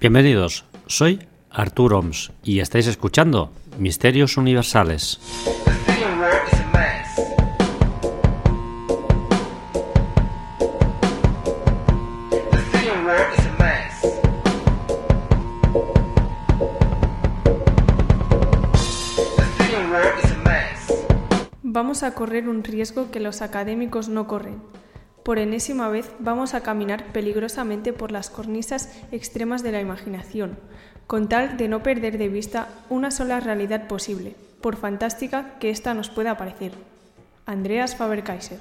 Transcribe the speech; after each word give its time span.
Bienvenidos, 0.00 0.64
soy 0.86 1.18
Artur 1.50 1.94
Oms 1.94 2.30
y 2.44 2.60
estáis 2.60 2.86
escuchando 2.86 3.50
Misterios 3.78 4.36
Universales. 4.36 5.18
A 22.06 22.14
correr 22.14 22.48
un 22.48 22.64
riesgo 22.64 23.10
que 23.10 23.20
los 23.20 23.42
académicos 23.42 24.08
no 24.08 24.26
corren 24.26 24.62
por 25.26 25.40
enésima 25.40 25.88
vez 25.88 26.08
vamos 26.20 26.54
a 26.54 26.60
caminar 26.60 27.06
peligrosamente 27.06 27.92
por 27.92 28.12
las 28.12 28.30
cornisas 28.30 28.92
extremas 29.10 29.64
de 29.64 29.72
la 29.72 29.80
imaginación, 29.80 30.56
con 31.08 31.28
tal 31.28 31.56
de 31.56 31.66
no 31.66 31.82
perder 31.82 32.16
de 32.16 32.28
vista 32.28 32.68
una 32.90 33.10
sola 33.10 33.40
realidad 33.40 33.88
posible, 33.88 34.36
por 34.60 34.76
fantástica 34.76 35.58
que 35.58 35.70
ésta 35.70 35.94
nos 35.94 36.10
pueda 36.10 36.36
parecer. 36.36 36.74
Andreas 37.44 37.96
Faber-Kaiser. 37.96 38.60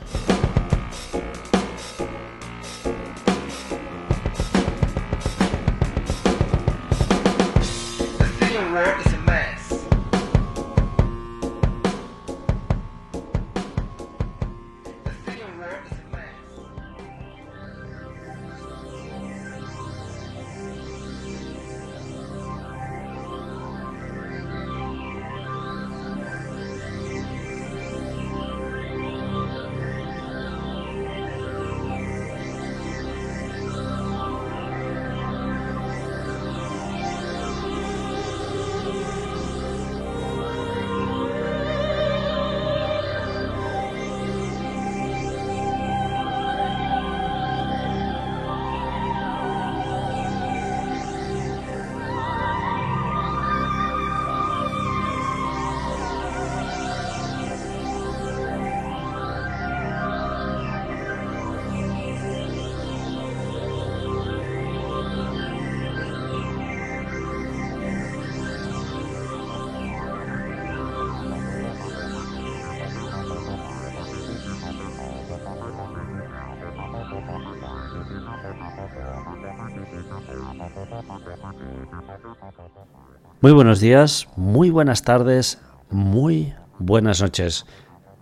Muy 83.46 83.52
buenos 83.52 83.80
días, 83.80 84.28
muy 84.36 84.72
buenas 84.72 85.04
tardes, 85.04 85.60
muy 85.92 86.56
buenas 86.80 87.22
noches. 87.22 87.68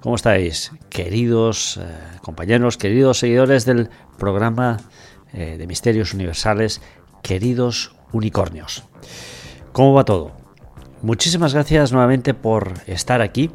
¿Cómo 0.01 0.17
estáis, 0.17 0.73
queridos 0.89 1.77
eh, 1.77 1.85
compañeros, 2.21 2.75
queridos 2.75 3.19
seguidores 3.19 3.63
del 3.63 3.89
programa 4.17 4.81
eh, 5.31 5.55
de 5.57 5.65
Misterios 5.65 6.13
Universales, 6.13 6.81
queridos 7.21 7.95
unicornios? 8.11 8.83
¿Cómo 9.71 9.93
va 9.93 10.03
todo? 10.03 10.33
Muchísimas 11.01 11.53
gracias 11.53 11.93
nuevamente 11.93 12.33
por 12.33 12.73
estar 12.85 13.21
aquí 13.21 13.49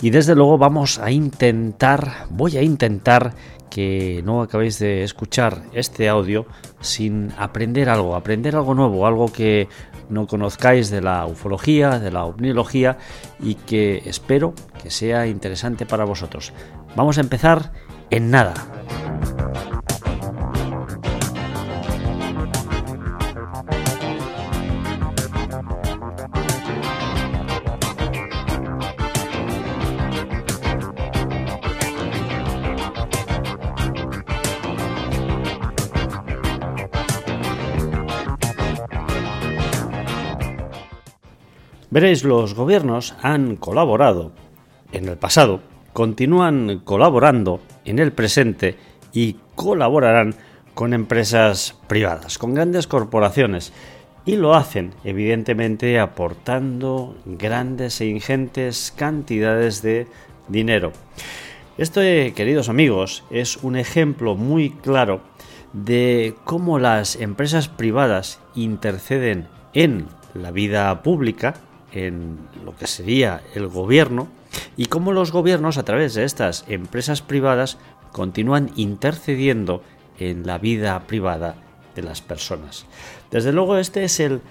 y 0.00 0.10
desde 0.10 0.34
luego 0.34 0.58
vamos 0.58 0.98
a 0.98 1.10
intentar, 1.10 2.26
voy 2.30 2.56
a 2.56 2.62
intentar 2.62 3.34
que 3.70 4.22
no 4.24 4.42
acabéis 4.42 4.78
de 4.78 5.02
escuchar 5.02 5.62
este 5.72 6.08
audio 6.08 6.46
sin 6.80 7.32
aprender 7.38 7.88
algo, 7.88 8.14
aprender 8.14 8.56
algo 8.56 8.74
nuevo, 8.74 9.06
algo 9.06 9.32
que 9.32 9.68
no 10.08 10.26
conozcáis 10.26 10.90
de 10.90 11.00
la 11.00 11.26
ufología, 11.26 11.98
de 11.98 12.10
la 12.10 12.24
ovniología 12.24 12.98
y 13.40 13.54
que 13.54 14.02
espero 14.06 14.54
que 14.82 14.90
sea 14.90 15.26
interesante 15.26 15.86
para 15.86 16.04
vosotros. 16.04 16.52
Vamos 16.94 17.18
a 17.18 17.22
empezar 17.22 17.72
en 18.10 18.30
nada. 18.30 18.54
Veréis, 41.96 42.24
los 42.24 42.52
gobiernos 42.52 43.14
han 43.22 43.56
colaborado 43.56 44.32
en 44.92 45.08
el 45.08 45.16
pasado, 45.16 45.62
continúan 45.94 46.82
colaborando 46.84 47.62
en 47.86 48.00
el 48.00 48.12
presente 48.12 48.76
y 49.14 49.36
colaborarán 49.54 50.34
con 50.74 50.92
empresas 50.92 51.74
privadas, 51.86 52.36
con 52.36 52.52
grandes 52.52 52.86
corporaciones. 52.86 53.72
Y 54.26 54.36
lo 54.36 54.54
hacen, 54.54 54.92
evidentemente, 55.04 55.98
aportando 55.98 57.16
grandes 57.24 57.98
e 58.02 58.08
ingentes 58.08 58.92
cantidades 58.94 59.80
de 59.80 60.06
dinero. 60.48 60.92
Esto, 61.78 62.02
eh, 62.02 62.34
queridos 62.36 62.68
amigos, 62.68 63.24
es 63.30 63.56
un 63.62 63.74
ejemplo 63.74 64.34
muy 64.34 64.68
claro 64.68 65.22
de 65.72 66.34
cómo 66.44 66.78
las 66.78 67.16
empresas 67.16 67.68
privadas 67.68 68.38
interceden 68.54 69.48
en 69.72 70.08
la 70.34 70.50
vida 70.50 71.02
pública 71.02 71.54
en 71.96 72.38
lo 72.62 72.76
que 72.76 72.86
sería 72.86 73.40
el 73.54 73.68
gobierno 73.68 74.28
y 74.76 74.86
cómo 74.86 75.12
los 75.12 75.32
gobiernos 75.32 75.78
a 75.78 75.84
través 75.84 76.14
de 76.14 76.24
estas 76.24 76.64
empresas 76.68 77.22
privadas 77.22 77.78
continúan 78.12 78.70
intercediendo 78.76 79.82
en 80.18 80.46
la 80.46 80.58
vida 80.58 81.00
privada 81.06 81.56
de 81.94 82.02
las 82.02 82.20
personas. 82.20 82.84
Desde 83.30 83.52
luego 83.52 83.78
este 83.78 84.04
es 84.04 84.20
el 84.20 84.42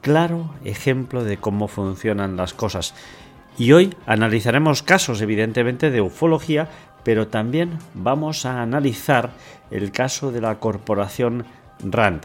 claro 0.00 0.54
ejemplo 0.64 1.24
de 1.24 1.38
cómo 1.38 1.66
funcionan 1.66 2.36
las 2.36 2.54
cosas. 2.54 2.94
Y 3.58 3.72
hoy 3.72 3.94
analizaremos 4.06 4.82
casos 4.82 5.20
evidentemente 5.20 5.90
de 5.90 6.00
ufología, 6.00 6.68
pero 7.02 7.26
también 7.26 7.78
vamos 7.94 8.46
a 8.46 8.62
analizar 8.62 9.32
el 9.72 9.90
caso 9.90 10.30
de 10.30 10.40
la 10.40 10.60
corporación 10.60 11.46
RAND, 11.82 12.22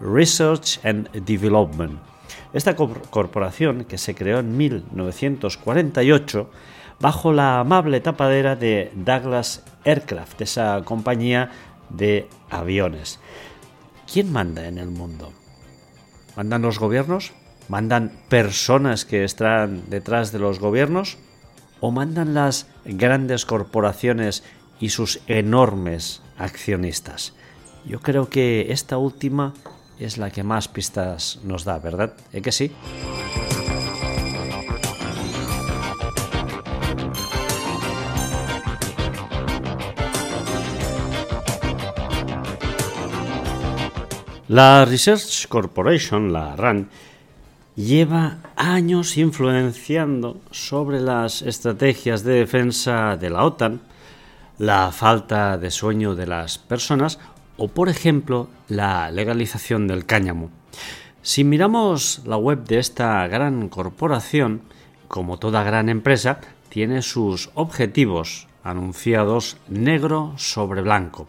Research 0.00 0.78
and 0.84 1.10
Development 1.24 2.09
esta 2.52 2.74
corporación, 2.76 3.84
que 3.84 3.98
se 3.98 4.14
creó 4.14 4.40
en 4.40 4.56
1948 4.56 6.50
bajo 7.00 7.32
la 7.32 7.60
amable 7.60 8.00
tapadera 8.00 8.56
de 8.56 8.90
Douglas 8.94 9.64
Aircraft, 9.84 10.40
esa 10.42 10.82
compañía 10.84 11.50
de 11.88 12.28
aviones. 12.50 13.18
¿Quién 14.12 14.32
manda 14.32 14.66
en 14.66 14.78
el 14.78 14.90
mundo? 14.90 15.32
¿Mandan 16.36 16.62
los 16.62 16.78
gobiernos? 16.78 17.32
¿Mandan 17.68 18.12
personas 18.28 19.04
que 19.04 19.24
están 19.24 19.88
detrás 19.88 20.32
de 20.32 20.40
los 20.40 20.58
gobiernos? 20.58 21.18
¿O 21.80 21.90
mandan 21.90 22.34
las 22.34 22.66
grandes 22.84 23.46
corporaciones 23.46 24.42
y 24.80 24.90
sus 24.90 25.20
enormes 25.26 26.22
accionistas? 26.36 27.34
Yo 27.86 28.00
creo 28.00 28.28
que 28.28 28.72
esta 28.72 28.98
última 28.98 29.54
es 30.00 30.18
la 30.18 30.30
que 30.30 30.42
más 30.42 30.66
pistas 30.66 31.38
nos 31.44 31.64
da, 31.64 31.78
¿verdad? 31.78 32.14
¿Es 32.32 32.42
que 32.42 32.52
sí? 32.52 32.72
La 44.48 44.84
Research 44.84 45.46
Corporation, 45.46 46.32
la 46.32 46.56
RAND, 46.56 46.88
lleva 47.76 48.38
años 48.56 49.16
influenciando 49.16 50.40
sobre 50.50 50.98
las 50.98 51.42
estrategias 51.42 52.24
de 52.24 52.32
defensa 52.32 53.16
de 53.16 53.30
la 53.30 53.44
OTAN, 53.44 53.80
la 54.58 54.90
falta 54.90 55.56
de 55.56 55.70
sueño 55.70 56.16
de 56.16 56.26
las 56.26 56.58
personas 56.58 57.20
o, 57.62 57.68
por 57.68 57.90
ejemplo, 57.90 58.48
la 58.68 59.10
legalización 59.10 59.86
del 59.86 60.06
cáñamo. 60.06 60.48
Si 61.20 61.44
miramos 61.44 62.22
la 62.24 62.38
web 62.38 62.64
de 62.64 62.78
esta 62.78 63.26
gran 63.28 63.68
corporación, 63.68 64.62
como 65.08 65.38
toda 65.38 65.62
gran 65.62 65.90
empresa, 65.90 66.40
tiene 66.70 67.02
sus 67.02 67.50
objetivos 67.52 68.48
anunciados 68.64 69.58
negro 69.68 70.32
sobre 70.38 70.80
blanco. 70.80 71.28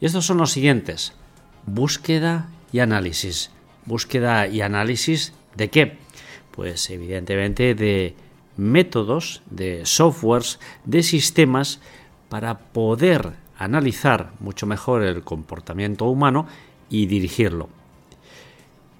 Y 0.00 0.06
estos 0.06 0.26
son 0.26 0.38
los 0.38 0.50
siguientes. 0.50 1.12
Búsqueda 1.66 2.48
y 2.72 2.80
análisis. 2.80 3.52
Búsqueda 3.86 4.48
y 4.48 4.62
análisis 4.62 5.34
de 5.54 5.70
qué? 5.70 5.98
Pues 6.50 6.90
evidentemente 6.90 7.76
de 7.76 8.16
métodos, 8.56 9.42
de 9.48 9.86
softwares, 9.86 10.58
de 10.84 11.04
sistemas 11.04 11.78
para 12.28 12.58
poder 12.58 13.34
analizar 13.60 14.32
mucho 14.40 14.66
mejor 14.66 15.02
el 15.02 15.22
comportamiento 15.22 16.06
humano 16.06 16.46
y 16.88 17.06
dirigirlo. 17.06 17.68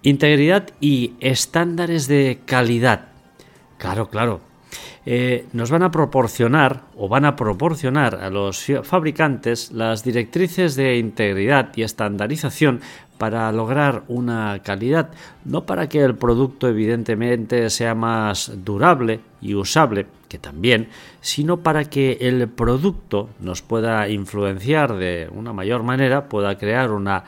Integridad 0.02 0.68
y 0.80 1.14
estándares 1.20 2.06
de 2.06 2.40
calidad. 2.44 3.08
Claro, 3.78 4.10
claro, 4.10 4.40
eh, 5.06 5.46
nos 5.54 5.70
van 5.70 5.82
a 5.82 5.90
proporcionar 5.90 6.82
o 6.96 7.08
van 7.08 7.24
a 7.24 7.36
proporcionar 7.36 8.16
a 8.16 8.28
los 8.28 8.66
fabricantes 8.82 9.72
las 9.72 10.04
directrices 10.04 10.76
de 10.76 10.98
integridad 10.98 11.72
y 11.74 11.82
estandarización 11.82 12.80
para 13.20 13.52
lograr 13.52 14.04
una 14.08 14.62
calidad, 14.62 15.10
no 15.44 15.66
para 15.66 15.90
que 15.90 16.00
el 16.00 16.14
producto 16.14 16.68
evidentemente 16.68 17.68
sea 17.68 17.94
más 17.94 18.50
durable 18.64 19.20
y 19.42 19.54
usable, 19.54 20.06
que 20.26 20.38
también, 20.38 20.88
sino 21.20 21.58
para 21.58 21.84
que 21.84 22.16
el 22.22 22.48
producto 22.48 23.28
nos 23.38 23.60
pueda 23.60 24.08
influenciar 24.08 24.96
de 24.96 25.28
una 25.34 25.52
mayor 25.52 25.82
manera, 25.82 26.30
pueda 26.30 26.56
crear 26.56 26.92
una 26.92 27.22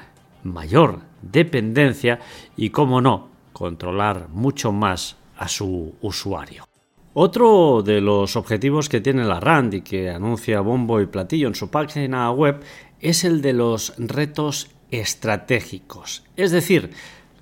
mayor 0.45 1.01
dependencia 1.21 2.21
y, 2.57 2.71
como 2.71 3.03
no, 3.03 3.29
controlar 3.53 4.29
mucho 4.31 4.73
más 4.73 5.19
a 5.37 5.47
su 5.47 5.95
usuario. 6.01 6.65
Otro 7.13 7.83
de 7.83 8.01
los 8.01 8.37
objetivos 8.37 8.89
que 8.89 9.03
tiene 9.03 9.27
la 9.27 9.41
RAND 9.41 9.75
y 9.75 9.81
que 9.83 10.09
anuncia 10.09 10.63
bombo 10.63 11.03
y 11.03 11.07
platillo 11.07 11.49
en 11.49 11.55
su 11.55 11.69
página 11.69 12.31
web 12.31 12.63
es 12.99 13.25
el 13.25 13.43
de 13.43 13.53
los 13.53 13.93
retos 13.99 14.71
estratégicos. 14.93 16.23
Es 16.37 16.53
decir, 16.53 16.91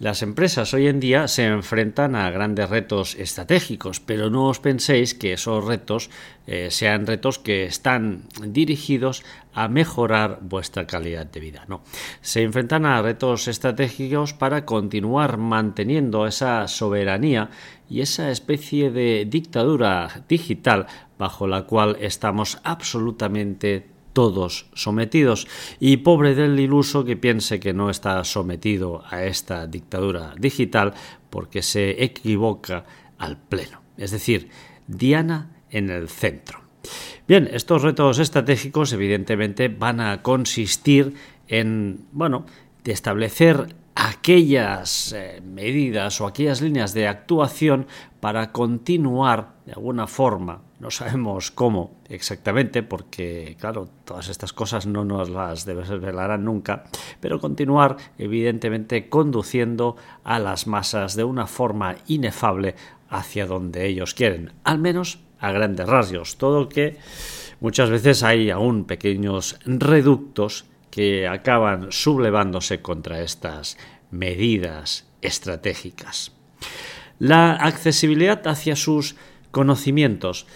las 0.00 0.22
empresas 0.22 0.72
hoy 0.72 0.86
en 0.86 0.98
día 0.98 1.28
se 1.28 1.44
enfrentan 1.44 2.14
a 2.14 2.30
grandes 2.30 2.70
retos 2.70 3.14
estratégicos, 3.16 4.00
pero 4.00 4.30
no 4.30 4.48
os 4.48 4.58
penséis 4.58 5.12
que 5.12 5.34
esos 5.34 5.62
retos 5.62 6.08
eh, 6.46 6.70
sean 6.70 7.06
retos 7.06 7.38
que 7.38 7.66
están 7.66 8.22
dirigidos 8.40 9.22
a 9.52 9.68
mejorar 9.68 10.38
vuestra 10.40 10.86
calidad 10.86 11.26
de 11.26 11.40
vida. 11.40 11.66
No, 11.68 11.82
se 12.22 12.40
enfrentan 12.42 12.86
a 12.86 13.02
retos 13.02 13.46
estratégicos 13.46 14.32
para 14.32 14.64
continuar 14.64 15.36
manteniendo 15.36 16.26
esa 16.26 16.66
soberanía 16.66 17.50
y 17.90 18.00
esa 18.00 18.30
especie 18.30 18.90
de 18.90 19.26
dictadura 19.28 20.24
digital 20.26 20.86
bajo 21.18 21.46
la 21.46 21.64
cual 21.64 21.98
estamos 22.00 22.58
absolutamente 22.64 23.89
todos 24.12 24.66
sometidos 24.74 25.46
y 25.78 25.98
pobre 25.98 26.34
del 26.34 26.58
iluso 26.58 27.04
que 27.04 27.16
piense 27.16 27.60
que 27.60 27.72
no 27.72 27.90
está 27.90 28.22
sometido 28.24 29.02
a 29.08 29.24
esta 29.24 29.66
dictadura 29.66 30.34
digital 30.38 30.94
porque 31.30 31.62
se 31.62 32.02
equivoca 32.02 32.84
al 33.18 33.36
pleno. 33.36 33.82
Es 33.96 34.10
decir, 34.10 34.48
Diana 34.86 35.50
en 35.70 35.90
el 35.90 36.08
centro. 36.08 36.60
Bien, 37.28 37.48
estos 37.52 37.82
retos 37.82 38.18
estratégicos 38.18 38.92
evidentemente 38.92 39.68
van 39.68 40.00
a 40.00 40.22
consistir 40.22 41.14
en, 41.46 42.06
bueno, 42.12 42.46
de 42.82 42.92
establecer 42.92 43.74
aquellas 43.94 45.12
eh, 45.12 45.42
medidas 45.44 46.20
o 46.20 46.26
aquellas 46.26 46.60
líneas 46.60 46.94
de 46.94 47.06
actuación 47.06 47.86
para 48.20 48.50
continuar 48.50 49.56
de 49.66 49.72
alguna 49.72 50.06
forma, 50.06 50.62
no 50.80 50.90
sabemos 50.90 51.50
cómo 51.50 52.00
exactamente, 52.08 52.82
porque 52.82 53.56
claro, 53.60 53.88
todas 54.04 54.28
estas 54.28 54.52
cosas 54.52 54.86
no 54.86 55.04
nos 55.04 55.28
las 55.28 55.64
desvelarán 55.64 56.44
nunca, 56.44 56.84
pero 57.20 57.38
continuar 57.38 57.96
evidentemente 58.18 59.08
conduciendo 59.08 59.96
a 60.24 60.38
las 60.38 60.66
masas 60.66 61.14
de 61.14 61.24
una 61.24 61.46
forma 61.46 61.96
inefable 62.06 62.74
hacia 63.08 63.46
donde 63.46 63.86
ellos 63.86 64.14
quieren, 64.14 64.52
al 64.64 64.78
menos 64.78 65.20
a 65.38 65.52
grandes 65.52 65.86
rasgos, 65.86 66.36
todo 66.36 66.68
que 66.68 66.96
muchas 67.60 67.90
veces 67.90 68.22
hay 68.22 68.50
aún 68.50 68.84
pequeños 68.84 69.58
reductos 69.64 70.64
que 70.90 71.28
acaban 71.28 71.92
sublevándose 71.92 72.80
contra 72.82 73.22
estas 73.22 73.76
medidas 74.10 75.06
estratégicas. 75.22 76.32
La 77.18 77.52
accesibilidad 77.52 78.46
hacia 78.46 78.76
sus 78.76 79.14
conocimientos. 79.50 80.46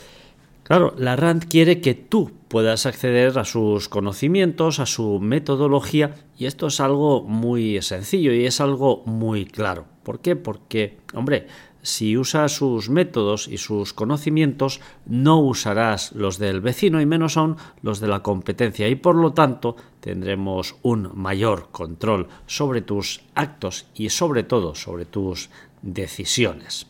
Claro, 0.65 0.95
la 0.97 1.15
RAND 1.15 1.45
quiere 1.47 1.83
que 1.83 1.93
tú 1.93 2.33
puedas 2.49 2.87
acceder 2.87 3.39
a 3.39 3.45
sus 3.45 3.91
conocimientos, 3.91 4.81
a 4.81 4.87
su 4.87 5.21
metodología, 5.21 6.15
y 6.39 6.47
esto 6.47 6.69
es 6.69 6.81
algo 6.81 7.23
muy 7.23 7.83
sencillo 7.83 8.33
y 8.33 8.47
es 8.47 8.63
algo 8.63 9.03
muy 9.05 9.45
claro. 9.45 9.85
¿Por 10.03 10.21
qué? 10.21 10.37
Porque, 10.37 10.97
hombre, 11.13 11.49
si 11.83 12.17
usas 12.17 12.53
sus 12.53 12.89
métodos 12.89 13.47
y 13.47 13.59
sus 13.59 13.93
conocimientos, 13.93 14.81
no 15.05 15.39
usarás 15.39 16.13
los 16.13 16.39
del 16.39 16.63
vecino 16.63 17.03
y 17.03 17.05
menos 17.05 17.37
aún 17.37 17.57
los 17.83 18.01
de 18.01 18.09
la 18.09 18.21
competencia 18.21 18.89
y 18.89 18.95
por 18.95 19.17
lo 19.17 19.35
tanto 19.35 19.77
tendremos 20.01 20.77
un 20.81 21.11
mayor 21.15 21.69
control 21.73 22.29
sobre 22.47 22.81
tus 22.81 23.21
actos 23.35 23.85
y 23.95 24.09
sobre 24.09 24.45
todo 24.45 24.75
sobre 24.75 25.05
tus 25.05 25.51
decisiones. 25.83 26.87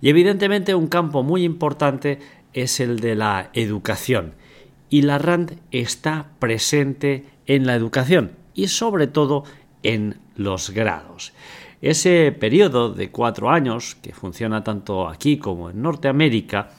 Y 0.00 0.08
evidentemente 0.08 0.74
un 0.74 0.86
campo 0.86 1.22
muy 1.22 1.44
importante 1.44 2.20
es 2.52 2.80
el 2.80 3.00
de 3.00 3.14
la 3.14 3.50
educación 3.52 4.34
y 4.90 5.02
la 5.02 5.18
RAND 5.18 5.58
está 5.70 6.30
presente 6.38 7.26
en 7.46 7.66
la 7.66 7.74
educación 7.74 8.32
y 8.54 8.68
sobre 8.68 9.06
todo 9.06 9.44
en 9.82 10.20
los 10.36 10.70
grados. 10.70 11.32
Ese 11.80 12.32
periodo 12.32 12.92
de 12.92 13.10
cuatro 13.10 13.50
años, 13.50 13.96
que 14.02 14.12
funciona 14.12 14.64
tanto 14.64 15.08
aquí 15.08 15.38
como 15.38 15.70
en 15.70 15.80
Norteamérica, 15.80 16.70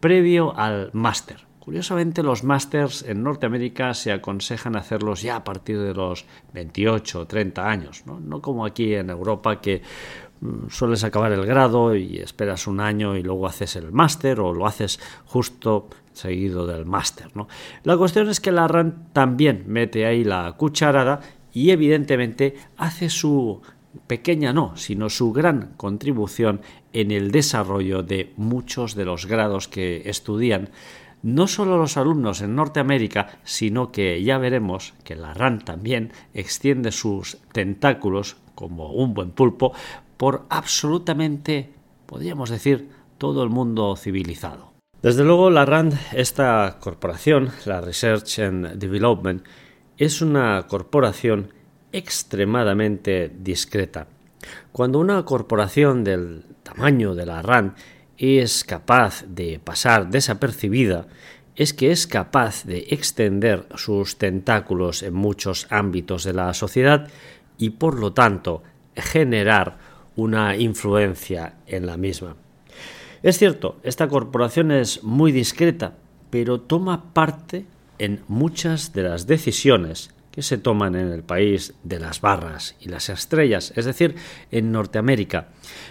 previo 0.00 0.54
al 0.56 0.90
máster. 0.92 1.46
Curiosamente, 1.58 2.22
los 2.22 2.42
másters 2.42 3.02
en 3.02 3.22
Norteamérica 3.22 3.94
se 3.94 4.12
aconsejan 4.12 4.76
hacerlos 4.76 5.22
ya 5.22 5.36
a 5.36 5.44
partir 5.44 5.78
de 5.78 5.94
los 5.94 6.26
28 6.52 7.20
o 7.20 7.26
30 7.26 7.70
años, 7.70 8.02
¿no? 8.04 8.18
no 8.18 8.42
como 8.42 8.66
aquí 8.66 8.94
en 8.94 9.10
Europa 9.10 9.60
que 9.60 9.80
sueles 10.68 11.04
acabar 11.04 11.32
el 11.32 11.46
grado 11.46 11.94
y 11.94 12.18
esperas 12.18 12.66
un 12.66 12.80
año 12.80 13.16
y 13.16 13.22
luego 13.22 13.46
haces 13.46 13.76
el 13.76 13.92
máster 13.92 14.40
o 14.40 14.52
lo 14.52 14.66
haces 14.66 14.98
justo 15.24 15.88
seguido 16.12 16.66
del 16.66 16.84
máster. 16.84 17.28
¿no? 17.34 17.48
La 17.84 17.96
cuestión 17.96 18.28
es 18.28 18.40
que 18.40 18.52
la 18.52 18.68
RAN 18.68 19.08
también 19.12 19.64
mete 19.66 20.06
ahí 20.06 20.24
la 20.24 20.52
cucharada 20.52 21.20
y 21.52 21.70
evidentemente 21.70 22.56
hace 22.76 23.08
su 23.08 23.60
pequeña 24.06 24.52
no, 24.52 24.76
sino 24.76 25.08
su 25.10 25.32
gran 25.32 25.74
contribución 25.76 26.60
en 26.92 27.10
el 27.10 27.30
desarrollo 27.30 28.02
de 28.02 28.32
muchos 28.36 28.94
de 28.94 29.04
los 29.04 29.26
grados 29.26 29.68
que 29.68 30.08
estudian 30.08 30.70
no 31.22 31.46
solo 31.46 31.78
los 31.78 31.96
alumnos 31.96 32.40
en 32.40 32.56
Norteamérica, 32.56 33.38
sino 33.44 33.92
que 33.92 34.22
ya 34.24 34.38
veremos 34.38 34.94
que 35.04 35.14
la 35.14 35.34
RAN 35.34 35.60
también 35.60 36.12
extiende 36.34 36.90
sus 36.90 37.38
tentáculos 37.52 38.36
como 38.56 38.92
un 38.92 39.14
buen 39.14 39.30
pulpo 39.30 39.72
por 40.16 40.44
absolutamente, 40.48 41.72
podríamos 42.06 42.50
decir, 42.50 42.90
todo 43.18 43.42
el 43.42 43.50
mundo 43.50 43.96
civilizado. 43.96 44.72
Desde 45.02 45.24
luego, 45.24 45.50
la 45.50 45.64
RAND, 45.64 45.94
esta 46.12 46.78
corporación, 46.80 47.50
la 47.64 47.80
Research 47.80 48.38
and 48.38 48.74
Development, 48.74 49.44
es 49.98 50.22
una 50.22 50.66
corporación 50.68 51.52
extremadamente 51.92 53.30
discreta. 53.36 54.06
Cuando 54.70 54.98
una 54.98 55.24
corporación 55.24 56.04
del 56.04 56.44
tamaño 56.62 57.14
de 57.14 57.26
la 57.26 57.42
RAN 57.42 57.74
es 58.16 58.64
capaz 58.64 59.24
de 59.26 59.60
pasar 59.62 60.08
desapercibida, 60.08 61.06
es 61.54 61.74
que 61.74 61.90
es 61.90 62.06
capaz 62.06 62.64
de 62.64 62.86
extender 62.90 63.66
sus 63.74 64.16
tentáculos 64.16 65.02
en 65.02 65.14
muchos 65.14 65.66
ámbitos 65.70 66.24
de 66.24 66.32
la 66.32 66.54
sociedad 66.54 67.08
y 67.58 67.70
por 67.70 67.98
lo 67.98 68.12
tanto 68.12 68.62
generar 68.96 69.78
una 70.16 70.56
influencia 70.56 71.54
en 71.66 71.86
la 71.86 71.96
misma. 71.96 72.36
Es 73.22 73.38
cierto, 73.38 73.78
esta 73.82 74.08
corporación 74.08 74.72
es 74.72 75.02
muy 75.04 75.32
discreta, 75.32 75.94
pero 76.30 76.60
toma 76.60 77.12
parte 77.12 77.66
en 77.98 78.22
muchas 78.26 78.92
de 78.92 79.02
las 79.04 79.26
decisiones 79.26 80.10
que 80.32 80.42
se 80.42 80.58
toman 80.58 80.96
en 80.96 81.12
el 81.12 81.22
país 81.22 81.74
de 81.84 82.00
las 82.00 82.20
barras 82.20 82.74
y 82.80 82.88
las 82.88 83.10
estrellas, 83.10 83.72
es 83.76 83.84
decir, 83.84 84.16
en 84.50 84.72
Norteamérica. 84.72 85.48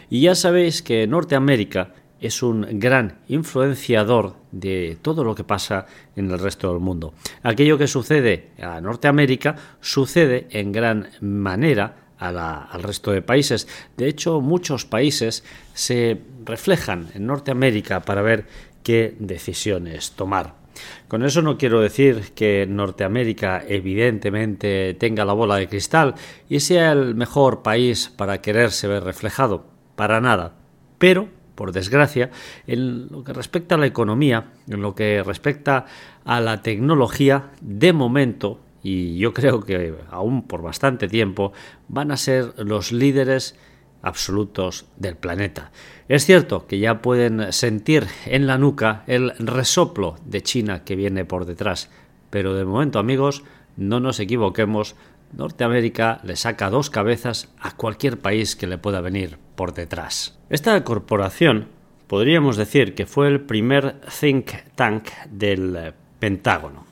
Y 0.10 0.22
ya 0.22 0.36
sabéis 0.36 0.82
que 0.82 1.08
Norteamérica 1.08 1.94
es 2.20 2.44
un 2.44 2.80
gran 2.80 3.20
influenciador 3.28 4.36
de 4.52 4.98
todo 5.02 5.24
lo 5.24 5.36
que 5.36 5.44
pasa 5.44 5.86
en 6.16 6.30
el 6.30 6.40
resto 6.40 6.72
del 6.72 6.80
mundo. 6.80 7.14
Aquello 7.44 7.78
que 7.78 7.88
sucede 7.88 8.52
a 8.62 8.82
Norteamérica 8.82 9.56
sucede 9.80 10.48
en 10.52 10.72
gran 10.72 11.10
manera 11.22 12.01
al 12.22 12.84
resto 12.84 13.12
de 13.12 13.22
países. 13.22 13.68
De 13.98 14.08
hecho, 14.08 14.42
muchos 14.42 14.86
países 14.86 15.44
se 15.74 16.22
reflejan 16.46 17.10
en 17.16 17.26
Norteamérica 17.26 18.02
para 18.02 18.22
ver 18.22 18.46
qué 18.84 19.16
decisiones 19.20 20.12
tomar. 20.12 20.62
Con 21.08 21.24
eso 21.24 21.42
no 21.42 21.58
quiero 21.58 21.82
decir 21.82 22.32
que 22.34 22.66
Norteamérica 22.68 23.64
evidentemente 23.68 24.94
tenga 24.94 25.26
la 25.26 25.34
bola 25.34 25.58
de 25.58 25.68
cristal 25.68 26.16
y 26.48 26.62
sea 26.62 26.94
el 26.94 27.16
mejor 27.16 27.62
país 27.62 28.10
para 28.16 28.42
quererse 28.42 28.88
ver 28.88 29.04
reflejado, 29.04 29.66
para 29.96 30.22
nada. 30.22 30.54
Pero 30.98 31.28
por 31.56 31.74
desgracia, 31.74 32.32
en 32.66 33.08
lo 33.10 33.24
que 33.24 33.34
respecta 33.34 33.76
a 33.76 33.78
la 33.78 33.86
economía, 33.86 34.46
en 34.68 34.82
lo 34.82 34.96
que 34.96 35.22
respecta 35.22 35.86
a 36.26 36.40
la 36.40 36.62
tecnología, 36.64 37.52
de 37.62 37.94
momento, 37.94 38.60
y 38.84 39.18
yo 39.18 39.34
creo 39.34 39.62
que 39.62 39.96
aún 40.10 40.44
por 40.44 40.62
bastante 40.62 41.08
tiempo, 41.08 41.54
van 41.88 42.12
a 42.12 42.18
ser 42.18 42.54
los 42.58 42.92
líderes 42.92 43.56
absolutos 44.02 44.86
del 44.98 45.16
planeta. 45.16 45.72
Es 46.08 46.26
cierto 46.26 46.66
que 46.68 46.80
ya 46.80 47.02
pueden 47.02 47.54
sentir 47.54 48.08
en 48.26 48.48
la 48.48 48.58
nuca 48.58 49.04
el 49.08 49.32
resoplo 49.38 50.16
de 50.26 50.42
China 50.42 50.84
que 50.84 50.96
viene 50.96 51.26
por 51.26 51.46
detrás, 51.46 51.90
pero 52.30 52.56
de 52.56 52.66
momento 52.66 53.00
amigos, 53.00 53.44
no 53.78 54.00
nos 54.00 54.20
equivoquemos, 54.20 54.96
Norteamérica 55.34 56.20
le 56.24 56.36
saca 56.36 56.70
dos 56.70 56.90
cabezas 56.90 57.50
a 57.60 57.76
cualquier 57.76 58.20
país 58.20 58.56
que 58.56 58.68
le 58.68 58.78
pueda 58.78 59.02
venir 59.02 59.38
por 59.56 59.74
detrás. 59.74 60.38
Esta 60.50 60.84
corporación 60.84 61.68
podríamos 62.08 62.58
decir 62.58 62.96
que 62.96 63.06
fue 63.06 63.30
el 63.30 63.42
primer 63.42 64.02
think 64.20 64.52
tank 64.76 65.08
del 65.30 65.94
Pentágono. 66.20 66.86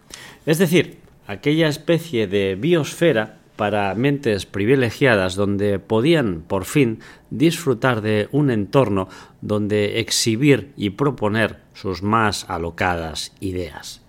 Es 0.45 0.57
decir, 0.57 0.98
aquella 1.29 1.67
especie 1.67 2.25
de 2.25 2.55
biosfera 2.55 3.37
para 3.55 3.93
mentes 3.93 4.47
privilegiadas 4.47 5.35
donde 5.35 5.77
podían 5.77 6.41
por 6.41 6.65
fin 6.65 7.01
disfrutar 7.29 8.01
de 8.01 8.29
un 8.31 8.49
entorno 8.49 9.09
donde 9.41 9.99
exhibir 9.99 10.73
y 10.75 10.89
proponer 10.91 11.57
sus 11.75 12.01
más 12.01 12.49
alocadas 12.49 13.31
ideas. 13.41 14.01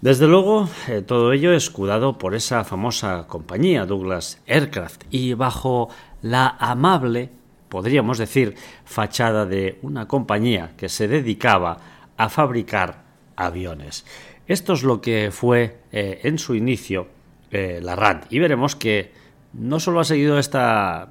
Desde 0.00 0.26
luego, 0.26 0.68
eh, 0.88 1.02
todo 1.02 1.32
ello 1.32 1.52
escudado 1.52 2.18
por 2.18 2.34
esa 2.34 2.64
famosa 2.64 3.26
compañía 3.28 3.86
Douglas 3.86 4.42
Aircraft 4.48 5.04
y 5.10 5.34
bajo 5.34 5.88
la 6.20 6.56
amable, 6.58 7.30
podríamos 7.68 8.18
decir, 8.18 8.56
fachada 8.84 9.46
de 9.46 9.78
una 9.82 10.08
compañía 10.08 10.72
que 10.76 10.88
se 10.88 11.06
dedicaba 11.06 11.76
a 12.16 12.28
fabricar 12.28 13.04
aviones. 13.36 14.04
Esto 14.50 14.72
es 14.72 14.82
lo 14.82 15.00
que 15.00 15.30
fue 15.30 15.76
eh, 15.92 16.22
en 16.24 16.36
su 16.36 16.56
inicio 16.56 17.06
eh, 17.52 17.78
la 17.80 17.94
RAND 17.94 18.24
y 18.30 18.40
veremos 18.40 18.74
que 18.74 19.12
no 19.52 19.78
solo 19.78 20.00
ha 20.00 20.04
seguido 20.04 20.40
esta, 20.40 21.10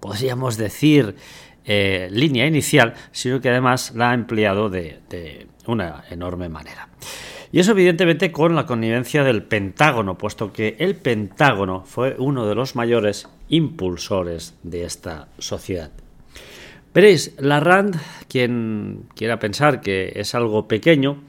podríamos 0.00 0.58
decir, 0.58 1.16
línea 1.64 2.46
inicial, 2.46 2.92
sino 3.10 3.40
que 3.40 3.48
además 3.48 3.94
la 3.94 4.10
ha 4.10 4.14
empleado 4.14 4.68
de 4.68 5.46
una 5.66 6.04
enorme 6.10 6.50
manera. 6.50 6.90
Y 7.52 7.60
eso 7.60 7.70
evidentemente 7.70 8.30
con 8.30 8.54
la 8.54 8.66
connivencia 8.66 9.24
del 9.24 9.44
Pentágono, 9.44 10.18
puesto 10.18 10.52
que 10.52 10.76
el 10.78 10.94
Pentágono 10.94 11.84
fue 11.86 12.16
uno 12.18 12.46
de 12.46 12.54
los 12.54 12.76
mayores 12.76 13.28
impulsores 13.48 14.58
de 14.62 14.84
esta 14.84 15.28
sociedad. 15.38 15.90
Veréis, 16.94 17.34
la 17.38 17.58
RAND, 17.58 17.96
quien 18.28 19.06
quiera 19.16 19.40
pensar 19.40 19.80
que 19.80 20.12
es 20.14 20.34
algo 20.34 20.68
pequeño, 20.68 21.24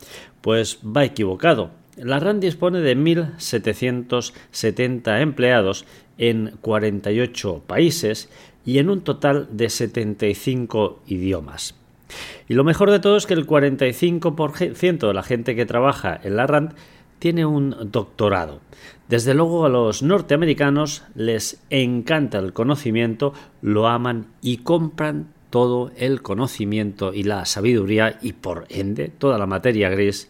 pues 0.46 0.80
va 0.86 1.04
equivocado. 1.04 1.72
La 1.98 2.20
RAND 2.20 2.40
dispone 2.40 2.80
de 2.82 2.96
1.770 2.96 5.20
empleados 5.20 5.86
en 6.20 6.52
48 6.62 7.64
países 7.66 8.30
y 8.64 8.78
en 8.78 8.92
un 8.92 9.02
total 9.02 9.48
de 9.50 9.72
75 9.72 11.02
idiomas. 11.08 11.74
Y 12.48 12.54
lo 12.54 12.64
mejor 12.64 12.92
de 12.92 13.00
todo 13.00 13.18
es 13.18 13.26
que 13.26 13.34
el 13.34 13.48
45% 13.48 15.08
de 15.08 15.14
la 15.16 15.24
gente 15.24 15.56
que 15.56 15.66
trabaja 15.66 16.22
en 16.24 16.36
la 16.36 16.46
RAND 16.46 16.74
tiene 17.18 17.48
un 17.48 17.76
doctorado. 17.92 18.62
Desde 19.10 19.34
luego 19.34 19.66
a 19.66 19.70
los 19.70 20.04
norteamericanos 20.04 21.06
les 21.16 21.60
encanta 21.72 22.38
el 22.38 22.54
conocimiento, 22.54 23.34
lo 23.64 23.88
aman 23.88 24.28
y 24.44 24.58
compran 24.58 25.34
todo 25.50 25.92
el 25.98 26.22
conocimiento 26.22 27.16
y 27.16 27.24
la 27.24 27.46
sabiduría 27.46 28.20
y 28.22 28.34
por 28.34 28.68
ende 28.70 29.08
toda 29.08 29.40
la 29.40 29.48
materia 29.48 29.90
gris 29.90 30.30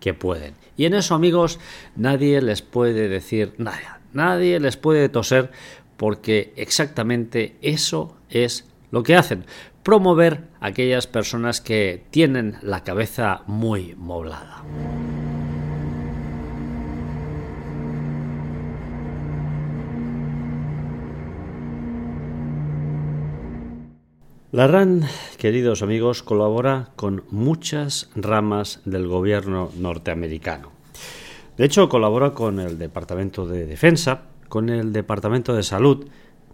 que 0.00 0.14
pueden. 0.14 0.54
Y 0.76 0.84
en 0.84 0.94
eso 0.94 1.14
amigos 1.14 1.58
nadie 1.94 2.40
les 2.42 2.62
puede 2.62 3.08
decir 3.08 3.54
nada, 3.58 4.00
nadie 4.12 4.60
les 4.60 4.76
puede 4.76 5.08
toser 5.08 5.50
porque 5.96 6.52
exactamente 6.56 7.56
eso 7.62 8.16
es 8.28 8.66
lo 8.90 9.02
que 9.02 9.16
hacen 9.16 9.44
promover 9.86 10.48
a 10.58 10.66
aquellas 10.66 11.06
personas 11.06 11.60
que 11.60 12.04
tienen 12.10 12.56
la 12.60 12.82
cabeza 12.82 13.42
muy 13.46 13.94
moblada. 13.94 14.64
La 24.52 24.68
RAN, 24.68 25.02
queridos 25.38 25.82
amigos, 25.82 26.22
colabora 26.22 26.90
con 26.94 27.24
muchas 27.30 28.10
ramas 28.14 28.80
del 28.84 29.08
gobierno 29.08 29.72
norteamericano. 29.76 30.70
De 31.56 31.64
hecho, 31.64 31.88
colabora 31.88 32.32
con 32.32 32.60
el 32.60 32.78
Departamento 32.78 33.44
de 33.48 33.66
Defensa, 33.66 34.22
con 34.48 34.68
el 34.68 34.92
Departamento 34.92 35.52
de 35.52 35.64
Salud, 35.64 36.06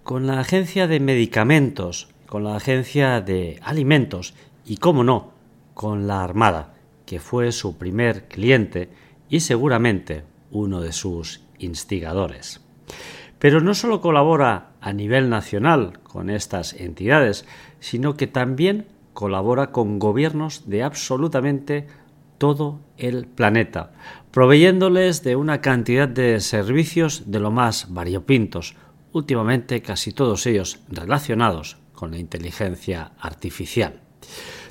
con 0.04 0.26
la 0.26 0.40
Agencia 0.40 0.86
de 0.86 1.00
Medicamentos, 1.00 2.08
con 2.24 2.44
la 2.44 2.56
Agencia 2.56 3.20
de 3.20 3.60
Alimentos 3.62 4.32
y, 4.64 4.78
cómo 4.78 5.04
no, 5.04 5.32
con 5.74 6.06
la 6.06 6.24
Armada, 6.24 6.72
que 7.04 7.20
fue 7.20 7.52
su 7.52 7.76
primer 7.76 8.26
cliente 8.26 8.88
y 9.28 9.40
seguramente 9.40 10.24
uno 10.50 10.80
de 10.80 10.92
sus 10.92 11.42
instigadores. 11.58 12.61
Pero 13.42 13.60
no 13.60 13.74
solo 13.74 14.00
colabora 14.00 14.68
a 14.80 14.92
nivel 14.92 15.28
nacional 15.28 15.98
con 16.04 16.30
estas 16.30 16.74
entidades, 16.74 17.44
sino 17.80 18.14
que 18.14 18.28
también 18.28 18.86
colabora 19.14 19.72
con 19.72 19.98
gobiernos 19.98 20.70
de 20.70 20.84
absolutamente 20.84 21.88
todo 22.38 22.78
el 22.98 23.26
planeta, 23.26 23.94
proveyéndoles 24.30 25.24
de 25.24 25.34
una 25.34 25.60
cantidad 25.60 26.06
de 26.06 26.38
servicios 26.38 27.32
de 27.32 27.40
lo 27.40 27.50
más 27.50 27.92
variopintos, 27.92 28.76
últimamente 29.10 29.82
casi 29.82 30.12
todos 30.12 30.46
ellos 30.46 30.78
relacionados 30.88 31.78
con 31.94 32.12
la 32.12 32.18
inteligencia 32.18 33.10
artificial. 33.18 34.02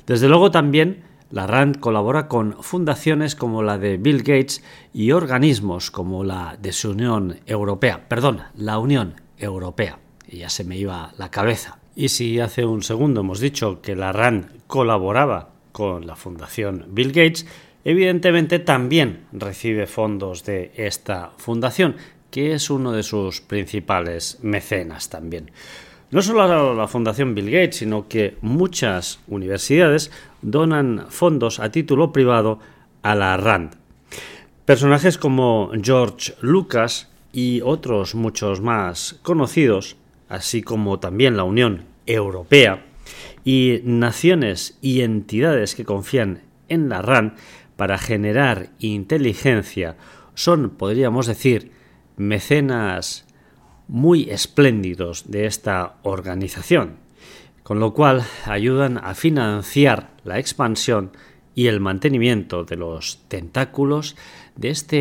Desde 0.06 0.30
luego 0.30 0.50
también 0.50 1.02
la 1.32 1.46
RAND 1.46 1.80
colabora 1.80 2.28
con 2.28 2.62
fundaciones 2.62 3.34
como 3.34 3.62
la 3.62 3.78
de 3.78 3.96
Bill 3.96 4.18
Gates 4.18 4.62
y 4.92 5.12
organismos 5.12 5.90
como 5.90 6.24
la 6.24 6.58
de 6.60 6.72
su 6.72 6.90
Unión 6.90 7.40
Europea, 7.46 8.06
perdón, 8.06 8.42
la 8.54 8.78
Unión 8.78 9.14
Europea. 9.38 9.98
Y 10.28 10.38
ya 10.38 10.50
se 10.50 10.62
me 10.62 10.76
iba 10.76 11.12
la 11.16 11.30
cabeza. 11.30 11.78
Y 11.96 12.10
si 12.10 12.38
hace 12.38 12.66
un 12.66 12.82
segundo 12.82 13.22
hemos 13.22 13.40
dicho 13.40 13.80
que 13.80 13.96
la 13.96 14.12
RAND 14.12 14.46
colaboraba 14.66 15.50
con 15.72 16.06
la 16.06 16.16
Fundación 16.16 16.86
Bill 16.90 17.12
Gates, 17.12 17.46
evidentemente 17.82 18.58
también 18.58 19.24
recibe 19.32 19.86
fondos 19.86 20.44
de 20.44 20.72
esta 20.76 21.32
fundación, 21.38 21.96
que 22.30 22.52
es 22.52 22.68
uno 22.68 22.92
de 22.92 23.02
sus 23.02 23.40
principales 23.40 24.38
mecenas 24.42 25.08
también. 25.08 25.50
No 26.10 26.20
solo 26.20 26.74
la 26.74 26.88
Fundación 26.88 27.34
Bill 27.34 27.50
Gates, 27.50 27.76
sino 27.76 28.06
que 28.06 28.36
muchas 28.42 29.20
universidades 29.28 30.10
donan 30.42 31.06
fondos 31.08 31.60
a 31.60 31.70
título 31.70 32.12
privado 32.12 32.58
a 33.02 33.14
la 33.14 33.36
RAND. 33.36 33.74
Personajes 34.64 35.18
como 35.18 35.70
George 35.80 36.34
Lucas 36.40 37.10
y 37.32 37.60
otros 37.62 38.14
muchos 38.14 38.60
más 38.60 39.18
conocidos, 39.22 39.96
así 40.28 40.62
como 40.62 41.00
también 41.00 41.36
la 41.36 41.44
Unión 41.44 41.84
Europea, 42.06 42.84
y 43.44 43.80
naciones 43.84 44.78
y 44.80 45.00
entidades 45.00 45.74
que 45.74 45.84
confían 45.84 46.42
en 46.68 46.88
la 46.88 47.02
RAND 47.02 47.32
para 47.76 47.98
generar 47.98 48.70
inteligencia 48.78 49.96
son, 50.34 50.70
podríamos 50.70 51.26
decir, 51.26 51.72
mecenas 52.16 53.26
muy 53.88 54.30
espléndidos 54.30 55.30
de 55.30 55.46
esta 55.46 55.96
organización, 56.02 57.01
con 57.62 57.80
lo 57.80 57.94
cual 57.94 58.24
ayudan 58.46 58.98
a 58.98 59.14
financiar 59.14 60.10
la 60.24 60.38
expansión 60.38 61.12
y 61.54 61.66
el 61.66 61.80
mantenimiento 61.80 62.64
de 62.64 62.76
los 62.76 63.20
tentáculos 63.28 64.16
de 64.56 64.70
esta 64.70 64.96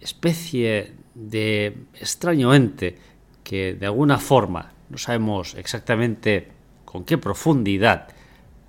especie 0.00 0.92
de 1.14 1.76
extraño 1.94 2.54
ente 2.54 2.98
que 3.44 3.74
de 3.74 3.86
alguna 3.86 4.18
forma 4.18 4.72
no 4.88 4.98
sabemos 4.98 5.54
exactamente 5.54 6.48
con 6.84 7.04
qué 7.04 7.18
profundidad, 7.18 8.08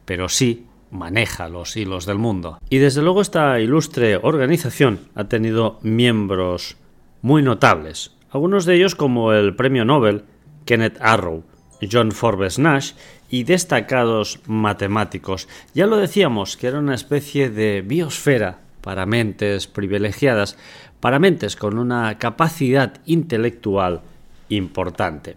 pero 0.05 0.29
sí 0.29 0.67
maneja 0.91 1.49
los 1.49 1.75
hilos 1.75 2.05
del 2.05 2.19
mundo. 2.19 2.59
Y 2.69 2.77
desde 2.77 3.01
luego 3.01 3.21
esta 3.21 3.59
ilustre 3.59 4.17
organización 4.17 4.99
ha 5.15 5.25
tenido 5.25 5.79
miembros 5.81 6.77
muy 7.21 7.41
notables, 7.41 8.15
algunos 8.29 8.65
de 8.65 8.75
ellos 8.75 8.95
como 8.95 9.33
el 9.33 9.55
premio 9.55 9.85
Nobel 9.85 10.23
Kenneth 10.65 10.97
Arrow, 11.01 11.43
John 11.91 12.11
Forbes 12.11 12.59
Nash 12.59 12.91
y 13.29 13.43
destacados 13.43 14.39
matemáticos. 14.47 15.47
Ya 15.73 15.87
lo 15.87 15.97
decíamos 15.97 16.57
que 16.57 16.67
era 16.67 16.79
una 16.79 16.95
especie 16.95 17.49
de 17.49 17.81
biosfera 17.81 18.59
para 18.81 19.05
mentes 19.05 19.67
privilegiadas, 19.67 20.57
para 20.99 21.19
mentes 21.19 21.55
con 21.55 21.77
una 21.77 22.17
capacidad 22.17 22.99
intelectual 23.05 24.01
importante. 24.49 25.35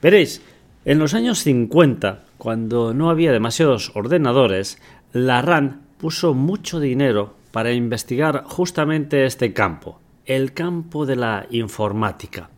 Veréis, 0.00 0.42
en 0.84 0.98
los 0.98 1.14
años 1.14 1.40
50, 1.44 2.24
cuando 2.38 2.92
no 2.92 3.10
había 3.10 3.30
demasiados 3.30 3.92
ordenadores, 3.94 4.78
la 5.12 5.42
RAN 5.42 5.82
puso 5.98 6.34
mucho 6.34 6.80
dinero 6.80 7.34
para 7.52 7.72
investigar 7.72 8.42
justamente 8.44 9.26
este 9.26 9.52
campo, 9.52 10.00
el 10.26 10.52
campo 10.52 11.06
de 11.06 11.16
la 11.16 11.46
informática. 11.50 12.50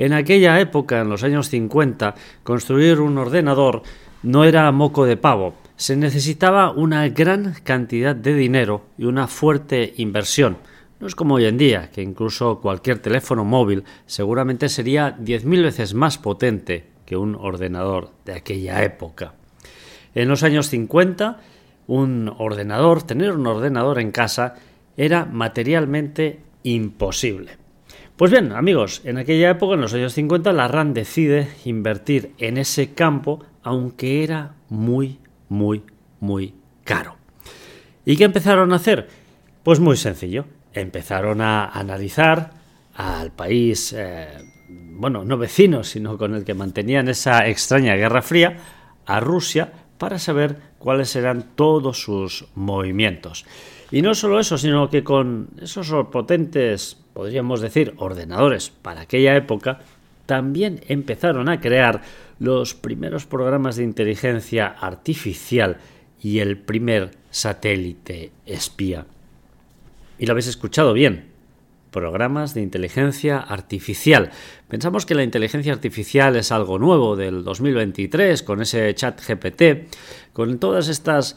En 0.00 0.14
aquella 0.14 0.58
época, 0.60 1.02
en 1.02 1.10
los 1.10 1.24
años 1.24 1.50
50, 1.50 2.14
construir 2.42 3.00
un 3.00 3.18
ordenador 3.18 3.82
no 4.22 4.44
era 4.44 4.72
moco 4.72 5.04
de 5.04 5.18
pavo, 5.18 5.56
se 5.76 5.94
necesitaba 5.94 6.70
una 6.70 7.06
gran 7.10 7.54
cantidad 7.64 8.16
de 8.16 8.32
dinero 8.32 8.86
y 8.96 9.04
una 9.04 9.26
fuerte 9.26 9.92
inversión. 9.98 10.56
No 11.00 11.06
es 11.06 11.14
como 11.14 11.34
hoy 11.34 11.44
en 11.44 11.58
día, 11.58 11.90
que 11.90 12.00
incluso 12.00 12.62
cualquier 12.62 13.00
teléfono 13.00 13.44
móvil 13.44 13.84
seguramente 14.06 14.70
sería 14.70 15.18
10.000 15.18 15.62
veces 15.62 15.92
más 15.92 16.16
potente 16.16 16.86
que 17.04 17.18
un 17.18 17.34
ordenador 17.34 18.08
de 18.24 18.32
aquella 18.32 18.82
época. 18.82 19.34
En 20.14 20.28
los 20.28 20.42
años 20.42 20.70
50, 20.70 21.40
un 21.88 22.34
ordenador, 22.38 23.02
tener 23.02 23.32
un 23.32 23.46
ordenador 23.46 23.98
en 23.98 24.12
casa, 24.12 24.54
era 24.96 25.26
materialmente 25.26 26.40
imposible. 26.62 27.59
Pues 28.20 28.32
bien, 28.32 28.52
amigos, 28.52 29.00
en 29.04 29.16
aquella 29.16 29.48
época, 29.48 29.76
en 29.76 29.80
los 29.80 29.94
años 29.94 30.12
50, 30.12 30.52
la 30.52 30.68
RAN 30.68 30.92
decide 30.92 31.48
invertir 31.64 32.34
en 32.36 32.58
ese 32.58 32.92
campo, 32.92 33.42
aunque 33.62 34.22
era 34.22 34.56
muy 34.68 35.20
muy, 35.48 35.84
muy 36.20 36.52
caro. 36.84 37.16
¿Y 38.04 38.18
qué 38.18 38.24
empezaron 38.24 38.74
a 38.74 38.76
hacer? 38.76 39.08
Pues 39.62 39.80
muy 39.80 39.96
sencillo. 39.96 40.44
Empezaron 40.74 41.40
a 41.40 41.64
analizar 41.64 42.50
al 42.94 43.32
país, 43.32 43.94
eh, 43.96 44.28
bueno, 44.68 45.24
no 45.24 45.38
vecino, 45.38 45.82
sino 45.82 46.18
con 46.18 46.34
el 46.34 46.44
que 46.44 46.52
mantenían 46.52 47.08
esa 47.08 47.48
extraña 47.48 47.94
guerra 47.94 48.20
fría, 48.20 48.58
a 49.06 49.18
Rusia, 49.20 49.72
para 49.96 50.18
saber 50.18 50.58
cuáles 50.78 51.16
eran 51.16 51.52
todos 51.54 52.02
sus 52.02 52.44
movimientos. 52.54 53.46
Y 53.90 54.02
no 54.02 54.14
solo 54.14 54.38
eso, 54.38 54.58
sino 54.58 54.90
que 54.90 55.02
con 55.02 55.48
esos 55.58 55.90
potentes, 56.08 56.99
podríamos 57.12 57.60
decir, 57.60 57.94
ordenadores 57.96 58.70
para 58.70 59.02
aquella 59.02 59.36
época, 59.36 59.80
también 60.26 60.80
empezaron 60.88 61.48
a 61.48 61.60
crear 61.60 62.02
los 62.38 62.74
primeros 62.74 63.26
programas 63.26 63.76
de 63.76 63.84
inteligencia 63.84 64.66
artificial 64.66 65.78
y 66.22 66.38
el 66.38 66.58
primer 66.58 67.12
satélite 67.30 68.30
espía. 68.46 69.06
Y 70.18 70.26
lo 70.26 70.32
habéis 70.32 70.48
escuchado 70.48 70.92
bien, 70.92 71.30
programas 71.90 72.54
de 72.54 72.62
inteligencia 72.62 73.38
artificial. 73.38 74.30
Pensamos 74.68 75.06
que 75.06 75.14
la 75.14 75.22
inteligencia 75.22 75.72
artificial 75.72 76.36
es 76.36 76.52
algo 76.52 76.78
nuevo 76.78 77.16
del 77.16 77.42
2023 77.44 78.42
con 78.42 78.62
ese 78.62 78.94
chat 78.94 79.20
GPT, 79.20 79.88
con 80.32 80.58
todas 80.58 80.88
estas, 80.88 81.36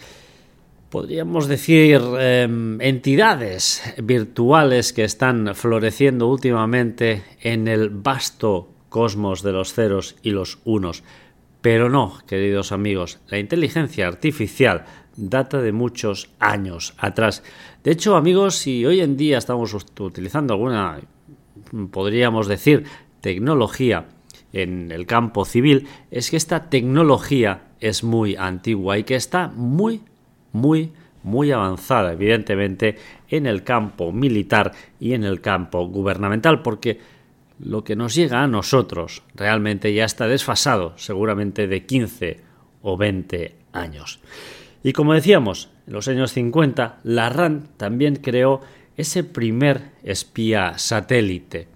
podríamos 0.94 1.48
decir, 1.48 2.00
em, 2.20 2.80
entidades 2.80 3.82
virtuales 3.98 4.94
que 4.94 5.04
están 5.04 5.56
floreciendo 5.56 6.28
últimamente 6.28 7.24
en 7.42 7.68
el 7.68 7.90
vasto 7.90 8.70
cosmos 8.90 9.42
de 9.42 9.54
los 9.54 9.74
ceros 9.74 10.16
y 10.22 10.30
los 10.30 10.60
unos. 10.66 11.04
Pero 11.64 11.90
no, 11.90 12.20
queridos 12.28 12.72
amigos, 12.72 13.18
la 13.28 13.40
inteligencia 13.40 14.08
artificial 14.08 14.86
data 15.18 15.64
de 15.64 15.72
muchos 15.72 16.30
años 16.38 16.94
atrás. 17.00 17.42
De 17.84 17.90
hecho, 17.90 18.16
amigos, 18.16 18.54
si 18.58 18.86
hoy 18.86 19.02
en 19.02 19.18
día 19.18 19.40
estamos 19.40 19.76
utilizando 19.98 20.54
alguna, 20.54 21.00
podríamos 21.90 22.48
decir, 22.48 22.84
tecnología 23.20 24.06
en 24.52 24.92
el 24.92 25.08
campo 25.08 25.44
civil, 25.44 25.88
es 26.12 26.30
que 26.30 26.38
esta 26.38 26.70
tecnología 26.70 27.64
es 27.80 28.04
muy 28.04 28.36
antigua 28.36 29.00
y 29.00 29.06
que 29.06 29.16
está 29.16 29.48
muy, 29.56 30.02
muy, 30.54 30.92
muy 31.24 31.52
avanzada, 31.52 32.14
evidentemente, 32.14 32.98
en 33.30 33.46
el 33.46 33.64
campo 33.64 34.12
militar 34.12 34.72
y 35.00 35.14
en 35.14 35.26
el 35.26 35.42
campo 35.42 35.86
gubernamental, 35.88 36.62
porque 36.62 37.00
lo 37.60 37.84
que 37.84 37.96
nos 37.96 38.16
llega 38.16 38.42
a 38.42 38.48
nosotros 38.48 39.24
realmente 39.36 39.94
ya 39.94 40.06
está 40.06 40.28
desfasado, 40.28 40.94
seguramente 40.98 41.68
de 41.68 41.86
15 41.86 42.40
o 42.82 42.98
20 42.98 43.56
años. 43.74 44.20
Y 44.84 44.94
como 44.94 45.14
decíamos, 45.14 45.70
en 45.88 45.94
los 45.94 46.08
años 46.08 46.34
50, 46.34 47.00
la 47.04 47.30
RAN 47.30 47.70
también 47.78 48.18
creó 48.18 48.62
ese 48.98 49.24
primer 49.24 49.92
espía 50.04 50.78
satélite. 50.78 51.68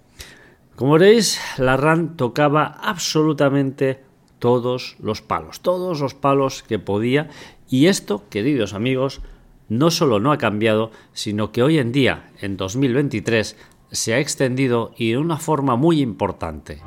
Como 0.76 0.94
veréis, 0.94 1.40
la 1.58 1.78
RAN 1.78 2.18
tocaba 2.18 2.66
absolutamente 2.66 4.02
todos 4.40 4.96
los 5.00 5.22
palos, 5.22 5.62
todos 5.62 6.00
los 6.00 6.14
palos 6.14 6.64
que 6.64 6.78
podía, 6.78 7.30
y 7.70 7.88
esto, 7.88 8.24
queridos 8.30 8.74
amigos, 8.74 9.22
no 9.70 9.92
solo 9.92 10.20
no 10.20 10.32
ha 10.32 10.38
cambiado, 10.38 10.92
sino 11.14 11.52
que 11.52 11.64
hoy 11.64 11.78
en 11.78 11.92
día, 11.92 12.32
en 12.40 12.58
2023, 12.58 13.58
se 13.92 14.14
ha 14.14 14.20
extendido 14.20 14.94
y 14.98 15.12
de 15.12 15.18
una 15.18 15.38
forma 15.38 15.76
muy 15.76 16.02
importante. 16.02 16.82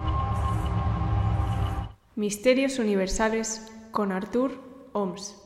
Misterios 2.17 2.79
Universales 2.79 3.71
con 3.93 4.13
Arthur 4.13 4.53
Oms. 4.93 5.37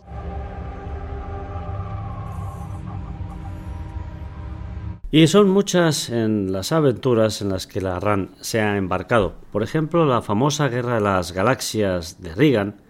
Y 5.11 5.29
son 5.29 5.49
muchas 5.49 6.11
en 6.11 6.51
las 6.51 6.73
aventuras 6.73 7.40
en 7.40 7.51
las 7.51 7.68
que 7.68 7.81
la 7.81 8.01
RAN 8.01 8.31
se 8.40 8.61
ha 8.61 8.77
embarcado. 8.77 9.37
Por 9.53 9.62
ejemplo, 9.62 10.07
la 10.07 10.23
famosa 10.23 10.66
Guerra 10.66 10.97
de 10.97 11.03
las 11.03 11.31
Galaxias 11.31 12.20
de 12.20 12.35
Reagan, 12.35 12.83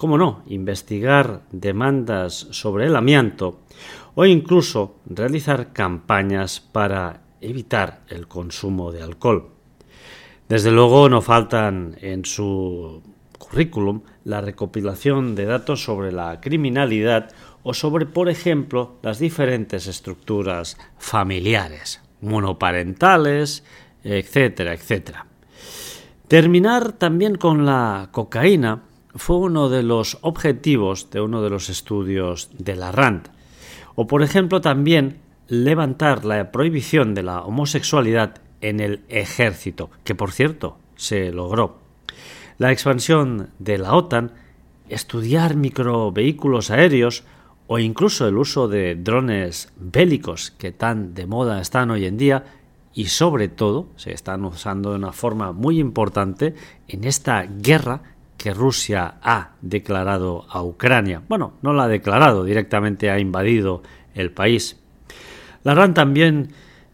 cómo 0.00 0.16
no, 0.16 0.42
investigar 0.46 1.42
demandas 1.52 2.46
sobre 2.52 2.86
el 2.86 2.96
amianto 2.96 3.60
o 4.14 4.24
incluso 4.24 4.96
realizar 5.04 5.74
campañas 5.74 6.58
para 6.58 7.20
evitar 7.42 8.00
el 8.08 8.26
consumo 8.26 8.92
de 8.92 9.02
alcohol. 9.02 9.50
Desde 10.48 10.70
luego 10.70 11.10
no 11.10 11.20
faltan 11.20 11.98
en 12.00 12.24
su 12.24 13.02
currículum 13.38 14.00
la 14.24 14.40
recopilación 14.40 15.34
de 15.34 15.44
datos 15.44 15.84
sobre 15.84 16.12
la 16.12 16.40
criminalidad 16.40 17.30
o 17.62 17.74
sobre, 17.74 18.06
por 18.06 18.30
ejemplo, 18.30 18.96
las 19.02 19.18
diferentes 19.18 19.86
estructuras 19.86 20.78
familiares, 20.96 22.00
monoparentales, 22.22 23.64
etcétera, 24.02 24.72
etcétera. 24.72 25.26
Terminar 26.26 26.92
también 26.92 27.34
con 27.34 27.66
la 27.66 28.08
cocaína 28.12 28.84
fue 29.14 29.36
uno 29.36 29.68
de 29.68 29.82
los 29.82 30.18
objetivos 30.22 31.10
de 31.10 31.20
uno 31.20 31.42
de 31.42 31.50
los 31.50 31.68
estudios 31.68 32.50
de 32.56 32.76
la 32.76 32.92
RAND. 32.92 33.28
O, 33.94 34.06
por 34.06 34.22
ejemplo, 34.22 34.60
también 34.60 35.18
levantar 35.48 36.24
la 36.24 36.52
prohibición 36.52 37.14
de 37.14 37.24
la 37.24 37.42
homosexualidad 37.42 38.36
en 38.60 38.80
el 38.80 39.00
ejército, 39.08 39.90
que 40.04 40.14
por 40.14 40.32
cierto 40.32 40.78
se 40.96 41.32
logró. 41.32 41.78
La 42.58 42.72
expansión 42.72 43.50
de 43.58 43.78
la 43.78 43.94
OTAN, 43.94 44.32
estudiar 44.88 45.56
microvehículos 45.56 46.70
aéreos 46.70 47.24
o 47.66 47.78
incluso 47.78 48.28
el 48.28 48.36
uso 48.36 48.68
de 48.68 48.96
drones 48.96 49.72
bélicos 49.76 50.50
que 50.50 50.72
tan 50.72 51.14
de 51.14 51.26
moda 51.26 51.60
están 51.60 51.90
hoy 51.90 52.04
en 52.04 52.16
día 52.16 52.44
y 52.92 53.06
sobre 53.06 53.48
todo 53.48 53.86
se 53.96 54.12
están 54.12 54.44
usando 54.44 54.90
de 54.90 54.96
una 54.96 55.12
forma 55.12 55.52
muy 55.52 55.78
importante 55.78 56.54
en 56.88 57.04
esta 57.04 57.42
guerra 57.44 58.02
que 58.40 58.54
Rusia 58.54 59.16
ha 59.22 59.50
declarado 59.60 60.46
a 60.48 60.62
Ucrania. 60.62 61.20
Bueno, 61.28 61.58
no 61.60 61.74
la 61.74 61.84
ha 61.84 61.88
declarado, 61.88 62.42
directamente 62.42 63.10
ha 63.10 63.18
invadido 63.18 63.82
el 64.14 64.32
país. 64.32 64.80
La 65.62 65.74
RAN 65.74 65.92
también 65.92 66.48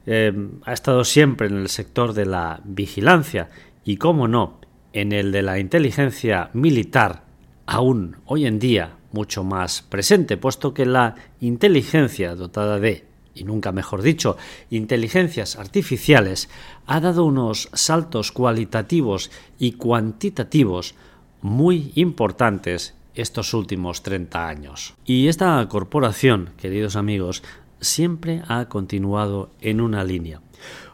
eh, 0.06 0.32
ha 0.64 0.72
estado 0.72 1.04
siempre 1.04 1.46
en 1.46 1.56
el 1.58 1.68
sector 1.68 2.14
de 2.14 2.26
la 2.26 2.60
vigilancia 2.64 3.48
y, 3.84 3.96
cómo 3.96 4.26
no, 4.26 4.58
en 4.92 5.12
el 5.12 5.30
de 5.30 5.42
la 5.42 5.60
inteligencia 5.60 6.50
militar, 6.52 7.22
aún 7.64 8.16
hoy 8.24 8.44
en 8.46 8.58
día 8.58 8.96
mucho 9.12 9.44
más 9.44 9.82
presente, 9.82 10.36
puesto 10.36 10.74
que 10.74 10.84
la 10.84 11.14
inteligencia 11.38 12.34
dotada 12.34 12.80
de 12.80 13.04
y 13.36 13.44
nunca 13.44 13.70
mejor 13.70 14.02
dicho, 14.02 14.36
inteligencias 14.70 15.56
artificiales, 15.56 16.48
ha 16.86 17.00
dado 17.00 17.26
unos 17.26 17.68
saltos 17.74 18.32
cualitativos 18.32 19.30
y 19.58 19.72
cuantitativos 19.72 20.94
muy 21.42 21.92
importantes 21.94 22.94
estos 23.14 23.54
últimos 23.54 24.02
30 24.02 24.46
años. 24.46 24.94
Y 25.04 25.28
esta 25.28 25.66
corporación, 25.68 26.50
queridos 26.56 26.96
amigos, 26.96 27.42
siempre 27.80 28.42
ha 28.48 28.66
continuado 28.66 29.50
en 29.60 29.80
una 29.80 30.04
línea. 30.04 30.40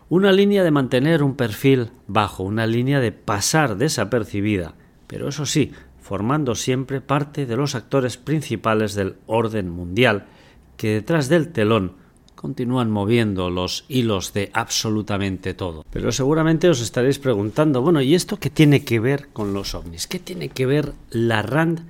Una 0.08 0.32
línea 0.32 0.62
de 0.62 0.70
mantener 0.70 1.22
un 1.22 1.36
perfil 1.36 1.90
bajo, 2.06 2.42
una 2.42 2.66
línea 2.66 3.00
de 3.00 3.12
pasar 3.12 3.76
desapercibida, 3.76 4.74
pero 5.06 5.28
eso 5.28 5.46
sí, 5.46 5.72
formando 6.00 6.54
siempre 6.54 7.00
parte 7.00 7.46
de 7.46 7.56
los 7.56 7.74
actores 7.74 8.16
principales 8.18 8.94
del 8.94 9.16
orden 9.26 9.70
mundial, 9.70 10.26
que 10.76 10.94
detrás 10.94 11.28
del 11.28 11.48
telón 11.52 12.01
continúan 12.42 12.90
moviendo 12.90 13.50
los 13.50 13.84
hilos 13.88 14.32
de 14.32 14.50
absolutamente 14.52 15.54
todo. 15.54 15.84
Pero 15.92 16.10
seguramente 16.10 16.68
os 16.68 16.80
estaréis 16.80 17.20
preguntando, 17.20 17.82
bueno, 17.82 18.02
¿y 18.02 18.16
esto 18.16 18.36
qué 18.36 18.50
tiene 18.50 18.84
que 18.84 18.98
ver 18.98 19.28
con 19.32 19.54
los 19.54 19.76
ovnis? 19.76 20.08
¿Qué 20.08 20.18
tiene 20.18 20.48
que 20.48 20.66
ver 20.66 20.92
la 21.10 21.42
RAND 21.42 21.82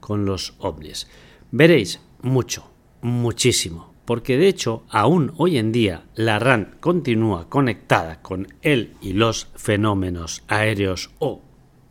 con 0.00 0.26
los 0.26 0.54
ovnis? 0.58 1.06
Veréis 1.52 2.00
mucho, 2.22 2.68
muchísimo, 3.02 3.94
porque 4.04 4.36
de 4.36 4.48
hecho 4.48 4.82
aún 4.88 5.32
hoy 5.36 5.58
en 5.58 5.70
día 5.70 6.02
la 6.16 6.40
RAND 6.40 6.80
continúa 6.80 7.48
conectada 7.48 8.20
con 8.20 8.48
él 8.62 8.94
y 9.00 9.12
los 9.12 9.46
fenómenos 9.54 10.42
aéreos 10.48 11.10
o 11.20 11.40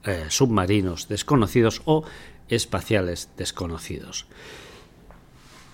eh, 0.03 0.25
submarinos 0.27 1.07
desconocidos 1.07 1.81
o 1.85 2.03
espaciales 2.49 3.29
desconocidos. 3.37 4.27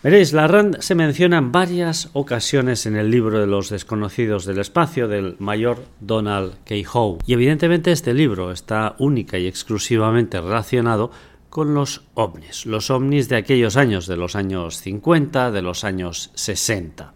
Veréis, 0.05 0.33
la 0.33 0.45
RAND 0.45 0.81
se 0.81 0.93
menciona 0.93 1.39
en 1.39 1.51
varias 1.51 2.11
ocasiones 2.13 2.85
en 2.85 2.95
el 2.95 3.09
libro 3.09 3.39
de 3.39 3.47
los 3.47 3.71
desconocidos 3.71 4.45
del 4.45 4.59
espacio 4.59 5.07
del 5.07 5.35
mayor 5.39 5.83
Donald 5.99 6.57
K. 6.63 6.75
Howe. 6.93 7.17
Y 7.25 7.33
evidentemente 7.33 7.91
este 7.91 8.13
libro 8.13 8.51
está 8.51 8.95
única 8.99 9.39
y 9.39 9.47
exclusivamente 9.47 10.39
relacionado 10.39 11.09
con 11.49 11.73
los 11.73 12.03
ovnis, 12.13 12.67
los 12.67 12.91
ovnis 12.91 13.29
de 13.29 13.37
aquellos 13.37 13.77
años, 13.77 14.05
de 14.05 14.15
los 14.15 14.35
años 14.35 14.79
50, 14.79 15.49
de 15.49 15.63
los 15.63 15.83
años 15.83 16.29
60. 16.35 17.11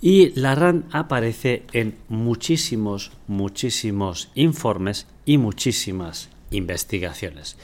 Y 0.00 0.30
la 0.30 0.56
RAND 0.56 0.86
aparece 0.90 1.62
en 1.72 1.94
muchísimos, 2.08 3.12
muchísimos 3.28 4.32
informes 4.34 5.06
y 5.24 5.38
muchísimas 5.38 6.28
investigaciones. 6.50 7.56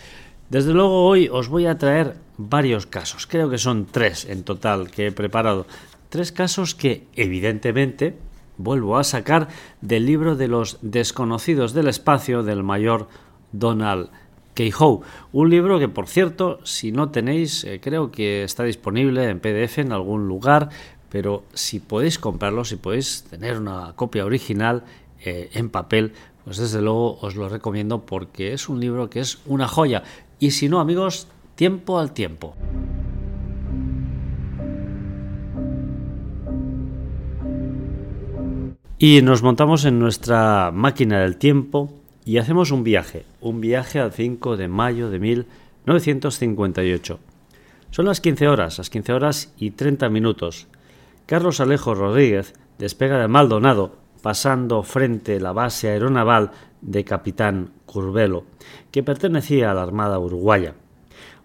Desde 0.50 0.72
luego 0.72 1.04
hoy 1.04 1.28
os 1.32 1.48
voy 1.48 1.66
a 1.66 1.78
traer 1.78 2.24
varios 2.38 2.86
casos, 2.86 3.26
creo 3.26 3.48
que 3.50 3.58
son 3.58 3.86
tres 3.86 4.24
en 4.24 4.42
total 4.42 4.90
que 4.90 5.06
he 5.06 5.12
preparado, 5.12 5.66
tres 6.08 6.32
casos 6.32 6.74
que 6.74 7.06
evidentemente 7.14 8.16
vuelvo 8.58 8.98
a 8.98 9.04
sacar 9.04 9.48
del 9.80 10.06
libro 10.06 10.36
de 10.36 10.48
los 10.48 10.78
desconocidos 10.82 11.72
del 11.72 11.88
espacio 11.88 12.42
del 12.42 12.62
mayor 12.62 13.08
Donald 13.52 14.10
K. 14.54 14.64
Howe, 14.78 15.02
un 15.32 15.50
libro 15.50 15.78
que 15.78 15.88
por 15.88 16.08
cierto, 16.08 16.60
si 16.64 16.90
no 16.90 17.10
tenéis, 17.10 17.64
eh, 17.64 17.80
creo 17.82 18.10
que 18.10 18.42
está 18.42 18.64
disponible 18.64 19.28
en 19.28 19.40
PDF 19.40 19.78
en 19.78 19.92
algún 19.92 20.28
lugar, 20.28 20.70
pero 21.10 21.44
si 21.52 21.78
podéis 21.80 22.18
comprarlo, 22.18 22.64
si 22.64 22.76
podéis 22.76 23.24
tener 23.28 23.58
una 23.58 23.92
copia 23.94 24.24
original 24.24 24.84
eh, 25.24 25.50
en 25.52 25.68
papel, 25.68 26.12
pues 26.44 26.58
desde 26.58 26.80
luego 26.80 27.18
os 27.20 27.36
lo 27.36 27.48
recomiendo 27.48 28.06
porque 28.06 28.52
es 28.52 28.68
un 28.68 28.80
libro 28.80 29.10
que 29.10 29.20
es 29.20 29.38
una 29.46 29.68
joya. 29.68 30.02
Y 30.38 30.52
si 30.52 30.68
no, 30.68 30.80
amigos, 30.80 31.26
tiempo 31.56 31.98
al 31.98 32.12
tiempo. 32.12 32.54
Y 38.98 39.20
nos 39.22 39.42
montamos 39.42 39.84
en 39.84 39.98
nuestra 39.98 40.70
máquina 40.72 41.20
del 41.20 41.36
tiempo 41.36 41.92
y 42.24 42.38
hacemos 42.38 42.70
un 42.70 42.84
viaje, 42.84 43.24
un 43.40 43.60
viaje 43.60 43.98
al 43.98 44.12
5 44.12 44.56
de 44.56 44.68
mayo 44.68 45.10
de 45.10 45.18
1958. 45.18 47.18
Son 47.90 48.04
las 48.04 48.20
15 48.20 48.48
horas, 48.48 48.78
las 48.78 48.90
15 48.90 49.12
horas 49.12 49.54
y 49.58 49.70
30 49.70 50.08
minutos. 50.10 50.66
Carlos 51.24 51.60
Alejo 51.60 51.94
Rodríguez 51.94 52.54
despega 52.78 53.18
de 53.18 53.28
Maldonado 53.28 53.96
pasando 54.22 54.82
frente 54.82 55.40
la 55.40 55.52
base 55.52 55.88
aeronaval 55.88 56.50
de 56.82 57.04
Capitán 57.04 57.70
Curvelo, 57.86 58.44
que 58.90 59.02
pertenecía 59.02 59.70
a 59.70 59.74
la 59.74 59.82
Armada 59.82 60.18
Uruguaya. 60.18 60.74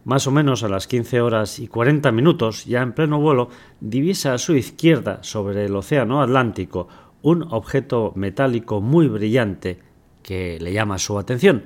Más 0.03 0.25
o 0.25 0.31
menos 0.31 0.63
a 0.63 0.69
las 0.69 0.87
15 0.87 1.21
horas 1.21 1.59
y 1.59 1.67
40 1.67 2.11
minutos, 2.11 2.65
ya 2.65 2.81
en 2.81 2.93
pleno 2.93 3.19
vuelo, 3.19 3.49
divisa 3.79 4.33
a 4.33 4.39
su 4.39 4.55
izquierda, 4.55 5.19
sobre 5.21 5.65
el 5.65 5.75
Océano 5.75 6.23
Atlántico, 6.23 6.87
un 7.21 7.43
objeto 7.51 8.11
metálico 8.15 8.81
muy 8.81 9.07
brillante 9.07 9.79
que 10.23 10.57
le 10.59 10.73
llama 10.73 10.97
su 10.97 11.19
atención. 11.19 11.65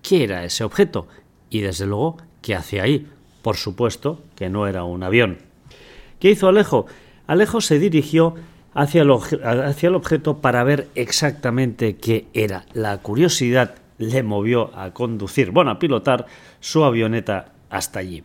¿Qué 0.00 0.22
era 0.22 0.44
ese 0.44 0.62
objeto? 0.62 1.08
Y 1.50 1.60
desde 1.60 1.86
luego, 1.86 2.18
¿qué 2.40 2.54
hacía 2.54 2.84
ahí? 2.84 3.08
Por 3.42 3.56
supuesto 3.56 4.22
que 4.36 4.48
no 4.48 4.68
era 4.68 4.84
un 4.84 5.02
avión. 5.02 5.38
¿Qué 6.20 6.30
hizo 6.30 6.46
Alejo? 6.46 6.86
Alejo 7.26 7.60
se 7.60 7.80
dirigió 7.80 8.34
hacia 8.74 9.02
el, 9.02 9.10
hacia 9.10 9.88
el 9.88 9.96
objeto 9.96 10.38
para 10.38 10.62
ver 10.62 10.88
exactamente 10.94 11.96
qué 11.96 12.26
era. 12.32 12.66
La 12.74 12.98
curiosidad 12.98 13.74
le 13.98 14.22
movió 14.22 14.76
a 14.76 14.92
conducir, 14.92 15.50
bueno, 15.50 15.72
a 15.72 15.78
pilotar 15.80 16.26
su 16.60 16.84
avioneta 16.84 17.55
hasta 17.70 18.00
allí. 18.00 18.22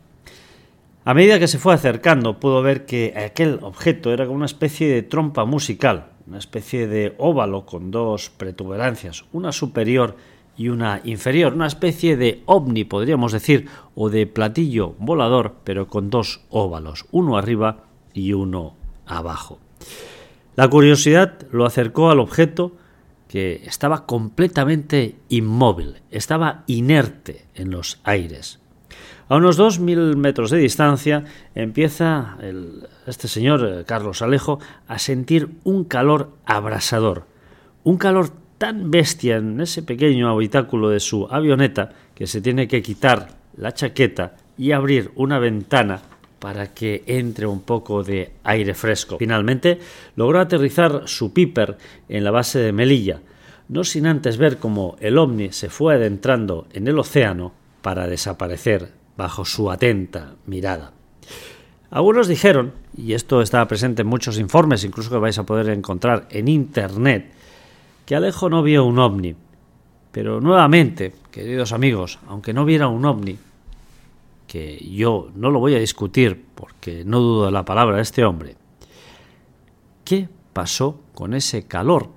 A 1.04 1.14
medida 1.16 1.40
que 1.40 1.48
se 1.48 1.58
fue 1.58 1.74
acercando, 1.74 2.40
pudo 2.40 2.62
ver 2.62 2.86
que 2.86 3.14
aquel 3.18 3.60
objeto 3.64 4.14
era 4.14 4.26
como 4.26 4.38
una 4.38 4.46
especie 4.46 4.88
de 4.88 5.02
trompa 5.02 5.46
musical, 5.46 6.12
una 6.28 6.38
especie 6.38 6.88
de 6.88 7.16
óvalo 7.18 7.66
con 7.66 7.90
dos 7.90 8.30
protuberancias, 8.30 9.26
una 9.34 9.52
superior 9.52 10.16
y 10.56 10.70
una 10.70 11.02
inferior, 11.04 11.54
una 11.54 11.66
especie 11.66 12.18
de 12.18 12.44
ovni, 12.46 12.84
podríamos 12.84 13.32
decir, 13.32 13.68
o 13.96 14.12
de 14.12 14.28
platillo 14.28 14.96
volador, 15.00 15.56
pero 15.64 15.88
con 15.88 16.12
dos 16.12 16.42
óvalos, 16.50 17.06
uno 17.12 17.36
arriba 17.36 17.86
y 18.14 18.34
uno 18.34 18.76
abajo. 19.08 19.58
La 20.56 20.70
curiosidad 20.70 21.40
lo 21.52 21.66
acercó 21.66 22.12
al 22.12 22.20
objeto 22.20 22.74
que 23.28 23.64
estaba 23.66 24.06
completamente 24.06 25.16
inmóvil, 25.30 26.02
estaba 26.12 26.64
inerte 26.68 27.48
en 27.56 27.72
los 27.72 28.00
aires. 28.04 28.61
A 29.32 29.38
unos 29.38 29.56
dos 29.56 29.80
mil 29.80 30.18
metros 30.18 30.52
de 30.52 30.58
distancia 30.58 31.24
empieza 31.56 32.36
este 33.08 33.30
señor 33.30 33.66
eh, 33.66 33.86
Carlos 33.86 34.22
Alejo 34.22 34.60
a 34.90 35.00
sentir 35.00 35.48
un 35.64 35.86
calor 35.86 36.32
abrasador, 36.46 37.24
un 37.86 37.96
calor 37.96 38.28
tan 38.58 38.92
bestia 38.92 39.38
en 39.38 39.62
ese 39.62 39.84
pequeño 39.84 40.30
habitáculo 40.30 40.90
de 40.90 41.00
su 41.00 41.30
avioneta 41.32 41.94
que 42.14 42.28
se 42.28 42.42
tiene 42.42 42.68
que 42.68 42.82
quitar 42.82 43.30
la 43.56 43.74
chaqueta 43.74 44.36
y 44.58 44.74
abrir 44.74 45.12
una 45.16 45.40
ventana 45.40 46.02
para 46.40 46.74
que 46.74 47.06
entre 47.08 47.48
un 47.48 47.62
poco 47.62 48.04
de 48.04 48.34
aire 48.44 48.74
fresco. 48.74 49.18
Finalmente 49.18 49.80
logró 50.18 50.42
aterrizar 50.42 51.04
su 51.06 51.32
Piper 51.32 51.78
en 52.10 52.26
la 52.26 52.32
base 52.32 52.60
de 52.60 52.74
Melilla, 52.74 53.22
no 53.70 53.86
sin 53.86 54.08
antes 54.08 54.36
ver 54.36 54.58
cómo 54.58 54.98
el 55.00 55.18
ovni 55.18 55.54
se 55.54 55.70
fue 55.70 55.96
adentrando 55.96 56.68
en 56.74 56.90
el 56.90 57.00
océano 57.00 57.54
para 57.82 58.08
desaparecer 58.08 59.00
bajo 59.18 59.46
su 59.46 59.72
atenta 59.72 60.36
mirada. 60.46 60.94
Algunos 61.90 62.28
dijeron, 62.28 62.74
y 62.96 63.14
esto 63.14 63.42
estaba 63.42 63.68
presente 63.68 64.02
en 64.02 64.08
muchos 64.08 64.40
informes, 64.40 64.84
incluso 64.84 65.10
que 65.10 65.18
vais 65.18 65.38
a 65.38 65.46
poder 65.46 65.70
encontrar 65.70 66.28
en 66.30 66.48
Internet, 66.48 67.32
que 68.06 68.16
Alejo 68.16 68.50
no 68.50 68.64
vio 68.64 68.86
un 68.86 69.00
ovni. 69.00 69.36
Pero 70.12 70.40
nuevamente, 70.42 71.14
queridos 71.32 71.74
amigos, 71.74 72.20
aunque 72.28 72.54
no 72.54 72.66
viera 72.66 72.88
un 72.88 73.06
ovni, 73.06 73.38
que 74.48 74.78
yo 74.78 75.30
no 75.36 75.50
lo 75.50 75.60
voy 75.60 75.76
a 75.76 75.80
discutir 75.80 76.46
porque 76.56 77.04
no 77.06 77.20
dudo 77.20 77.46
de 77.46 77.52
la 77.52 77.64
palabra 77.64 77.98
de 77.98 78.02
este 78.02 78.26
hombre, 78.26 78.56
¿qué 80.04 80.28
pasó 80.52 81.00
con 81.14 81.34
ese 81.34 81.68
calor? 81.68 82.10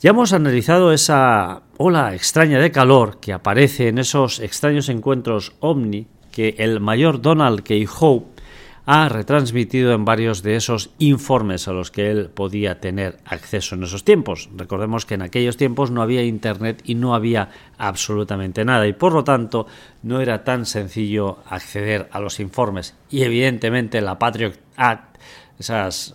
Ya 0.00 0.10
hemos 0.10 0.32
analizado 0.32 0.92
esa 0.92 1.62
ola 1.82 2.14
extraña 2.14 2.60
de 2.60 2.70
calor 2.70 3.18
que 3.18 3.32
aparece 3.32 3.88
en 3.88 3.98
esos 3.98 4.38
extraños 4.38 4.88
encuentros 4.88 5.54
ovni 5.58 6.06
que 6.30 6.54
el 6.58 6.78
mayor 6.78 7.20
Donald 7.20 7.64
K. 7.64 7.74
Hope 7.98 8.40
ha 8.86 9.08
retransmitido 9.08 9.92
en 9.92 10.04
varios 10.04 10.44
de 10.44 10.54
esos 10.54 10.90
informes 11.00 11.66
a 11.66 11.72
los 11.72 11.90
que 11.90 12.12
él 12.12 12.30
podía 12.30 12.78
tener 12.78 13.18
acceso 13.24 13.74
en 13.74 13.82
esos 13.82 14.04
tiempos. 14.04 14.48
Recordemos 14.56 15.06
que 15.06 15.14
en 15.14 15.22
aquellos 15.22 15.56
tiempos 15.56 15.90
no 15.90 16.02
había 16.02 16.22
Internet 16.22 16.82
y 16.84 16.94
no 16.94 17.16
había 17.16 17.48
absolutamente 17.78 18.64
nada 18.64 18.86
y 18.86 18.92
por 18.92 19.12
lo 19.12 19.24
tanto 19.24 19.66
no 20.04 20.20
era 20.20 20.44
tan 20.44 20.66
sencillo 20.66 21.38
acceder 21.48 22.08
a 22.12 22.20
los 22.20 22.38
informes 22.38 22.94
y 23.10 23.22
evidentemente 23.22 24.00
la 24.00 24.20
Patriot 24.20 24.56
Act, 24.76 25.18
esos 25.58 26.14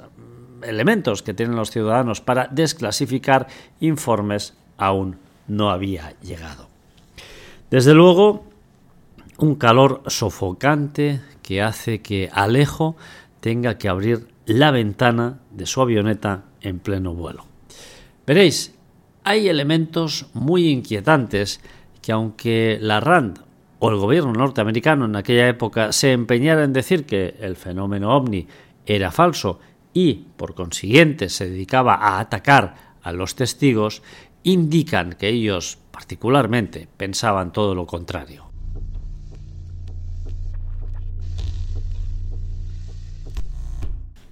elementos 0.64 1.24
que 1.24 1.34
tienen 1.34 1.58
los 1.58 1.72
ciudadanos 1.72 2.22
para 2.22 2.48
desclasificar 2.48 3.48
informes 3.82 4.58
aún 4.78 5.27
no 5.48 5.70
había 5.70 6.20
llegado. 6.22 6.68
Desde 7.70 7.94
luego, 7.94 8.46
un 9.38 9.56
calor 9.56 10.04
sofocante 10.08 11.22
que 11.42 11.62
hace 11.62 12.02
que 12.02 12.30
Alejo 12.32 12.96
tenga 13.40 13.78
que 13.78 13.90
abrir 13.90 14.28
la 14.46 14.72
ventana 14.72 15.40
de 15.52 15.66
su 15.66 15.82
avioneta 15.82 16.46
en 16.62 16.80
pleno 16.80 17.14
vuelo. 17.14 17.46
Veréis, 18.26 18.74
hay 19.24 19.50
elementos 19.50 20.28
muy 20.34 20.70
inquietantes 20.70 21.62
que 22.02 22.12
aunque 22.12 22.78
la 22.82 23.00
RAND 23.00 23.40
o 23.80 23.90
el 23.90 23.98
gobierno 23.98 24.34
norteamericano 24.34 25.06
en 25.06 25.16
aquella 25.16 25.48
época 25.48 25.92
se 25.92 26.14
empeñara 26.14 26.64
en 26.64 26.74
decir 26.74 27.06
que 27.06 27.36
el 27.40 27.56
fenómeno 27.56 28.16
ovni 28.16 28.48
era 28.86 29.12
falso 29.12 29.60
y, 29.94 30.26
por 30.38 30.56
consiguiente, 30.56 31.30
se 31.30 31.50
dedicaba 31.50 31.96
a 31.96 32.20
atacar 32.20 32.96
a 33.04 33.12
los 33.12 33.36
testigos, 33.36 34.02
indican 34.43 35.13
que 35.13 35.30
ellos 35.30 35.78
particularmente 35.91 36.88
pensaban 36.97 37.52
todo 37.52 37.76
lo 37.76 37.86
contrario. 37.86 38.47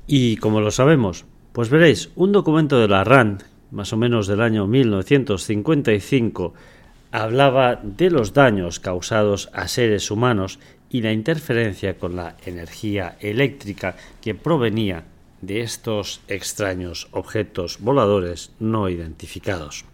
Y 0.08 0.38
como 0.38 0.62
lo 0.62 0.72
sabemos, 0.72 1.26
pues 1.52 1.70
veréis, 1.70 2.12
un 2.16 2.32
documento 2.32 2.80
de 2.80 2.88
la 2.88 3.04
RAND, 3.04 3.42
más 3.72 3.92
o 3.94 3.98
menos 3.98 4.28
del 4.28 4.42
año 4.42 4.68
1955, 4.68 6.54
hablaba 7.12 7.80
de 7.82 8.12
los 8.12 8.34
daños 8.34 8.80
causados 8.80 9.50
a 9.54 9.68
seres 9.68 10.12
humanos 10.12 10.60
y 10.90 11.02
la 11.02 11.14
interferencia 11.14 11.98
con 11.98 12.16
la 12.16 12.36
energía 12.46 13.18
eléctrica 13.20 13.96
que 14.22 14.36
provenía 14.36 15.06
de 15.42 15.62
estos 15.62 16.22
extraños 16.28 17.08
objetos 17.12 17.80
voladores 17.80 18.52
no 18.60 18.90
identificados. 18.90 19.86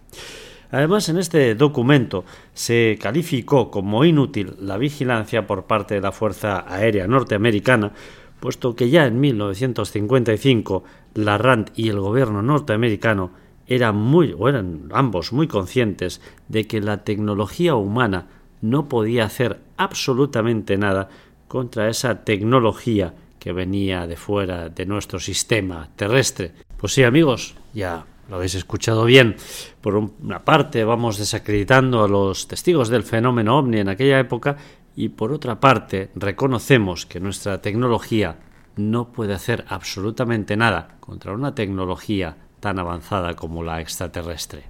Además, 0.72 1.10
en 1.10 1.18
este 1.18 1.54
documento 1.56 2.24
se 2.54 2.98
calificó 3.02 3.70
como 3.70 4.06
inútil 4.06 4.56
la 4.60 4.78
vigilancia 4.78 5.46
por 5.46 5.66
parte 5.66 5.96
de 5.96 6.02
la 6.02 6.14
Fuerza 6.14 6.66
Aérea 6.68 7.08
Norteamericana, 7.08 7.92
puesto 8.40 8.76
que 8.76 8.90
ya 8.90 9.06
en 9.06 9.20
1955 9.20 10.84
la 11.16 11.38
RAND 11.38 11.72
y 11.76 11.90
el 11.90 12.00
gobierno 12.00 12.42
norteamericano 12.42 13.32
eran 13.68 13.96
muy, 13.96 14.36
o 14.38 14.50
eran 14.50 14.90
ambos 14.92 15.34
muy 15.34 15.48
conscientes 15.48 16.22
de 16.48 16.68
que 16.68 16.82
la 16.82 17.04
tecnología 17.04 17.76
humana 17.76 18.28
no 18.62 18.88
podía 18.88 19.26
hacer 19.26 19.60
absolutamente 19.78 20.78
nada 20.78 21.10
contra 21.48 21.90
esa 21.90 22.24
tecnología 22.24 23.14
que 23.40 23.52
venía 23.54 24.08
de 24.08 24.16
fuera 24.16 24.70
de 24.70 24.86
nuestro 24.86 25.20
sistema 25.20 25.90
terrestre. 25.96 26.54
Pues 26.78 26.94
sí, 26.94 27.04
amigos, 27.04 27.56
ya 27.74 28.06
lo 28.32 28.38
habéis 28.38 28.56
escuchado 28.56 29.04
bien. 29.04 29.36
Por 29.82 29.96
una 29.98 30.46
parte 30.46 30.86
vamos 30.86 31.18
desacreditando 31.18 32.02
a 32.02 32.08
los 32.08 32.48
testigos 32.48 32.88
del 32.88 33.04
fenómeno 33.04 33.58
ovni 33.58 33.80
en 33.80 33.90
aquella 33.90 34.20
época 34.20 34.56
y 34.96 35.10
por 35.10 35.34
otra 35.34 35.60
parte 35.60 36.12
reconocemos 36.16 37.06
que 37.06 37.20
nuestra 37.20 37.62
tecnología 37.62 38.40
no 38.78 39.12
puede 39.12 39.34
hacer 39.34 39.66
absolutamente 39.68 40.56
nada 40.56 40.96
contra 41.02 41.34
una 41.34 41.54
tecnología 41.54 42.38
tan 42.62 42.80
avanzada 42.80 43.36
como 43.36 43.64
la 43.64 43.82
extraterrestre. 43.82 44.64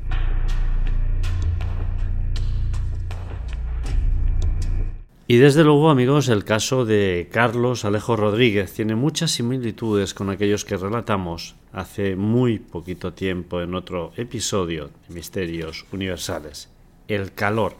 Y 5.28 5.38
desde 5.38 5.63
luego, 5.63 5.91
amigos, 5.91 6.30
el 6.30 6.43
caso 6.45 6.84
de 6.84 7.30
Carlos 7.32 7.86
Alejo 7.86 8.15
Rodríguez 8.15 8.74
tiene 8.74 8.95
muchas 8.95 9.30
similitudes 9.30 10.15
con 10.15 10.32
aquellos 10.32 10.65
que 10.65 10.78
relatamos 10.78 11.61
hace 11.74 12.16
muy 12.16 12.60
poquito 12.60 13.14
tiempo 13.14 13.62
en 13.62 13.76
otro 13.76 14.12
episodio 14.18 14.90
de 15.08 15.16
Misterios 15.16 15.86
Universales. 15.92 16.70
El 17.08 17.34
calor, 17.34 17.76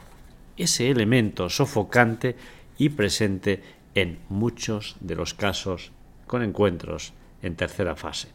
ese 0.58 0.90
elemento 0.90 1.50
sofocante 1.50 2.36
y 2.78 2.90
presente 2.90 3.62
en 3.96 4.20
muchos 4.30 4.96
de 5.00 5.16
los 5.16 5.34
casos 5.34 5.92
con 6.28 6.44
encuentros 6.44 7.14
en 7.42 7.56
tercera 7.56 7.96
fase. 7.96 8.30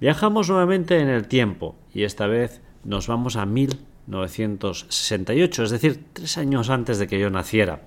Viajamos 0.00 0.48
nuevamente 0.48 0.98
en 0.98 1.08
el 1.08 1.28
tiempo 1.28 1.76
y 1.92 2.04
esta 2.04 2.26
vez 2.26 2.60
nos 2.84 3.06
vamos 3.06 3.36
a 3.36 3.46
mil 3.46 3.78
1968, 4.08 5.64
es 5.64 5.70
decir, 5.70 6.04
tres 6.12 6.38
años 6.38 6.70
antes 6.70 6.98
de 6.98 7.06
que 7.06 7.18
yo 7.18 7.30
naciera. 7.30 7.82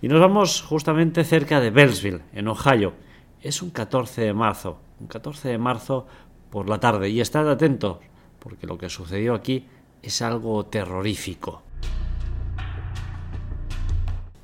Y 0.00 0.08
nos 0.08 0.20
vamos 0.20 0.62
justamente 0.62 1.24
cerca 1.24 1.60
de 1.60 1.70
Bellsville, 1.70 2.22
en 2.32 2.48
Ohio. 2.48 2.94
Es 3.42 3.62
un 3.62 3.70
14 3.70 4.22
de 4.22 4.32
marzo, 4.32 4.80
14 5.06 5.48
de 5.48 5.58
marzo 5.58 6.06
por 6.50 6.68
la 6.68 6.80
tarde. 6.80 7.08
Y 7.08 7.20
estad 7.20 7.50
atentos, 7.50 7.98
porque 8.38 8.66
lo 8.66 8.78
que 8.78 8.88
sucedió 8.88 9.34
aquí 9.34 9.66
es 10.02 10.22
algo 10.22 10.66
terrorífico. 10.66 11.62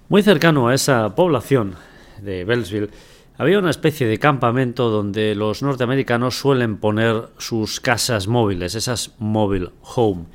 Muy 0.08 0.22
cercano 0.22 0.68
a 0.68 0.74
esa 0.74 1.14
población 1.14 1.74
de 2.20 2.44
Bellsville 2.44 2.90
había 3.36 3.58
una 3.58 3.70
especie 3.70 4.06
de 4.06 4.18
campamento 4.18 4.90
donde 4.90 5.34
los 5.34 5.62
norteamericanos 5.62 6.38
suelen 6.38 6.76
poner 6.76 7.30
sus 7.38 7.80
casas 7.80 8.28
móviles, 8.28 8.76
esas 8.76 9.14
mobile 9.18 9.70
home. 9.82 10.26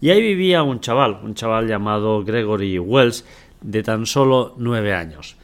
Y 0.00 0.10
ahí 0.10 0.20
vivía 0.20 0.64
un 0.64 0.80
chaval, 0.80 1.20
un 1.22 1.34
chaval 1.34 1.68
llamado 1.68 2.24
Gregory 2.24 2.78
Wells, 2.80 3.24
de 3.60 3.82
tan 3.82 4.06
solo 4.06 4.54
nueve 4.56 4.92
años. 4.92 5.37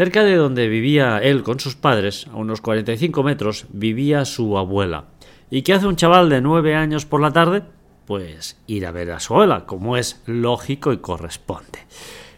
Cerca 0.00 0.24
de 0.24 0.36
donde 0.36 0.66
vivía 0.68 1.18
él 1.18 1.42
con 1.42 1.60
sus 1.60 1.76
padres, 1.76 2.26
a 2.32 2.36
unos 2.36 2.62
45 2.62 3.22
metros, 3.22 3.66
vivía 3.68 4.24
su 4.24 4.56
abuela. 4.56 5.04
¿Y 5.50 5.60
qué 5.60 5.74
hace 5.74 5.86
un 5.86 5.96
chaval 5.96 6.30
de 6.30 6.40
nueve 6.40 6.74
años 6.74 7.04
por 7.04 7.20
la 7.20 7.32
tarde? 7.32 7.64
Pues 8.06 8.56
ir 8.66 8.86
a 8.86 8.92
ver 8.92 9.10
a 9.10 9.20
su 9.20 9.34
abuela, 9.34 9.66
como 9.66 9.98
es 9.98 10.22
lógico 10.24 10.94
y 10.94 10.96
corresponde. 10.96 11.80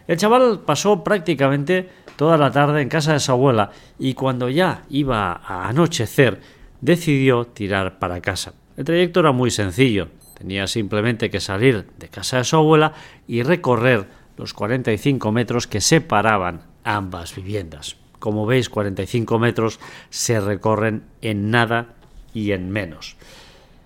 El 0.07 0.17
chaval 0.17 0.59
pasó 0.65 1.05
prácticamente 1.05 1.87
toda 2.17 2.37
la 2.37 2.51
tarde 2.51 2.81
en 2.81 2.89
casa 2.89 3.13
de 3.13 3.21
su 3.21 3.31
abuela 3.31 3.71
y 3.97 4.13
cuando 4.13 4.49
ya 4.49 4.83
iba 4.89 5.31
a 5.31 5.69
anochecer 5.69 6.41
decidió 6.81 7.45
tirar 7.45 7.97
para 7.97 8.19
casa. 8.19 8.55
El 8.75 8.83
trayecto 8.83 9.21
era 9.21 9.31
muy 9.31 9.51
sencillo, 9.51 10.09
Tenía 10.37 10.67
simplemente 10.67 11.29
que 11.29 11.39
salir 11.39 11.87
de 11.97 12.09
casa 12.09 12.39
de 12.39 12.43
su 12.43 12.57
abuela 12.57 12.91
y 13.25 13.41
recorrer 13.41 14.05
los 14.35 14.53
45 14.53 15.31
metros 15.31 15.65
que 15.65 15.79
separaban 15.79 16.72
ambas 16.83 17.35
viviendas. 17.35 17.97
Como 18.19 18.45
veis, 18.45 18.69
45 18.69 19.39
metros 19.39 19.79
se 20.09 20.39
recorren 20.39 21.03
en 21.21 21.51
nada 21.51 21.95
y 22.33 22.51
en 22.51 22.69
menos. 22.69 23.17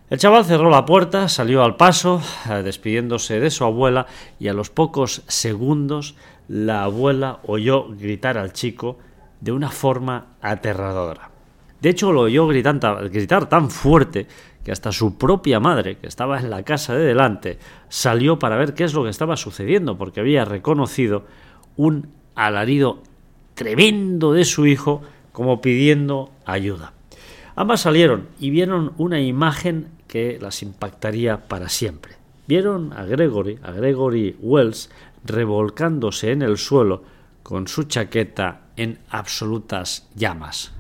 El 0.10 0.20
chaval 0.20 0.46
cerró 0.46 0.70
la 0.70 0.86
puerta, 0.86 1.28
salió 1.28 1.64
al 1.64 1.76
paso, 1.76 2.22
eh, 2.50 2.64
despidiéndose 2.64 3.42
de 3.42 3.52
su 3.52 3.66
abuela, 3.66 4.06
y 4.40 4.48
a 4.48 4.54
los 4.54 4.70
pocos 4.70 5.24
segundos 5.28 6.16
la 6.48 6.84
abuela 6.84 7.40
oyó 7.46 7.88
gritar 7.90 8.38
al 8.38 8.54
chico 8.54 8.98
de 9.42 9.52
una 9.52 9.70
forma 9.70 10.28
aterradora. 10.42 11.32
De 11.82 11.90
hecho, 11.90 12.12
lo 12.12 12.22
oyó 12.22 12.48
gritar 12.48 13.50
tan 13.50 13.70
fuerte 13.70 14.28
que 14.64 14.72
hasta 14.72 14.92
su 14.92 15.18
propia 15.18 15.60
madre, 15.60 15.98
que 15.98 16.08
estaba 16.08 16.40
en 16.40 16.50
la 16.50 16.64
casa 16.64 16.96
de 16.96 17.06
delante, 17.06 17.60
salió 17.90 18.40
para 18.40 18.56
ver 18.56 18.74
qué 18.74 18.84
es 18.84 18.94
lo 18.94 19.04
que 19.04 19.10
estaba 19.10 19.38
sucediendo, 19.38 19.98
porque 19.98 20.22
había 20.22 20.46
reconocido 20.46 21.26
un 21.76 22.17
alarido 22.46 23.02
tremendo 23.56 24.34
de 24.34 24.46
su 24.46 24.68
hijo 24.68 25.02
como 25.32 25.62
pidiendo 25.62 26.32
ayuda. 26.46 26.94
Ambas 27.56 27.82
salieron 27.82 28.28
y 28.40 28.52
vieron 28.52 28.94
una 28.98 29.20
imagen 29.20 29.90
que 30.08 30.38
las 30.40 30.62
impactaría 30.62 31.48
para 31.48 31.70
siempre. 31.70 32.14
Vieron 32.48 32.94
a 32.94 33.04
Gregory, 33.06 33.60
a 33.64 33.72
Gregory 33.72 34.38
Wells, 34.40 34.90
revolcándose 35.26 36.32
en 36.32 36.44
el 36.44 36.58
suelo 36.58 37.04
con 37.44 37.68
su 37.68 37.84
chaqueta 37.84 38.62
en 38.78 39.00
absolutas 39.10 40.08
llamas. 40.16 40.72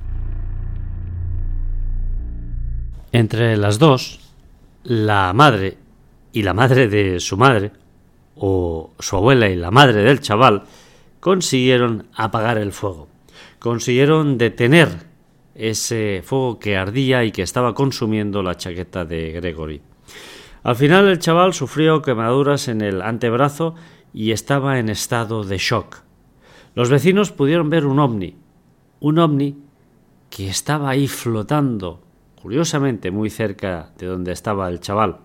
Entre 3.11 3.57
las 3.57 3.79
dos, 3.79 4.19
la 4.83 5.33
madre 5.33 5.77
y 6.31 6.43
la 6.43 6.53
madre 6.53 6.87
de 6.87 7.19
su 7.19 7.37
madre, 7.37 7.71
o 8.35 8.91
su 8.99 9.15
abuela 9.15 9.49
y 9.49 9.55
la 9.55 9.71
madre 9.71 10.03
del 10.03 10.19
chaval, 10.19 10.63
consiguieron 11.19 12.08
apagar 12.13 12.58
el 12.58 12.71
fuego. 12.71 13.08
Consiguieron 13.60 14.38
detener 14.38 14.89
ese 15.56 16.21
fuego 16.23 16.60
que 16.60 16.77
ardía 16.77 17.23
y 17.23 17.32
que 17.32 17.41
estaba 17.41 17.73
consumiendo 17.73 18.43
la 18.43 18.56
chaqueta 18.56 19.06
de 19.06 19.32
Gregory. 19.32 19.82
Al 20.63 20.75
final 20.75 21.08
el 21.08 21.19
chaval 21.19 21.53
sufrió 21.53 22.01
quemaduras 22.01 22.67
en 22.67 22.82
el 22.82 23.01
antebrazo 23.01 23.75
y 24.13 24.32
estaba 24.32 24.80
en 24.80 24.89
estado 24.89 25.43
de 25.43 25.58
shock. 25.58 26.03
Los 26.75 26.89
vecinos 26.89 27.32
pudieron 27.32 27.69
ver 27.69 27.86
un 27.86 27.99
ovni, 27.99 28.36
un 28.99 29.19
ovni 29.19 29.58
que 30.30 30.49
estaba 30.49 30.89
ahí 30.89 31.08
flotando 31.08 32.01
curiosamente 32.41 33.12
muy 33.12 33.30
cerca 33.30 33.91
de 33.97 34.06
donde 34.06 34.32
estaba 34.32 34.69
el 34.69 34.80
chaval. 34.80 35.17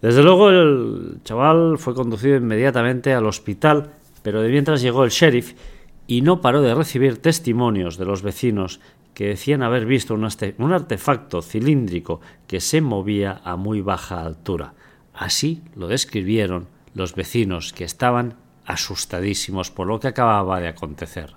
Desde 0.00 0.22
luego 0.22 0.50
el 0.50 1.20
chaval 1.22 1.76
fue 1.78 1.94
conducido 1.94 2.36
inmediatamente 2.36 3.12
al 3.12 3.26
hospital, 3.26 3.92
pero 4.22 4.42
de 4.42 4.50
mientras 4.50 4.82
llegó 4.82 5.04
el 5.04 5.10
sheriff 5.10 5.54
y 6.06 6.22
no 6.22 6.40
paró 6.40 6.62
de 6.62 6.74
recibir 6.74 7.22
testimonios 7.22 7.96
de 7.96 8.04
los 8.04 8.22
vecinos 8.22 8.80
que 9.14 9.26
decían 9.26 9.62
haber 9.62 9.86
visto 9.86 10.14
un, 10.14 10.72
artefacto 10.72 11.42
cilíndrico 11.42 12.20
que 12.46 12.60
se 12.60 12.80
movía 12.80 13.40
a 13.44 13.56
muy 13.56 13.80
baja 13.80 14.22
altura. 14.22 14.74
Así 15.14 15.62
lo 15.74 15.88
describieron 15.88 16.68
los 16.94 17.14
vecinos 17.14 17.72
que 17.72 17.84
estaban 17.84 18.34
asustadísimos 18.64 19.70
por 19.70 19.86
lo 19.86 20.00
que 20.00 20.08
acababa 20.08 20.60
de 20.60 20.68
acontecer. 20.68 21.34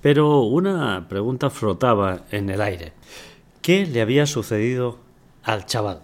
Pero 0.00 0.40
una 0.40 1.08
pregunta 1.08 1.50
flotaba 1.50 2.22
en 2.30 2.48
el 2.48 2.62
aire. 2.62 2.92
¿Qué 3.60 3.86
le 3.86 4.00
había 4.00 4.26
sucedido 4.26 4.98
al 5.42 5.66
chaval? 5.66 6.00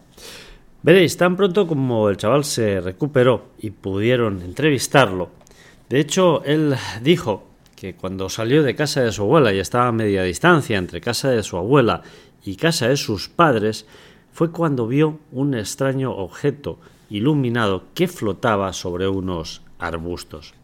Veréis, 0.86 1.16
tan 1.18 1.36
pronto 1.36 1.66
como 1.66 2.08
el 2.08 2.16
chaval 2.16 2.44
se 2.44 2.80
recuperó 2.80 3.48
y 3.58 3.70
pudieron 3.70 4.40
entrevistarlo, 4.40 5.30
de 5.88 6.00
hecho, 6.00 6.42
él 6.44 6.74
dijo 7.02 7.44
que 7.76 7.94
cuando 7.94 8.28
salió 8.28 8.62
de 8.64 8.74
casa 8.74 9.02
de 9.02 9.12
su 9.12 9.22
abuela 9.22 9.52
y 9.52 9.60
estaba 9.60 9.88
a 9.88 9.92
media 9.92 10.24
distancia 10.24 10.78
entre 10.78 11.00
casa 11.00 11.30
de 11.30 11.44
su 11.44 11.56
abuela 11.56 12.02
y 12.44 12.56
casa 12.56 12.88
de 12.88 12.96
sus 12.96 13.28
padres, 13.28 13.86
fue 14.32 14.50
cuando 14.50 14.88
vio 14.88 15.20
un 15.30 15.54
extraño 15.54 16.12
objeto 16.12 16.78
iluminado 17.08 17.84
que 17.94 18.08
flotaba 18.08 18.72
sobre 18.72 19.06
unos 19.06 19.62
arbustos. 19.78 20.54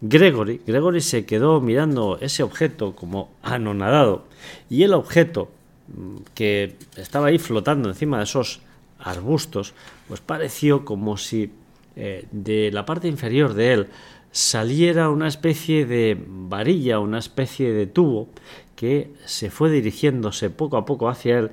Gregory, 0.00 0.60
Gregory 0.64 1.00
se 1.00 1.26
quedó 1.26 1.60
mirando 1.60 2.18
ese 2.20 2.44
objeto 2.44 2.94
como 2.94 3.30
anonadado 3.42 4.24
y 4.68 4.84
el 4.84 4.94
objeto 4.94 5.50
mm, 5.88 6.16
que 6.34 6.76
estaba 6.96 7.26
ahí 7.26 7.38
flotando 7.38 7.88
encima 7.88 8.18
de 8.18 8.24
esos 8.24 8.60
arbustos, 9.02 9.74
pues 10.08 10.20
pareció 10.20 10.84
como 10.84 11.16
si 11.16 11.52
eh, 11.96 12.26
de 12.30 12.70
la 12.72 12.86
parte 12.86 13.08
inferior 13.08 13.54
de 13.54 13.72
él 13.72 13.86
saliera 14.32 15.10
una 15.10 15.28
especie 15.28 15.86
de 15.86 16.16
varilla, 16.26 17.00
una 17.00 17.18
especie 17.18 17.72
de 17.72 17.86
tubo 17.86 18.28
que 18.76 19.12
se 19.24 19.50
fue 19.50 19.70
dirigiéndose 19.70 20.50
poco 20.50 20.76
a 20.76 20.84
poco 20.84 21.08
hacia 21.08 21.38
él, 21.38 21.50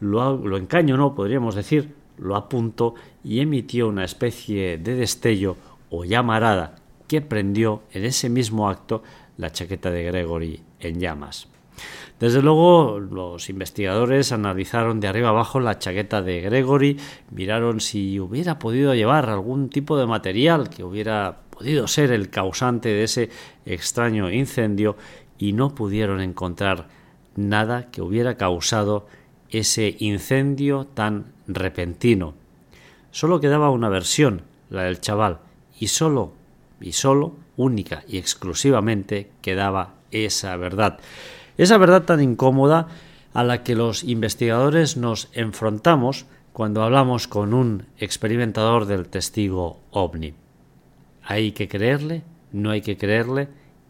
lo, 0.00 0.36
lo 0.36 0.56
encañonó, 0.56 1.14
podríamos 1.14 1.54
decir, 1.54 1.94
lo 2.18 2.36
apuntó 2.36 2.94
y 3.24 3.40
emitió 3.40 3.88
una 3.88 4.04
especie 4.04 4.78
de 4.78 4.94
destello 4.94 5.56
o 5.90 6.04
llamarada 6.04 6.76
que 7.06 7.20
prendió 7.22 7.82
en 7.92 8.04
ese 8.04 8.28
mismo 8.28 8.68
acto 8.68 9.02
la 9.38 9.50
chaqueta 9.50 9.90
de 9.90 10.04
Gregory 10.04 10.60
en 10.80 11.00
llamas. 11.00 11.48
Desde 12.20 12.42
luego, 12.42 12.98
los 12.98 13.48
investigadores 13.48 14.32
analizaron 14.32 14.98
de 14.98 15.06
arriba 15.06 15.28
abajo 15.28 15.60
la 15.60 15.78
chaqueta 15.78 16.20
de 16.20 16.40
Gregory, 16.40 16.98
miraron 17.30 17.80
si 17.80 18.18
hubiera 18.18 18.58
podido 18.58 18.94
llevar 18.94 19.30
algún 19.30 19.70
tipo 19.70 19.96
de 19.96 20.06
material 20.06 20.68
que 20.68 20.82
hubiera 20.82 21.42
podido 21.50 21.86
ser 21.86 22.10
el 22.10 22.28
causante 22.28 22.88
de 22.88 23.04
ese 23.04 23.30
extraño 23.66 24.30
incendio 24.32 24.96
y 25.38 25.52
no 25.52 25.74
pudieron 25.76 26.20
encontrar 26.20 26.88
nada 27.36 27.90
que 27.92 28.02
hubiera 28.02 28.36
causado 28.36 29.06
ese 29.50 29.96
incendio 30.00 30.86
tan 30.86 31.32
repentino. 31.46 32.34
Solo 33.12 33.40
quedaba 33.40 33.70
una 33.70 33.88
versión, 33.88 34.42
la 34.70 34.82
del 34.82 35.00
chaval, 35.00 35.38
y 35.78 35.86
solo, 35.86 36.32
y 36.80 36.92
solo, 36.92 37.36
única 37.56 38.04
y 38.08 38.18
exclusivamente 38.18 39.30
quedaba 39.40 39.94
esa 40.10 40.56
verdad. 40.56 40.98
Esa 41.58 41.76
verdad 41.76 42.04
tan 42.04 42.22
incómoda 42.22 42.88
a 43.34 43.44
la 43.44 43.62
que 43.62 43.74
los 43.74 44.04
investigadores 44.04 44.96
nos 44.96 45.28
enfrentamos 45.32 46.26
cuando 46.52 46.82
hablamos 46.82 47.28
con 47.28 47.52
un 47.52 47.86
experimentador 47.98 48.86
del 48.86 49.08
testigo 49.08 49.80
ovni. 49.90 50.34
¿Hay 51.22 51.52
que 51.52 51.68
creerle? 51.68 52.22
¿No 52.52 52.70
hay 52.70 52.80
que 52.80 52.96
creerle? 52.96 53.48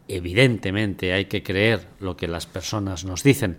Evidentemente 0.09 1.13
hay 1.13 1.27
que 1.27 1.43
creer 1.43 1.87
lo 2.01 2.17
que 2.17 2.27
las 2.27 2.47
personas 2.47 3.05
nos 3.05 3.23
dicen. 3.23 3.59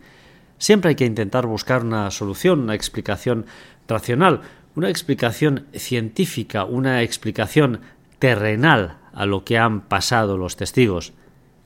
Siempre 0.58 0.90
hay 0.90 0.96
que 0.96 1.06
intentar 1.06 1.46
buscar 1.46 1.84
una 1.84 2.12
solución, 2.12 2.60
una 2.60 2.76
explicación 2.76 3.46
racional, 3.88 4.42
una 4.76 4.90
explicación 4.90 5.68
científica, 5.74 6.66
una 6.66 7.04
explicación 7.04 7.82
terrenal 8.18 8.98
a 9.14 9.26
lo 9.26 9.46
que 9.46 9.58
han 9.58 9.82
pasado 9.82 10.38
los 10.38 10.56
testigos. 10.56 11.14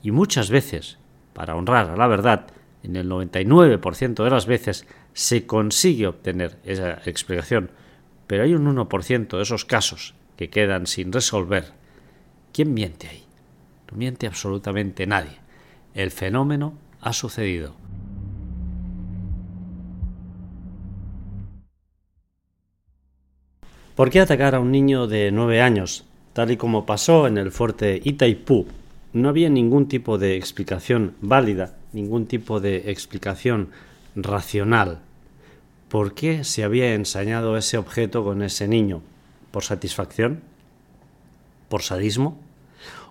Y 0.02 0.10
muchas 0.10 0.50
veces, 0.50 0.98
para 1.34 1.56
honrar 1.56 1.90
a 1.90 1.96
la 1.96 2.06
verdad, 2.06 2.46
en 2.82 2.96
el 2.96 3.08
99% 3.10 4.24
de 4.24 4.30
las 4.30 4.46
veces 4.46 4.86
se 5.12 5.46
consigue 5.46 6.06
obtener 6.06 6.58
esa 6.64 7.00
explicación, 7.04 7.70
pero 8.26 8.44
hay 8.44 8.54
un 8.54 8.66
1% 8.66 9.36
de 9.36 9.42
esos 9.42 9.64
casos 9.64 10.14
que 10.36 10.48
quedan 10.48 10.86
sin 10.86 11.12
resolver. 11.12 11.72
¿Quién 12.52 12.72
miente 12.72 13.08
ahí? 13.08 13.24
No 13.90 13.98
miente 13.98 14.26
absolutamente 14.26 15.06
nadie. 15.06 15.38
El 15.94 16.10
fenómeno 16.10 16.74
ha 17.00 17.12
sucedido. 17.12 17.74
¿Por 23.94 24.10
qué 24.10 24.20
atacar 24.20 24.56
a 24.56 24.60
un 24.60 24.72
niño 24.72 25.06
de 25.06 25.30
nueve 25.30 25.62
años, 25.62 26.04
tal 26.32 26.50
y 26.50 26.56
como 26.56 26.84
pasó 26.84 27.28
en 27.28 27.38
el 27.38 27.52
fuerte 27.52 28.00
Itaipú 28.02 28.66
no 29.14 29.28
había 29.28 29.48
ningún 29.48 29.86
tipo 29.86 30.18
de 30.18 30.36
explicación 30.36 31.14
válida, 31.20 31.76
ningún 31.92 32.26
tipo 32.26 32.60
de 32.60 32.90
explicación 32.90 33.68
racional. 34.16 34.98
¿Por 35.88 36.14
qué 36.14 36.42
se 36.42 36.64
había 36.64 36.94
ensañado 36.94 37.56
ese 37.56 37.78
objeto 37.78 38.24
con 38.24 38.42
ese 38.42 38.66
niño? 38.66 39.02
¿Por 39.52 39.62
satisfacción? 39.62 40.40
¿Por 41.68 41.82
sadismo? 41.82 42.38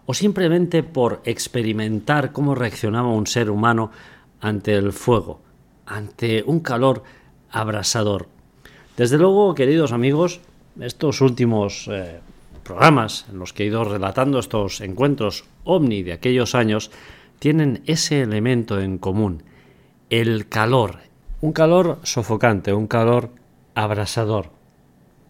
¿O 0.05 0.13
simplemente 0.13 0.83
por 0.83 1.21
experimentar 1.23 2.33
cómo 2.33 2.53
reaccionaba 2.53 3.07
un 3.07 3.25
ser 3.25 3.49
humano 3.49 3.89
ante 4.41 4.75
el 4.75 4.91
fuego, 4.91 5.39
ante 5.85 6.43
un 6.45 6.59
calor 6.59 7.03
abrasador? 7.49 8.27
Desde 8.97 9.17
luego, 9.17 9.55
queridos 9.55 9.93
amigos, 9.93 10.41
estos 10.81 11.21
últimos 11.21 11.87
eh, 11.89 12.19
programas 12.63 13.25
en 13.29 13.39
los 13.39 13.53
que 13.53 13.63
he 13.63 13.67
ido 13.67 13.83
relatando 13.83 14.39
estos 14.39 14.81
encuentros 14.81 15.45
ovni 15.63 16.03
de 16.03 16.13
aquellos 16.13 16.55
años 16.55 16.91
tienen 17.39 17.83
ese 17.85 18.21
elemento 18.21 18.79
en 18.79 18.97
común, 18.97 19.43
el 20.09 20.47
calor, 20.47 20.99
un 21.41 21.51
calor 21.51 21.99
sofocante, 22.03 22.73
un 22.73 22.87
calor 22.87 23.31
abrasador. 23.75 24.49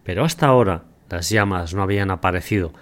Pero 0.04 0.24
hasta 0.24 0.46
ahora 0.46 0.84
las 1.10 1.28
llamas 1.30 1.74
no 1.74 1.82
habían 1.82 2.10
aparecido. 2.10 2.72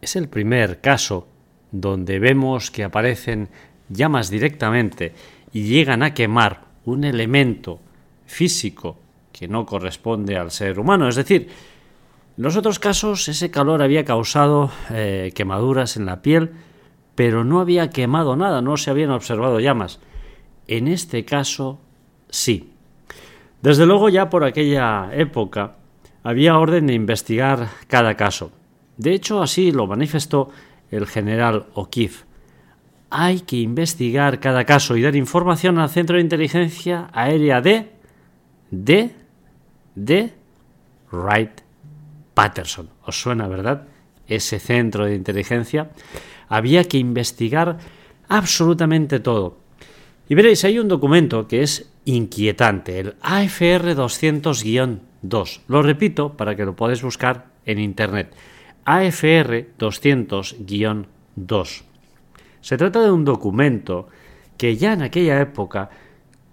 Es 0.00 0.16
el 0.16 0.28
primer 0.28 0.80
caso 0.80 1.26
donde 1.70 2.18
vemos 2.18 2.70
que 2.70 2.84
aparecen 2.84 3.48
llamas 3.88 4.30
directamente 4.30 5.12
y 5.52 5.64
llegan 5.64 6.02
a 6.02 6.14
quemar 6.14 6.64
un 6.84 7.04
elemento 7.04 7.80
físico 8.26 8.98
que 9.32 9.48
no 9.48 9.64
corresponde 9.66 10.36
al 10.36 10.50
ser 10.50 10.78
humano, 10.78 11.08
es 11.08 11.16
decir, 11.16 11.48
en 12.36 12.44
los 12.44 12.56
otros 12.56 12.78
casos 12.78 13.28
ese 13.28 13.50
calor 13.50 13.82
había 13.82 14.04
causado 14.04 14.70
eh, 14.90 15.32
quemaduras 15.34 15.96
en 15.96 16.06
la 16.06 16.22
piel, 16.22 16.52
pero 17.14 17.44
no 17.44 17.60
había 17.60 17.90
quemado 17.90 18.36
nada, 18.36 18.62
no 18.62 18.76
se 18.78 18.90
habían 18.90 19.10
observado 19.10 19.60
llamas. 19.60 20.00
En 20.66 20.88
este 20.88 21.24
caso 21.24 21.80
sí. 22.30 22.72
Desde 23.60 23.84
luego 23.86 24.08
ya 24.08 24.30
por 24.30 24.44
aquella 24.44 25.10
época 25.12 25.76
había 26.22 26.58
orden 26.58 26.86
de 26.86 26.94
investigar 26.94 27.68
cada 27.86 28.16
caso. 28.16 28.50
De 28.96 29.12
hecho 29.12 29.42
así 29.42 29.70
lo 29.70 29.86
manifestó 29.86 30.50
el 30.90 31.06
general 31.06 31.66
O'Keefe. 31.74 32.24
Hay 33.10 33.40
que 33.40 33.56
investigar 33.56 34.40
cada 34.40 34.64
caso 34.64 34.96
y 34.96 35.02
dar 35.02 35.16
información 35.16 35.78
al 35.78 35.90
Centro 35.90 36.16
de 36.16 36.22
Inteligencia 36.22 37.10
Aérea 37.12 37.60
de... 37.60 37.90
de... 38.70 39.10
de... 39.94 40.32
Wright 41.10 41.61
Patterson. 42.34 42.90
¿Os 43.04 43.20
suena, 43.20 43.48
verdad? 43.48 43.86
Ese 44.26 44.58
centro 44.58 45.06
de 45.06 45.14
inteligencia. 45.14 45.90
Había 46.48 46.84
que 46.84 46.98
investigar 46.98 47.78
absolutamente 48.28 49.20
todo. 49.20 49.58
Y 50.28 50.34
veréis, 50.34 50.64
hay 50.64 50.78
un 50.78 50.88
documento 50.88 51.46
que 51.46 51.62
es 51.62 51.90
inquietante, 52.04 53.00
el 53.00 53.14
AFR 53.20 53.94
200-2. 53.94 55.60
Lo 55.68 55.82
repito 55.82 56.36
para 56.36 56.56
que 56.56 56.64
lo 56.64 56.74
podáis 56.74 57.02
buscar 57.02 57.46
en 57.66 57.78
Internet. 57.78 58.34
AFR 58.84 59.68
200-2. 59.78 61.82
Se 62.60 62.76
trata 62.76 63.02
de 63.02 63.10
un 63.10 63.24
documento 63.24 64.08
que 64.56 64.76
ya 64.76 64.92
en 64.92 65.02
aquella 65.02 65.40
época 65.40 65.90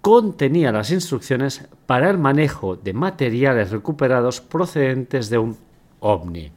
contenía 0.00 0.72
las 0.72 0.90
instrucciones 0.90 1.68
para 1.86 2.10
el 2.10 2.18
manejo 2.18 2.74
de 2.76 2.92
materiales 2.92 3.70
recuperados 3.70 4.40
procedentes 4.40 5.30
de 5.30 5.38
un 5.38 5.56
ovni. 6.00 6.50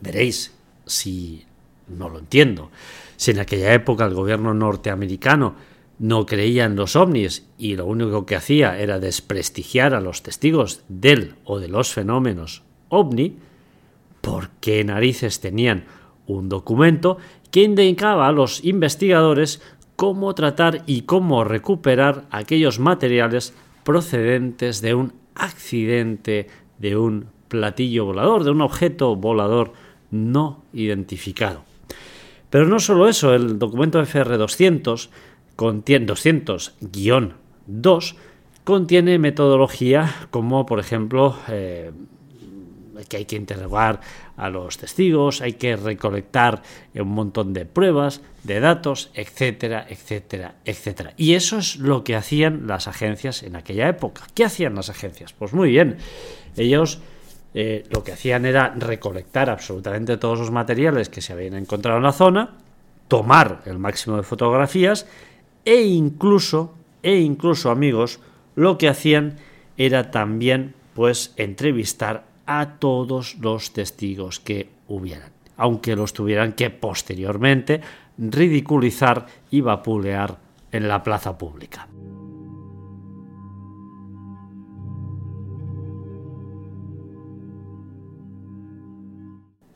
Veréis, 0.00 0.54
si 0.86 1.44
no 1.88 2.08
lo 2.08 2.18
entiendo, 2.18 2.70
si 3.16 3.30
en 3.30 3.40
aquella 3.40 3.72
época 3.72 4.04
el 4.04 4.14
gobierno 4.14 4.54
norteamericano 4.54 5.54
no 5.98 6.26
creía 6.26 6.64
en 6.64 6.76
los 6.76 6.94
ovnis 6.94 7.46
y 7.58 7.74
lo 7.74 7.86
único 7.86 8.24
que 8.24 8.36
hacía 8.36 8.78
era 8.78 9.00
desprestigiar 9.00 9.94
a 9.94 10.00
los 10.00 10.22
testigos 10.22 10.82
del 10.88 11.34
o 11.44 11.58
de 11.58 11.68
los 11.68 11.92
fenómenos 11.92 12.62
ovni, 12.88 13.36
¿por 14.20 14.50
qué 14.60 14.84
narices 14.84 15.40
tenían 15.40 15.84
un 16.26 16.48
documento 16.48 17.18
que 17.50 17.62
indicaba 17.62 18.28
a 18.28 18.32
los 18.32 18.64
investigadores 18.64 19.60
cómo 19.96 20.34
tratar 20.34 20.84
y 20.86 21.02
cómo 21.02 21.42
recuperar 21.42 22.26
aquellos 22.30 22.78
materiales 22.78 23.54
procedentes 23.82 24.80
de 24.80 24.94
un 24.94 25.14
accidente 25.34 26.46
de 26.78 26.96
un 26.96 27.26
platillo 27.48 28.04
volador, 28.04 28.44
de 28.44 28.50
un 28.50 28.60
objeto 28.60 29.16
volador 29.16 29.72
no 30.10 30.62
identificado. 30.72 31.64
Pero 32.50 32.66
no 32.66 32.80
solo 32.80 33.08
eso, 33.08 33.34
el 33.34 33.58
documento 33.58 34.00
FR200 34.00 35.08
contiene 35.56 36.06
200-2 36.06 38.14
contiene 38.64 39.18
metodología 39.18 40.28
como 40.30 40.66
por 40.66 40.78
ejemplo 40.78 41.36
eh, 41.48 41.90
que 43.08 43.16
hay 43.16 43.24
que 43.24 43.36
interrogar 43.36 44.00
a 44.36 44.50
los 44.50 44.76
testigos, 44.76 45.40
hay 45.40 45.54
que 45.54 45.76
recolectar 45.76 46.62
un 46.94 47.08
montón 47.08 47.54
de 47.54 47.64
pruebas, 47.64 48.20
de 48.44 48.60
datos, 48.60 49.10
etcétera, 49.14 49.86
etcétera, 49.88 50.56
etcétera. 50.64 51.14
Y 51.16 51.34
eso 51.34 51.58
es 51.58 51.76
lo 51.76 52.04
que 52.04 52.14
hacían 52.14 52.66
las 52.66 52.88
agencias 52.88 53.42
en 53.42 53.56
aquella 53.56 53.88
época. 53.88 54.26
¿Qué 54.34 54.44
hacían 54.44 54.74
las 54.74 54.90
agencias? 54.90 55.32
Pues 55.32 55.54
muy 55.54 55.70
bien, 55.70 55.96
ellos 56.56 57.00
eh, 57.54 57.84
lo 57.90 58.04
que 58.04 58.12
hacían 58.12 58.44
era 58.44 58.74
recolectar 58.76 59.50
absolutamente 59.50 60.16
todos 60.16 60.38
los 60.38 60.50
materiales 60.50 61.08
que 61.08 61.22
se 61.22 61.32
habían 61.32 61.54
encontrado 61.54 61.98
en 61.98 62.04
la 62.04 62.12
zona, 62.12 62.56
tomar 63.08 63.62
el 63.64 63.78
máximo 63.78 64.16
de 64.16 64.22
fotografías 64.22 65.06
e 65.64 65.82
incluso, 65.82 66.74
e 67.02 67.16
incluso 67.16 67.70
amigos, 67.70 68.20
lo 68.54 68.76
que 68.78 68.88
hacían 68.88 69.36
era 69.76 70.10
también 70.10 70.74
pues 70.94 71.32
entrevistar 71.36 72.24
a 72.46 72.78
todos 72.78 73.36
los 73.36 73.72
testigos 73.72 74.40
que 74.40 74.68
hubieran, 74.88 75.30
aunque 75.56 75.96
los 75.96 76.12
tuvieran 76.12 76.52
que 76.52 76.70
posteriormente 76.70 77.80
ridiculizar 78.18 79.26
y 79.50 79.60
vapulear 79.60 80.38
en 80.72 80.88
la 80.88 81.02
plaza 81.02 81.38
pública. 81.38 81.86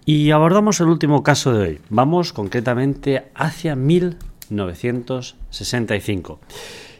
Y 0.04 0.30
abordamos 0.30 0.80
el 0.80 0.88
último 0.88 1.22
caso 1.22 1.52
de 1.52 1.62
hoy. 1.62 1.78
Vamos 1.88 2.32
concretamente 2.32 3.30
hacia 3.34 3.76
1965. 3.76 6.40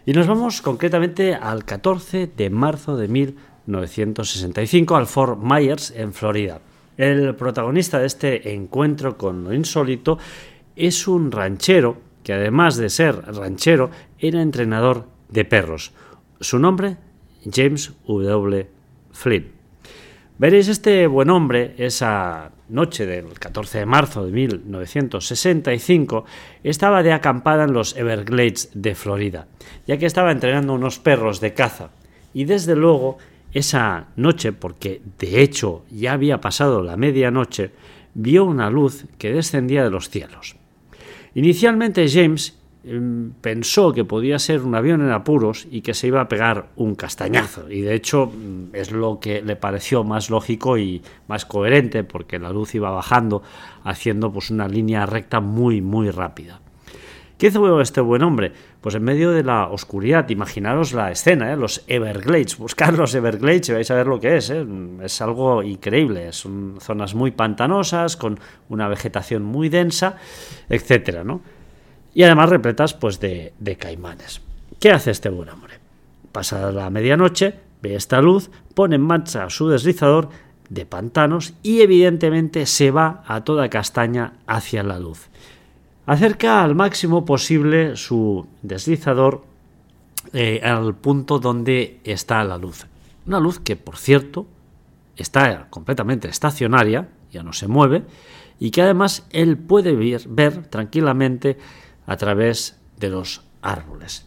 Y 0.07 0.13
nos 0.13 0.27
vamos 0.27 0.63
concretamente 0.63 1.35
al 1.35 1.65
14 1.65 2.31
de 2.37 2.51
marzo 2.51 2.97
de 2.97 3.09
1965 3.09 3.53
1965 3.67 4.97
al 4.97 5.07
Fort 5.07 5.41
Myers 5.43 5.93
en 5.97 6.13
Florida. 6.13 6.61
El 6.97 7.35
protagonista 7.35 7.99
de 7.99 8.07
este 8.07 8.55
encuentro 8.55 9.17
con 9.17 9.45
lo 9.45 9.55
insólito 9.55 10.19
es 10.77 11.09
un 11.09 11.31
ranchero 11.31 11.97
que 12.23 12.33
además 12.33 12.77
de 12.77 12.91
ser 12.91 13.17
ranchero 13.35 13.91
era 14.19 14.43
entrenador 14.43 15.07
de 15.29 15.45
perros. 15.45 15.93
Su 16.41 16.59
nombre, 16.59 16.97
James 17.51 17.93
W. 18.07 18.69
Flynn. 19.13 19.53
Veréis 20.39 20.69
este 20.69 21.07
buen 21.07 21.31
hombre 21.31 21.75
esa 21.79 22.51
noche 22.73 23.07
del 23.07 23.39
14 23.39 23.81
de 23.81 23.87
marzo 23.87 24.25
de 24.25 24.33
1965 24.33 26.25
estaba 26.65 27.03
de 27.03 27.13
acampada 27.13 27.65
en 27.65 27.73
los 27.73 27.97
Everglades 27.97 28.71
de 28.75 28.95
Florida, 28.95 29.47
ya 29.87 29.99
que 29.99 30.07
estaba 30.07 30.33
entrenando 30.33 30.73
unos 30.73 30.99
perros 30.99 31.41
de 31.41 31.55
caza 31.55 31.91
y 32.35 32.45
desde 32.45 32.75
luego 32.75 33.19
esa 33.53 34.07
noche, 34.17 34.53
porque 34.53 35.03
de 35.19 35.43
hecho 35.43 35.85
ya 35.91 36.15
había 36.15 36.41
pasado 36.41 36.83
la 36.83 36.97
medianoche, 36.97 37.71
vio 38.15 38.45
una 38.45 38.71
luz 38.71 39.05
que 39.19 39.33
descendía 39.33 39.85
de 39.85 39.91
los 39.91 40.09
cielos. 40.09 40.57
Inicialmente 41.35 42.09
James 42.09 42.59
pensó 43.41 43.93
que 43.93 44.05
podía 44.05 44.39
ser 44.39 44.63
un 44.63 44.75
avión 44.75 45.03
en 45.03 45.13
apuros 45.13 45.69
y 45.71 45.83
que 45.83 45.95
se 45.95 46.09
iba 46.09 46.21
a 46.21 46.29
pegar 46.29 46.71
un 46.77 46.95
castañazo. 46.97 47.71
Y 47.71 47.83
de 47.83 47.95
hecho 47.95 48.27
mm, 48.27 48.75
es 48.75 48.91
lo 48.91 49.21
que 49.21 49.41
le 49.41 49.57
pareció 49.57 50.03
más 50.03 50.31
lógico 50.31 50.79
y 50.79 51.03
más 51.29 51.47
coherente 51.47 52.03
porque 52.03 52.39
la 52.39 52.51
luz 52.51 52.75
iba 52.75 52.91
bajando 52.91 53.43
haciendo 53.85 54.33
pues 54.33 54.51
una 54.51 54.67
línea 54.67 55.07
recta 55.07 55.41
muy 55.41 55.81
muy 55.81 56.11
rápida. 56.11 56.61
¿Qué 57.39 57.49
hizo 57.49 57.81
este 57.81 58.01
buen 58.01 58.23
hombre? 58.23 58.53
Pues 58.81 58.95
en 58.95 59.03
medio 59.03 59.33
de 59.33 59.43
la 59.43 59.67
oscuridad, 59.67 60.29
imaginaros 60.29 60.93
la 60.93 61.11
escena, 61.11 61.53
¿eh? 61.53 61.57
los 61.57 61.83
Everglades, 61.89 62.57
buscar 62.57 62.97
los 62.97 63.17
Everglades 63.17 63.69
y 63.69 63.73
vais 63.73 63.91
a 63.91 63.97
ver 63.97 64.07
lo 64.07 64.21
que 64.21 64.37
es, 64.37 64.51
¿eh? 64.51 64.65
es 65.03 65.21
algo 65.21 65.61
increíble, 65.65 66.33
son 66.33 66.77
zonas 66.81 67.17
muy 67.17 67.33
pantanosas, 67.33 68.17
con 68.17 68.39
una 68.69 68.87
vegetación 68.87 69.43
muy 69.43 69.69
densa, 69.69 70.19
etcétera, 70.69 71.25
¿no? 71.25 71.41
Y 72.15 72.23
además 72.23 72.51
repletas 72.51 72.95
pues 72.95 73.21
de, 73.21 73.53
de 73.59 73.77
caimanes. 73.77 74.41
¿Qué 74.79 74.91
hace 74.91 75.11
este 75.11 75.29
buen 75.29 75.49
hombre? 75.49 75.75
Pasa 76.33 76.73
la 76.73 76.91
medianoche, 76.91 77.55
ve 77.83 77.95
esta 77.95 78.21
luz, 78.21 78.51
pone 78.75 78.97
en 78.97 79.03
marcha 79.03 79.49
su 79.51 79.69
deslizador 79.69 80.29
de 80.69 80.87
pantanos 80.87 81.55
y 81.63 81.83
evidentemente 81.83 82.67
se 82.67 82.91
va 82.91 83.23
a 83.27 83.45
toda 83.45 83.69
castaña 83.69 84.35
hacia 84.47 84.83
la 84.83 84.99
luz. 84.99 85.29
Acerca 86.07 86.63
al 86.63 86.75
máximo 86.75 87.25
posible 87.25 87.97
su 87.97 88.47
deslizador 88.63 89.45
eh, 90.33 90.61
al 90.65 90.95
punto 90.95 91.39
donde 91.39 92.01
está 92.05 92.43
la 92.45 92.57
luz. 92.57 92.87
Una 93.27 93.39
luz 93.39 93.61
que, 93.61 93.77
por 93.77 93.97
cierto, 93.97 94.47
está 95.17 95.67
completamente 95.71 96.29
estacionaria, 96.29 97.09
ya 97.31 97.43
no 97.43 97.53
se 97.53 97.69
mueve, 97.69 98.03
y 98.59 98.71
que 98.71 98.83
además 98.83 99.27
él 99.31 99.59
puede 99.59 99.95
ver 100.27 100.67
tranquilamente 100.67 101.59
a 102.13 102.17
través 102.17 102.77
de 102.99 103.09
los 103.09 103.43
árboles. 103.63 104.27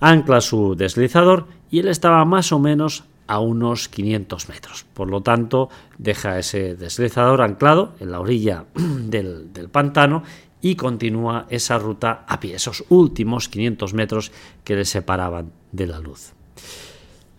Ancla 0.00 0.40
su 0.40 0.74
deslizador 0.74 1.46
y 1.70 1.78
él 1.78 1.88
estaba 1.88 2.24
más 2.24 2.52
o 2.52 2.58
menos 2.58 3.04
a 3.26 3.38
unos 3.38 3.88
500 3.88 4.48
metros. 4.48 4.84
Por 4.92 5.08
lo 5.10 5.22
tanto, 5.22 5.70
deja 5.96 6.38
ese 6.38 6.74
deslizador 6.74 7.40
anclado 7.40 7.94
en 8.00 8.10
la 8.10 8.20
orilla 8.20 8.66
del, 8.74 9.48
pantano 9.70 10.22
y 10.60 10.76
continúa 10.76 11.46
esa 11.48 11.78
ruta 11.78 12.24
a 12.28 12.38
pie, 12.38 12.56
esos 12.56 12.84
últimos 12.90 13.48
500 13.48 13.94
metros 13.94 14.32
que 14.64 14.76
le 14.76 14.84
separaban 14.84 15.50
de 15.72 15.86
la 15.86 15.98
luz. 15.98 16.32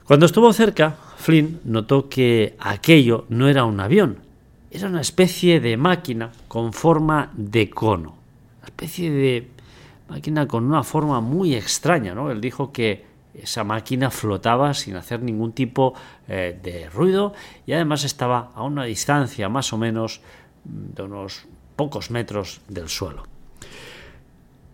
Cuando 0.05 0.25
estuvo 0.25 0.51
cerca, 0.51 0.97
Flynn 1.17 1.61
notó 1.63 2.09
que 2.09 2.55
aquello 2.59 3.25
no 3.29 3.47
era 3.47 3.63
un 3.63 3.79
avión, 3.79 4.17
era 4.71 4.87
una 4.87 5.01
especie 5.01 5.59
de 5.59 5.77
máquina 5.77 6.31
con 6.47 6.73
forma 6.73 7.31
de 7.37 7.69
cono, 7.69 8.22
una 8.63 8.69
especie 8.69 9.11
de 9.11 9.47
máquina 10.07 10.47
con 10.47 10.63
una 10.63 10.83
forma 10.83 11.19
muy 11.19 11.53
extraña. 11.53 12.15
¿no? 12.15 12.31
Él 12.31 12.39
dijo 12.39 12.71
que 12.71 13.05
esa 13.33 13.63
máquina 13.63 14.09
flotaba 14.09 14.73
sin 14.73 14.95
hacer 14.95 15.21
ningún 15.21 15.51
tipo 15.51 15.93
eh, 16.27 16.57
de 16.63 16.89
ruido 16.89 17.33
y 17.65 17.73
además 17.73 18.05
estaba 18.05 18.51
a 18.55 18.63
una 18.63 18.85
distancia 18.85 19.49
más 19.49 19.73
o 19.73 19.77
menos 19.77 20.21
de 20.63 21.03
unos 21.03 21.45
pocos 21.75 22.09
metros 22.09 22.61
del 22.69 22.87
suelo. 22.87 23.23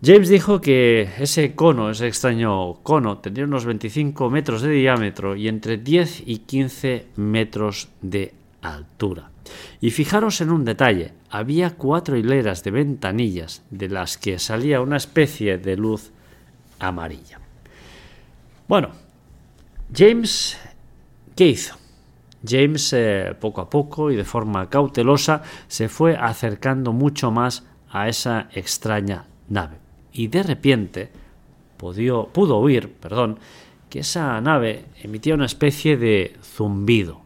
James 0.02 0.28
dijo 0.28 0.60
que 0.60 1.10
ese 1.18 1.54
cono, 1.54 1.90
ese 1.90 2.06
extraño 2.06 2.74
cono, 2.82 3.18
tendría 3.18 3.44
unos 3.44 3.64
25 3.64 4.30
metros 4.30 4.62
de 4.62 4.70
diámetro 4.70 5.36
y 5.36 5.48
entre 5.48 5.76
10 5.76 6.22
y 6.26 6.38
15 6.38 7.06
metros 7.16 7.88
de 8.00 8.32
altura. 8.62 9.29
Y 9.80 9.90
fijaros 9.90 10.40
en 10.40 10.50
un 10.50 10.64
detalle, 10.64 11.12
había 11.30 11.76
cuatro 11.76 12.16
hileras 12.16 12.62
de 12.62 12.70
ventanillas 12.70 13.62
de 13.70 13.88
las 13.88 14.18
que 14.18 14.38
salía 14.38 14.80
una 14.80 14.96
especie 14.96 15.58
de 15.58 15.76
luz 15.76 16.12
amarilla. 16.78 17.40
Bueno, 18.68 18.90
James, 19.94 20.58
¿qué 21.34 21.48
hizo? 21.48 21.76
James 22.46 22.92
eh, 22.92 23.34
poco 23.38 23.60
a 23.60 23.68
poco 23.68 24.10
y 24.10 24.16
de 24.16 24.24
forma 24.24 24.68
cautelosa 24.68 25.42
se 25.68 25.88
fue 25.88 26.16
acercando 26.16 26.92
mucho 26.92 27.30
más 27.30 27.64
a 27.90 28.08
esa 28.08 28.48
extraña 28.52 29.26
nave. 29.48 29.76
Y 30.12 30.28
de 30.28 30.42
repente 30.42 31.10
pudo 31.76 32.58
oír 32.58 32.92
perdón, 32.92 33.38
que 33.88 34.00
esa 34.00 34.40
nave 34.40 34.84
emitía 35.02 35.34
una 35.34 35.46
especie 35.46 35.96
de 35.96 36.36
zumbido. 36.42 37.19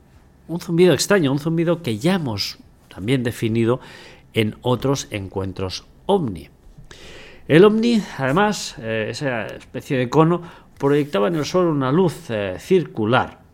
Un 0.49 0.61
zumbido 0.61 0.93
extraño, 0.93 1.33
un 1.33 1.39
zumbido 1.39 1.83
que 1.83 1.99
ya 1.99 2.15
hemos 2.15 2.59
también 2.89 3.23
definido 3.23 3.81
en 4.33 4.57
otros 4.63 5.09
encuentros 5.11 5.87
ovni. 6.07 6.49
El 7.49 7.65
ovni, 7.65 8.03
además, 8.19 8.77
eh, 8.79 9.09
esa 9.11 9.47
especie 9.47 9.99
de 9.99 10.09
cono, 10.09 10.43
proyectaba 10.79 11.29
en 11.29 11.37
el 11.37 11.45
suelo 11.45 11.71
una 11.71 11.93
luz 11.93 12.31
eh, 12.31 12.57
circular 12.59 13.45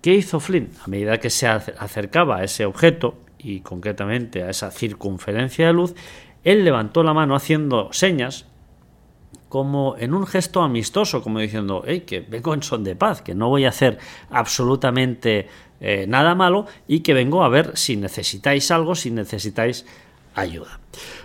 ¿Qué 0.00 0.14
hizo 0.14 0.40
Flynn? 0.40 0.70
A 0.82 0.88
medida 0.88 1.18
que 1.18 1.28
se 1.28 1.46
acercaba 1.46 2.38
a 2.38 2.44
ese 2.44 2.64
objeto, 2.64 3.16
y 3.38 3.60
concretamente 3.60 4.42
a 4.42 4.50
esa 4.50 4.70
circunferencia 4.70 5.66
de 5.66 5.72
luz, 5.74 5.94
él 6.42 6.64
levantó 6.64 7.02
la 7.02 7.12
mano 7.12 7.34
haciendo 7.34 7.92
señas 7.92 8.46
como 9.50 9.96
en 9.98 10.14
un 10.14 10.26
gesto 10.26 10.62
amistoso, 10.62 11.22
como 11.22 11.38
diciendo, 11.38 11.82
hey, 11.86 12.04
que 12.06 12.20
vengo 12.20 12.54
en 12.54 12.62
son 12.62 12.84
de 12.84 12.96
paz, 12.96 13.20
que 13.20 13.34
no 13.34 13.48
voy 13.48 13.64
a 13.66 13.70
hacer 13.70 13.98
absolutamente 14.30 15.48
eh, 15.80 16.06
nada 16.08 16.34
malo 16.34 16.66
y 16.86 17.00
que 17.00 17.14
vengo 17.14 17.42
a 17.42 17.48
ver 17.48 17.76
si 17.76 17.96
necesitáis 17.96 18.70
algo, 18.70 18.94
si 18.94 19.10
necesitáis 19.10 19.86
ayuda. 20.34 20.80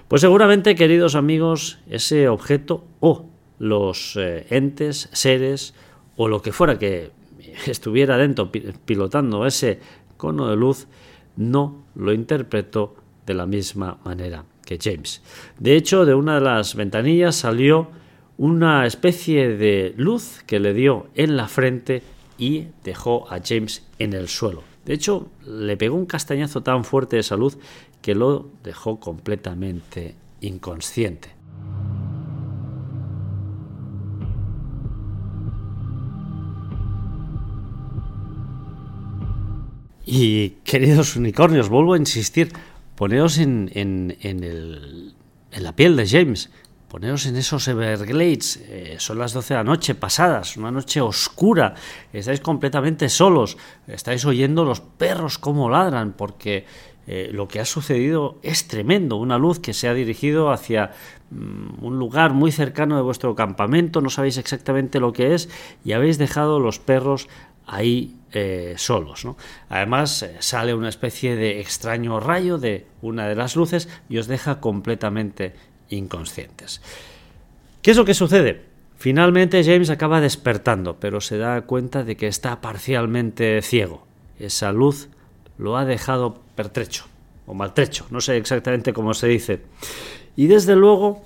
Pues 0.08 0.22
seguramente, 0.22 0.76
queridos 0.76 1.16
amigos, 1.16 1.80
ese 1.90 2.28
objeto 2.28 2.86
o 3.00 3.26
los 3.60 4.16
eh, 4.18 4.46
entes, 4.50 5.10
seres 5.12 5.74
o 6.16 6.28
lo 6.28 6.42
que 6.42 6.52
fuera 6.52 6.80
que 6.80 7.12
estuviera 7.66 8.18
dentro 8.18 8.52
pilotando 8.52 9.46
ese 9.46 9.80
cono 10.18 10.50
de 10.50 10.56
luz, 10.56 10.88
no 11.36 11.84
lo 11.96 12.14
interpretó 12.14 12.96
de 13.26 13.34
la 13.34 13.46
misma 13.46 13.98
manera 14.04 14.46
que 14.66 14.80
James. 14.82 15.22
De 15.60 15.76
hecho, 15.76 16.06
de 16.06 16.16
una 16.16 16.36
de 16.36 16.42
las 16.42 16.76
ventanillas 16.76 17.36
salió 17.36 17.90
una 18.38 18.86
especie 18.86 19.56
de 19.56 19.94
luz 19.98 20.44
que 20.46 20.60
le 20.60 20.74
dio 20.74 21.08
en 21.16 21.38
la 21.38 21.48
frente 21.48 22.04
y 22.38 22.68
dejó 22.84 23.32
a 23.32 23.40
James 23.44 23.84
en 24.00 24.14
el 24.14 24.28
suelo. 24.28 24.64
De 24.86 24.94
hecho, 24.94 25.30
le 25.46 25.78
pegó 25.78 25.96
un 25.96 26.06
castañazo 26.06 26.62
tan 26.62 26.84
fuerte 26.86 27.18
esa 27.18 27.36
luz 27.36 27.58
que 28.02 28.14
lo 28.14 28.52
dejó 28.64 29.00
completamente 29.00 30.16
inconsciente. 30.42 31.30
Y 40.06 40.50
queridos 40.64 41.16
unicornios, 41.16 41.68
vuelvo 41.68 41.96
a 41.96 41.98
insistir, 41.98 42.54
poneos 42.96 43.40
en, 43.40 43.72
en, 43.74 44.16
en, 44.22 45.14
la 45.52 45.76
piel 45.76 45.96
de 45.96 46.08
James, 46.08 46.52
poneos 46.96 47.26
en 47.26 47.36
esos 47.36 47.68
Everglades, 47.68 48.56
eh, 48.70 48.96
son 49.00 49.20
las 49.20 49.34
12 49.34 49.54
de 49.54 49.58
la 49.58 49.66
noche 49.66 49.96
pasadas, 49.96 50.56
una 50.56 50.72
noche 50.72 51.02
oscura, 51.02 51.76
estáis 52.14 52.40
completamente 52.40 53.10
solos, 53.10 53.58
estáis 53.86 54.24
oyendo 54.24 54.64
los 54.64 54.80
perros 54.80 55.38
como 55.38 55.70
ladran, 55.70 56.14
porque 56.14 56.66
eh, 57.06 57.30
lo 57.34 57.50
que 57.50 57.60
ha 57.60 57.66
sucedido 57.66 58.40
es 58.44 58.70
tremendo, 58.70 59.18
una 59.18 59.38
luz 59.38 59.60
que 59.60 59.74
se 59.74 59.90
ha 59.90 59.94
dirigido 59.94 60.52
hacia 60.52 60.92
mm, 61.32 61.84
un 61.84 62.00
lugar 62.00 62.32
muy 62.32 62.54
cercano 62.54 62.96
de 62.96 63.02
vuestro 63.02 63.36
campamento, 63.36 64.00
no 64.00 64.10
sabéis 64.10 64.38
exactamente 64.38 65.02
lo 65.02 65.12
que 65.12 65.36
es 65.36 65.50
y 65.84 65.92
habéis 65.92 66.18
dejado 66.18 66.62
los 66.62 66.80
perros 66.80 67.28
ahí 67.68 68.16
eh, 68.32 68.76
solos. 68.78 69.28
Además, 69.68 70.26
sale 70.40 70.74
una 70.74 70.88
especie 70.88 71.36
de 71.36 71.60
extraño 71.60 72.22
rayo 72.22 72.58
de 72.58 72.88
una 73.02 73.28
de 73.28 73.36
las 73.36 73.58
luces 73.58 73.90
y 74.08 74.18
os 74.18 74.28
deja 74.28 74.62
completamente 74.62 75.56
inconscientes. 75.90 76.82
¿Qué 77.82 77.92
es 77.92 77.98
lo 77.98 78.06
que 78.06 78.14
sucede? 78.14 78.64
Finalmente 78.98 79.64
James 79.64 79.90
acaba 79.90 80.22
despertando, 80.22 80.98
pero 81.00 81.22
se 81.22 81.38
da 81.38 81.62
cuenta 81.62 82.04
de 82.04 82.16
que 82.16 82.28
está 82.28 82.62
parcialmente 82.62 83.62
ciego. 83.62 84.06
Esa 84.40 84.72
luz 84.72 85.10
lo 85.58 85.78
ha 85.78 85.86
dejado 85.86 86.40
pertrecho 86.56 87.06
o 87.46 87.54
maltrecho, 87.54 88.08
no 88.10 88.22
sé 88.22 88.38
exactamente 88.38 88.94
cómo 88.94 89.14
se 89.14 89.28
dice. 89.28 89.62
Y 90.36 90.48
desde 90.48 90.76
luego, 90.76 91.24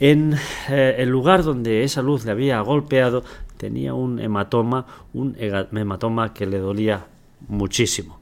en 0.00 0.34
eh, 0.68 0.96
el 0.98 1.08
lugar 1.08 1.44
donde 1.44 1.84
esa 1.84 2.02
luz 2.02 2.24
le 2.24 2.32
había 2.32 2.60
golpeado, 2.60 3.22
tenía 3.56 3.94
un 3.94 4.18
hematoma, 4.18 4.86
un 5.12 5.36
hematoma 5.38 6.34
que 6.34 6.46
le 6.46 6.58
dolía 6.58 7.06
muchísimo. 7.48 8.18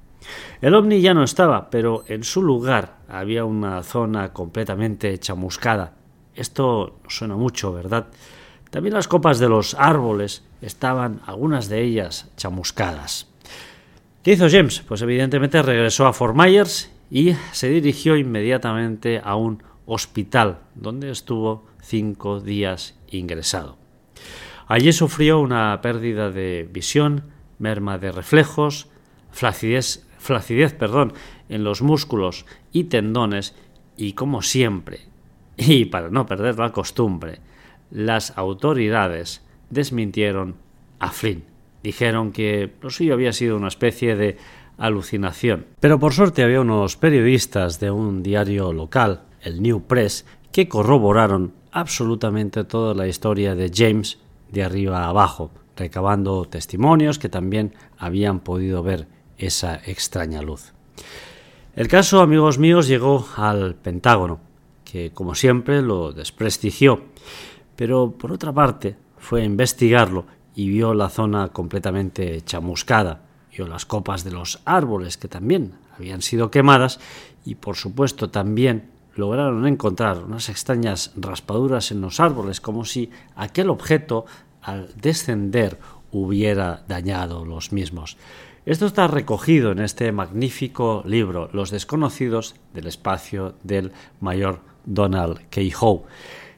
El 0.60 0.74
ovni 0.74 1.00
ya 1.00 1.14
no 1.14 1.22
estaba, 1.22 1.70
pero 1.70 2.04
en 2.08 2.24
su 2.24 2.42
lugar 2.42 2.97
había 3.08 3.44
una 3.44 3.82
zona 3.82 4.32
completamente 4.32 5.18
chamuscada. 5.18 5.94
Esto 6.34 7.00
suena 7.08 7.36
mucho, 7.36 7.72
¿verdad? 7.72 8.08
También 8.70 8.94
las 8.94 9.08
copas 9.08 9.38
de 9.38 9.48
los 9.48 9.74
árboles 9.74 10.44
estaban, 10.60 11.20
algunas 11.26 11.68
de 11.68 11.82
ellas, 11.82 12.30
chamuscadas. 12.36 13.28
¿Qué 14.22 14.32
hizo 14.32 14.48
James? 14.50 14.82
Pues 14.86 15.00
evidentemente 15.02 15.62
regresó 15.62 16.06
a 16.06 16.12
Fort 16.12 16.36
Myers 16.36 16.92
y 17.10 17.32
se 17.52 17.70
dirigió 17.70 18.16
inmediatamente 18.16 19.20
a 19.24 19.36
un 19.36 19.62
hospital, 19.86 20.58
donde 20.74 21.10
estuvo 21.10 21.66
cinco 21.80 22.40
días 22.40 22.94
ingresado. 23.10 23.78
Allí 24.66 24.92
sufrió 24.92 25.40
una 25.40 25.80
pérdida 25.80 26.30
de 26.30 26.68
visión, 26.70 27.24
merma 27.58 27.96
de 27.96 28.12
reflejos, 28.12 28.88
flacidez, 29.30 30.06
flacidez 30.18 30.74
perdón, 30.74 31.14
en 31.48 31.64
los 31.64 31.80
músculos 31.80 32.44
y 32.78 32.84
tendones 32.84 33.54
y 33.96 34.12
como 34.12 34.42
siempre, 34.42 35.00
y 35.56 35.86
para 35.86 36.10
no 36.10 36.26
perder 36.26 36.58
la 36.58 36.70
costumbre, 36.70 37.40
las 37.90 38.36
autoridades 38.38 39.42
desmintieron 39.70 40.54
a 41.00 41.10
Flynn. 41.10 41.44
Dijeron 41.82 42.32
que 42.32 42.72
lo 42.80 42.90
suyo 42.90 43.14
había 43.14 43.32
sido 43.32 43.56
una 43.56 43.68
especie 43.68 44.14
de 44.14 44.36
alucinación. 44.76 45.66
Pero 45.80 45.98
por 45.98 46.12
suerte 46.12 46.44
había 46.44 46.60
unos 46.60 46.96
periodistas 46.96 47.80
de 47.80 47.90
un 47.90 48.22
diario 48.22 48.72
local, 48.72 49.22
el 49.42 49.60
New 49.62 49.82
Press, 49.82 50.24
que 50.52 50.68
corroboraron 50.68 51.52
absolutamente 51.72 52.64
toda 52.64 52.94
la 52.94 53.08
historia 53.08 53.54
de 53.54 53.72
James 53.74 54.18
de 54.52 54.62
arriba 54.62 55.04
a 55.04 55.08
abajo, 55.08 55.50
recabando 55.76 56.44
testimonios 56.44 57.18
que 57.18 57.28
también 57.28 57.74
habían 57.98 58.40
podido 58.40 58.82
ver 58.82 59.08
esa 59.36 59.76
extraña 59.84 60.42
luz. 60.42 60.72
El 61.78 61.86
caso, 61.86 62.20
amigos 62.22 62.58
míos, 62.58 62.88
llegó 62.88 63.24
al 63.36 63.76
Pentágono, 63.76 64.40
que 64.84 65.12
como 65.12 65.36
siempre 65.36 65.80
lo 65.80 66.10
desprestigió, 66.10 67.02
pero 67.76 68.10
por 68.18 68.32
otra 68.32 68.52
parte 68.52 68.96
fue 69.16 69.42
a 69.42 69.44
investigarlo 69.44 70.26
y 70.56 70.70
vio 70.70 70.92
la 70.92 71.08
zona 71.08 71.50
completamente 71.50 72.40
chamuscada, 72.40 73.20
vio 73.56 73.68
las 73.68 73.86
copas 73.86 74.24
de 74.24 74.32
los 74.32 74.60
árboles 74.64 75.18
que 75.18 75.28
también 75.28 75.74
habían 75.96 76.20
sido 76.20 76.50
quemadas 76.50 76.98
y 77.44 77.54
por 77.54 77.76
supuesto 77.76 78.28
también 78.28 78.90
lograron 79.14 79.64
encontrar 79.64 80.24
unas 80.24 80.48
extrañas 80.48 81.12
raspaduras 81.14 81.92
en 81.92 82.00
los 82.00 82.18
árboles, 82.18 82.60
como 82.60 82.84
si 82.84 83.12
aquel 83.36 83.70
objeto 83.70 84.26
al 84.62 84.88
descender 85.00 85.78
hubiera 86.10 86.82
dañado 86.88 87.44
los 87.44 87.70
mismos. 87.70 88.16
Esto 88.68 88.84
está 88.84 89.06
recogido 89.06 89.72
en 89.72 89.78
este 89.78 90.12
magnífico 90.12 91.02
libro, 91.06 91.48
Los 91.54 91.70
desconocidos 91.70 92.54
del 92.74 92.86
espacio 92.86 93.54
del 93.62 93.92
mayor 94.20 94.60
Donald 94.84 95.38
K. 95.48 95.62
Howe. 95.80 96.02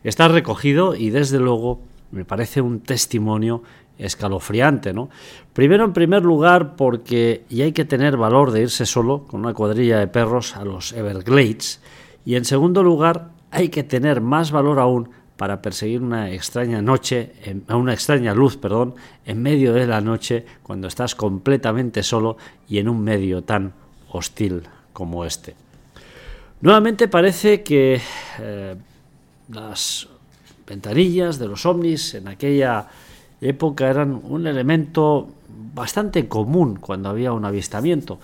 Está 0.02 0.26
recogido 0.26 0.96
y 0.96 1.10
desde 1.10 1.38
luego 1.38 1.82
me 2.10 2.24
parece 2.24 2.62
un 2.62 2.80
testimonio 2.80 3.62
escalofriante, 3.96 4.92
¿no? 4.92 5.08
Primero, 5.52 5.84
en 5.84 5.92
primer 5.92 6.24
lugar, 6.24 6.74
porque 6.74 7.44
y 7.48 7.62
hay 7.62 7.70
que 7.70 7.84
tener 7.84 8.16
valor 8.16 8.50
de 8.50 8.62
irse 8.62 8.86
solo 8.86 9.22
con 9.28 9.38
una 9.38 9.54
cuadrilla 9.54 10.00
de 10.00 10.08
perros 10.08 10.56
a 10.56 10.64
los 10.64 10.92
Everglades, 10.92 11.80
y 12.24 12.34
en 12.34 12.44
segundo 12.44 12.82
lugar, 12.82 13.30
hay 13.52 13.68
que 13.68 13.84
tener 13.84 14.20
más 14.20 14.50
valor 14.50 14.80
aún 14.80 15.10
para 15.40 15.62
perseguir 15.62 16.02
una 16.02 16.30
extraña 16.30 16.82
noche, 16.82 17.32
una 17.70 17.94
extraña 17.94 18.34
luz, 18.34 18.58
perdón, 18.58 18.94
en 19.24 19.40
medio 19.40 19.72
de 19.72 19.86
la 19.86 20.02
noche 20.02 20.44
cuando 20.62 20.86
estás 20.86 21.14
completamente 21.14 22.02
solo 22.02 22.36
y 22.68 22.76
en 22.76 22.90
un 22.90 23.02
medio 23.02 23.42
tan 23.42 23.72
hostil 24.10 24.64
como 24.92 25.24
este. 25.24 25.54
Nuevamente 26.60 27.08
parece 27.08 27.62
que 27.62 28.02
eh, 28.38 28.76
las 29.48 30.08
ventanillas 30.66 31.38
de 31.38 31.48
los 31.48 31.64
ovnis 31.64 32.16
en 32.16 32.28
aquella 32.28 32.88
época 33.40 33.88
eran 33.88 34.20
un 34.22 34.46
elemento 34.46 35.26
bastante 35.74 36.28
común 36.28 36.76
cuando 36.76 37.08
había 37.08 37.32
un 37.32 37.46
avistamiento. 37.46 38.20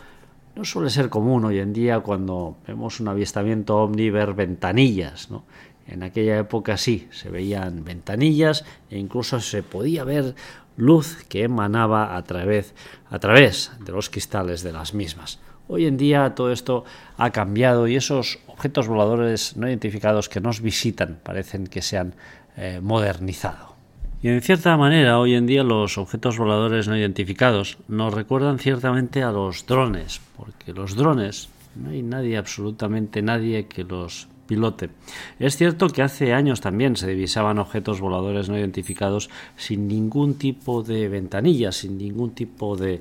No 0.54 0.66
suele 0.66 0.90
ser 0.90 1.08
común 1.08 1.46
hoy 1.46 1.60
en 1.60 1.72
día 1.72 2.00
cuando 2.00 2.58
vemos 2.66 3.00
un 3.00 3.08
avistamiento 3.08 3.78
ovni 3.78 4.10
ver 4.10 4.34
ventanillas. 4.34 5.30
¿no? 5.30 5.44
En 5.88 6.02
aquella 6.02 6.38
época 6.38 6.76
sí, 6.76 7.08
se 7.10 7.30
veían 7.30 7.84
ventanillas 7.84 8.64
e 8.90 8.98
incluso 8.98 9.40
se 9.40 9.62
podía 9.62 10.04
ver 10.04 10.34
luz 10.76 11.24
que 11.28 11.44
emanaba 11.44 12.16
a 12.16 12.22
través, 12.24 12.74
a 13.10 13.18
través 13.18 13.72
de 13.80 13.92
los 13.92 14.10
cristales 14.10 14.62
de 14.62 14.72
las 14.72 14.94
mismas. 14.94 15.38
Hoy 15.68 15.86
en 15.86 15.96
día 15.96 16.34
todo 16.34 16.52
esto 16.52 16.84
ha 17.16 17.30
cambiado 17.30 17.88
y 17.88 17.96
esos 17.96 18.38
objetos 18.46 18.86
voladores 18.86 19.56
no 19.56 19.68
identificados 19.68 20.28
que 20.28 20.40
nos 20.40 20.60
visitan 20.60 21.18
parecen 21.22 21.66
que 21.66 21.82
se 21.82 21.98
han 21.98 22.14
eh, 22.56 22.80
modernizado. 22.82 23.74
Y 24.22 24.28
en 24.28 24.40
cierta 24.40 24.76
manera, 24.76 25.18
hoy 25.18 25.34
en 25.34 25.46
día 25.46 25.62
los 25.62 25.98
objetos 25.98 26.38
voladores 26.38 26.88
no 26.88 26.96
identificados 26.96 27.78
nos 27.86 28.14
recuerdan 28.14 28.58
ciertamente 28.58 29.22
a 29.22 29.30
los 29.30 29.66
drones, 29.66 30.20
porque 30.36 30.72
los 30.72 30.96
drones 30.96 31.48
no 31.74 31.90
hay 31.90 32.02
nadie, 32.02 32.36
absolutamente 32.36 33.20
nadie 33.20 33.66
que 33.66 33.84
los 33.84 34.28
pilote. 34.46 34.90
Es 35.38 35.56
cierto 35.56 35.88
que 35.88 36.02
hace 36.02 36.32
años 36.32 36.60
también 36.60 36.96
se 36.96 37.08
divisaban 37.08 37.58
objetos 37.58 38.00
voladores 38.00 38.48
no 38.48 38.58
identificados 38.58 39.30
sin 39.56 39.88
ningún 39.88 40.34
tipo 40.34 40.82
de 40.82 41.08
ventanilla, 41.08 41.72
sin 41.72 41.98
ningún 41.98 42.30
tipo 42.30 42.76
de, 42.76 43.00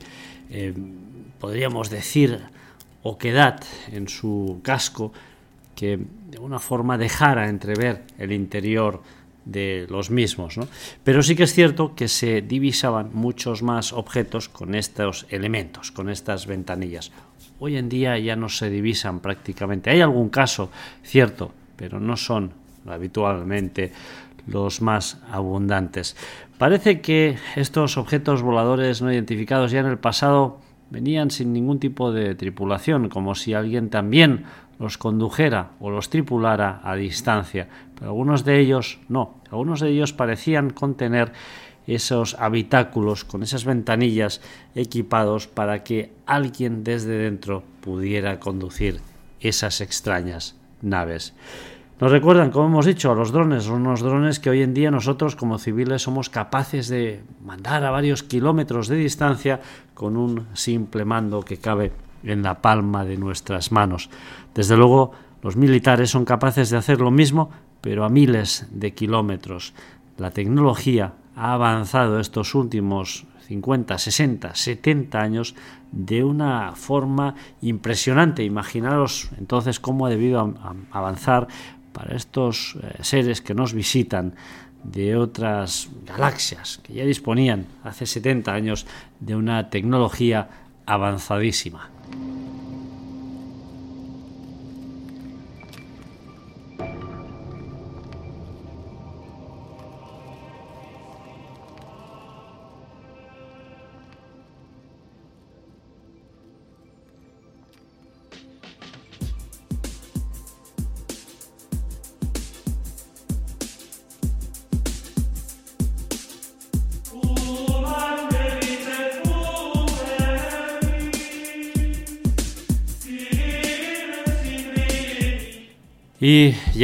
eh, 0.49 0.73
podríamos 1.39 1.89
decir, 1.89 2.39
oquedad 3.03 3.63
en 3.91 4.07
su 4.07 4.59
casco 4.63 5.13
que 5.75 5.99
de 6.31 6.39
una 6.39 6.59
forma 6.59 6.97
dejara 6.97 7.49
entrever 7.49 8.03
el 8.17 8.31
interior 8.31 9.01
de 9.45 9.85
los 9.89 10.09
mismos. 10.09 10.55
Pero 11.03 11.21
sí 11.21 11.35
que 11.35 11.43
es 11.43 11.53
cierto 11.53 11.95
que 11.95 12.07
se 12.07 12.41
divisaban 12.41 13.11
muchos 13.13 13.61
más 13.61 13.93
objetos 13.93 14.49
con 14.49 14.73
estos 14.73 15.27
elementos, 15.29 15.91
con 15.91 16.09
estas 16.09 16.47
ventanillas. 16.47 17.11
Hoy 17.60 17.78
en 17.78 17.89
día 17.89 18.18
ya 18.20 18.36
no 18.36 18.49
se 18.49 18.70
divisan 18.70 19.20
prácticamente. 19.20 19.89
Hay 19.89 20.01
algún 20.01 20.30
caso, 20.30 20.70
cierto, 21.03 21.51
pero 21.76 21.99
no 21.99 22.18
son 22.18 22.51
habitualmente 22.86 23.91
los 24.47 24.82
más 24.82 25.22
abundantes. 25.32 26.16
Parece 26.58 27.01
que 27.01 27.38
estos 27.56 27.97
objetos 27.97 28.41
voladores 28.41 29.01
no 29.01 29.12
identificados 29.12 29.72
ya 29.72 29.80
en 29.80 29.88
el 29.88 29.97
pasado 29.97 30.60
venían 30.89 31.32
sin 31.32 31.53
ningún 31.53 31.80
tipo 31.80 32.12
de 32.12 32.36
tripulación, 32.36 33.10
como 33.10 33.36
si 33.36 33.53
alguien 33.53 33.89
también 33.89 34.45
los 34.78 34.97
condujera 34.97 35.72
o 35.80 35.89
los 35.89 36.10
tripulara 36.10 36.82
a 36.84 36.95
distancia, 36.95 37.68
pero 37.95 38.12
algunos 38.12 38.43
de 38.43 38.60
ellos 38.60 38.99
no, 39.08 39.36
algunos 39.49 39.80
de 39.80 39.89
ellos 39.89 40.14
parecían 40.14 40.70
contener 40.70 41.32
esos 41.88 42.36
habitáculos 42.39 43.23
con 43.25 43.43
esas 43.43 43.65
ventanillas 43.65 44.41
equipados 44.73 45.47
para 45.47 45.83
que 45.83 46.11
alguien 46.25 46.83
desde 46.83 47.17
dentro 47.17 47.63
pudiera 47.81 48.39
conducir 48.39 49.01
esas 49.39 49.81
extrañas 49.81 50.55
naves. 50.81 51.33
Nos 51.99 52.11
recuerdan, 52.11 52.51
como 52.51 52.67
hemos 52.67 52.86
dicho, 52.86 53.09
a 53.09 53.15
los 53.15 53.31
drones, 53.31 53.67
unos 53.67 54.01
drones 54.01 54.41
que 54.41 54.49
hoy 54.49 54.61
en 54.63 54.73
día 54.73 54.91
nosotros 54.91 55.38
como 55.38 55.59
civiles 55.59 56.01
somos 56.01 56.29
capaces 56.29 56.89
de 56.89 57.23
mandar 57.41 57.86
a 57.86 57.91
varios 57.91 58.21
kilómetros 58.21 58.89
de 58.89 58.97
distancia 58.97 59.61
con 59.93 60.17
un 60.17 60.47
simple 60.53 61.05
mando 61.05 61.41
que 61.41 61.57
cabe 61.57 61.93
en 62.23 62.43
la 62.43 62.61
palma 62.61 63.05
de 63.05 63.15
nuestras 63.15 63.71
manos. 63.71 64.09
Desde 64.53 64.75
luego, 64.75 65.13
los 65.41 65.55
militares 65.55 66.09
son 66.09 66.25
capaces 66.25 66.69
de 66.69 66.77
hacer 66.77 66.99
lo 66.99 67.11
mismo, 67.11 67.49
pero 67.79 68.03
a 68.03 68.09
miles 68.09 68.67
de 68.71 68.93
kilómetros. 68.93 69.73
La 70.17 70.31
tecnología 70.31 71.13
ha 71.36 71.53
avanzado 71.53 72.19
estos 72.19 72.55
últimos 72.55 73.25
50, 73.47 73.97
60, 73.97 74.55
70 74.55 75.21
años 75.21 75.55
de 75.91 76.23
una 76.23 76.73
forma 76.75 77.36
impresionante. 77.61 78.43
Imaginaros 78.43 79.29
entonces 79.38 79.79
cómo 79.79 80.05
ha 80.05 80.09
debido 80.09 80.53
avanzar 80.91 81.47
para 81.93 82.15
estos 82.15 82.75
eh, 82.81 82.97
seres 83.01 83.41
que 83.41 83.53
nos 83.53 83.73
visitan 83.73 84.36
de 84.83 85.15
otras 85.15 85.89
galaxias 86.05 86.79
que 86.83 86.93
ya 86.93 87.05
disponían 87.05 87.65
hace 87.83 88.05
70 88.05 88.53
años 88.53 88.86
de 89.19 89.36
una 89.36 89.69
tecnología 89.69 90.49
avanzadísima. 90.86 91.89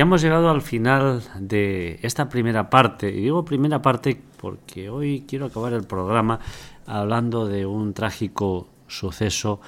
Hemos 0.01 0.21
llegado 0.21 0.49
al 0.49 0.61
final 0.61 1.23
de 1.39 1.99
esta 2.01 2.27
primera 2.29 2.69
parte. 2.69 3.09
Y 3.09 3.21
digo 3.21 3.45
primera 3.45 3.81
parte 3.81 4.21
porque 4.37 4.89
hoy 4.89 5.25
quiero 5.27 5.45
acabar 5.45 5.73
el 5.73 5.83
programa 5.83 6.39
hablando 6.85 7.47
de 7.47 7.65
un 7.65 7.93
trágico 7.93 8.67
suceso 8.87 9.61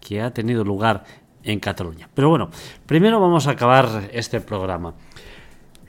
que 0.00 0.22
ha 0.22 0.32
tenido 0.32 0.64
lugar 0.64 1.04
en 1.42 1.60
Cataluña. 1.60 2.08
Pero 2.14 2.28
bueno, 2.28 2.50
primero 2.86 3.20
vamos 3.20 3.46
a 3.46 3.52
acabar 3.52 4.10
este 4.12 4.40
programa. 4.40 4.94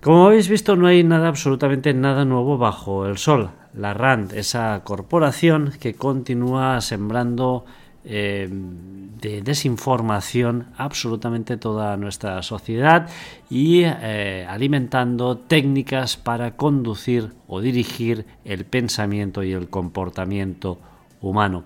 Como 0.01 0.25
habéis 0.25 0.49
visto, 0.49 0.75
no 0.75 0.87
hay 0.87 1.03
nada, 1.03 1.29
absolutamente 1.29 1.93
nada 1.93 2.25
nuevo 2.25 2.57
bajo 2.57 3.05
el 3.05 3.17
sol. 3.17 3.51
La 3.73 3.93
RAND, 3.93 4.33
esa 4.33 4.81
corporación 4.83 5.73
que 5.79 5.93
continúa 5.93 6.81
sembrando 6.81 7.65
eh, 8.05 8.49
de 8.51 9.41
desinformación 9.41 10.67
absolutamente 10.75 11.55
toda 11.55 11.95
nuestra 11.95 12.41
sociedad 12.41 13.09
y 13.49 13.83
eh, 13.85 14.45
alimentando 14.49 15.37
técnicas 15.37 16.17
para 16.17 16.57
conducir 16.57 17.31
o 17.47 17.61
dirigir 17.61 18.25
el 18.43 18.65
pensamiento 18.65 19.41
y 19.41 19.53
el 19.53 19.69
comportamiento 19.69 20.79
humano. 21.21 21.63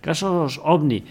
Casos 0.00 0.60
ovni, 0.64 1.04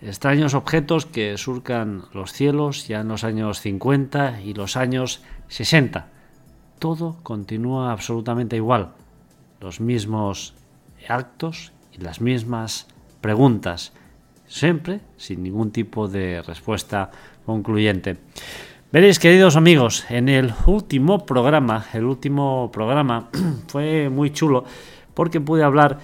extraños 0.00 0.54
objetos 0.54 1.04
que 1.04 1.36
surcan 1.36 2.04
los 2.14 2.32
cielos 2.32 2.88
ya 2.88 3.00
en 3.00 3.08
los 3.08 3.24
años 3.24 3.60
50 3.60 4.40
y 4.40 4.54
los 4.54 4.78
años 4.78 5.22
60. 5.48 6.08
Todo 6.78 7.18
continúa 7.22 7.92
absolutamente 7.92 8.56
igual. 8.56 8.92
Los 9.60 9.80
mismos 9.80 10.54
actos 11.06 11.72
y 11.92 11.98
las 11.98 12.22
mismas 12.22 12.86
preguntas, 13.20 13.92
siempre 14.46 15.00
sin 15.16 15.42
ningún 15.42 15.70
tipo 15.70 16.08
de 16.08 16.42
respuesta 16.42 17.10
concluyente. 17.46 18.16
Veréis, 18.92 19.20
queridos 19.20 19.54
amigos, 19.56 20.04
en 20.10 20.28
el 20.28 20.52
último 20.66 21.24
programa, 21.24 21.86
el 21.92 22.04
último 22.04 22.70
programa 22.72 23.28
fue 23.68 24.08
muy 24.08 24.32
chulo 24.32 24.64
porque 25.14 25.40
pude 25.40 25.62
hablar 25.62 25.98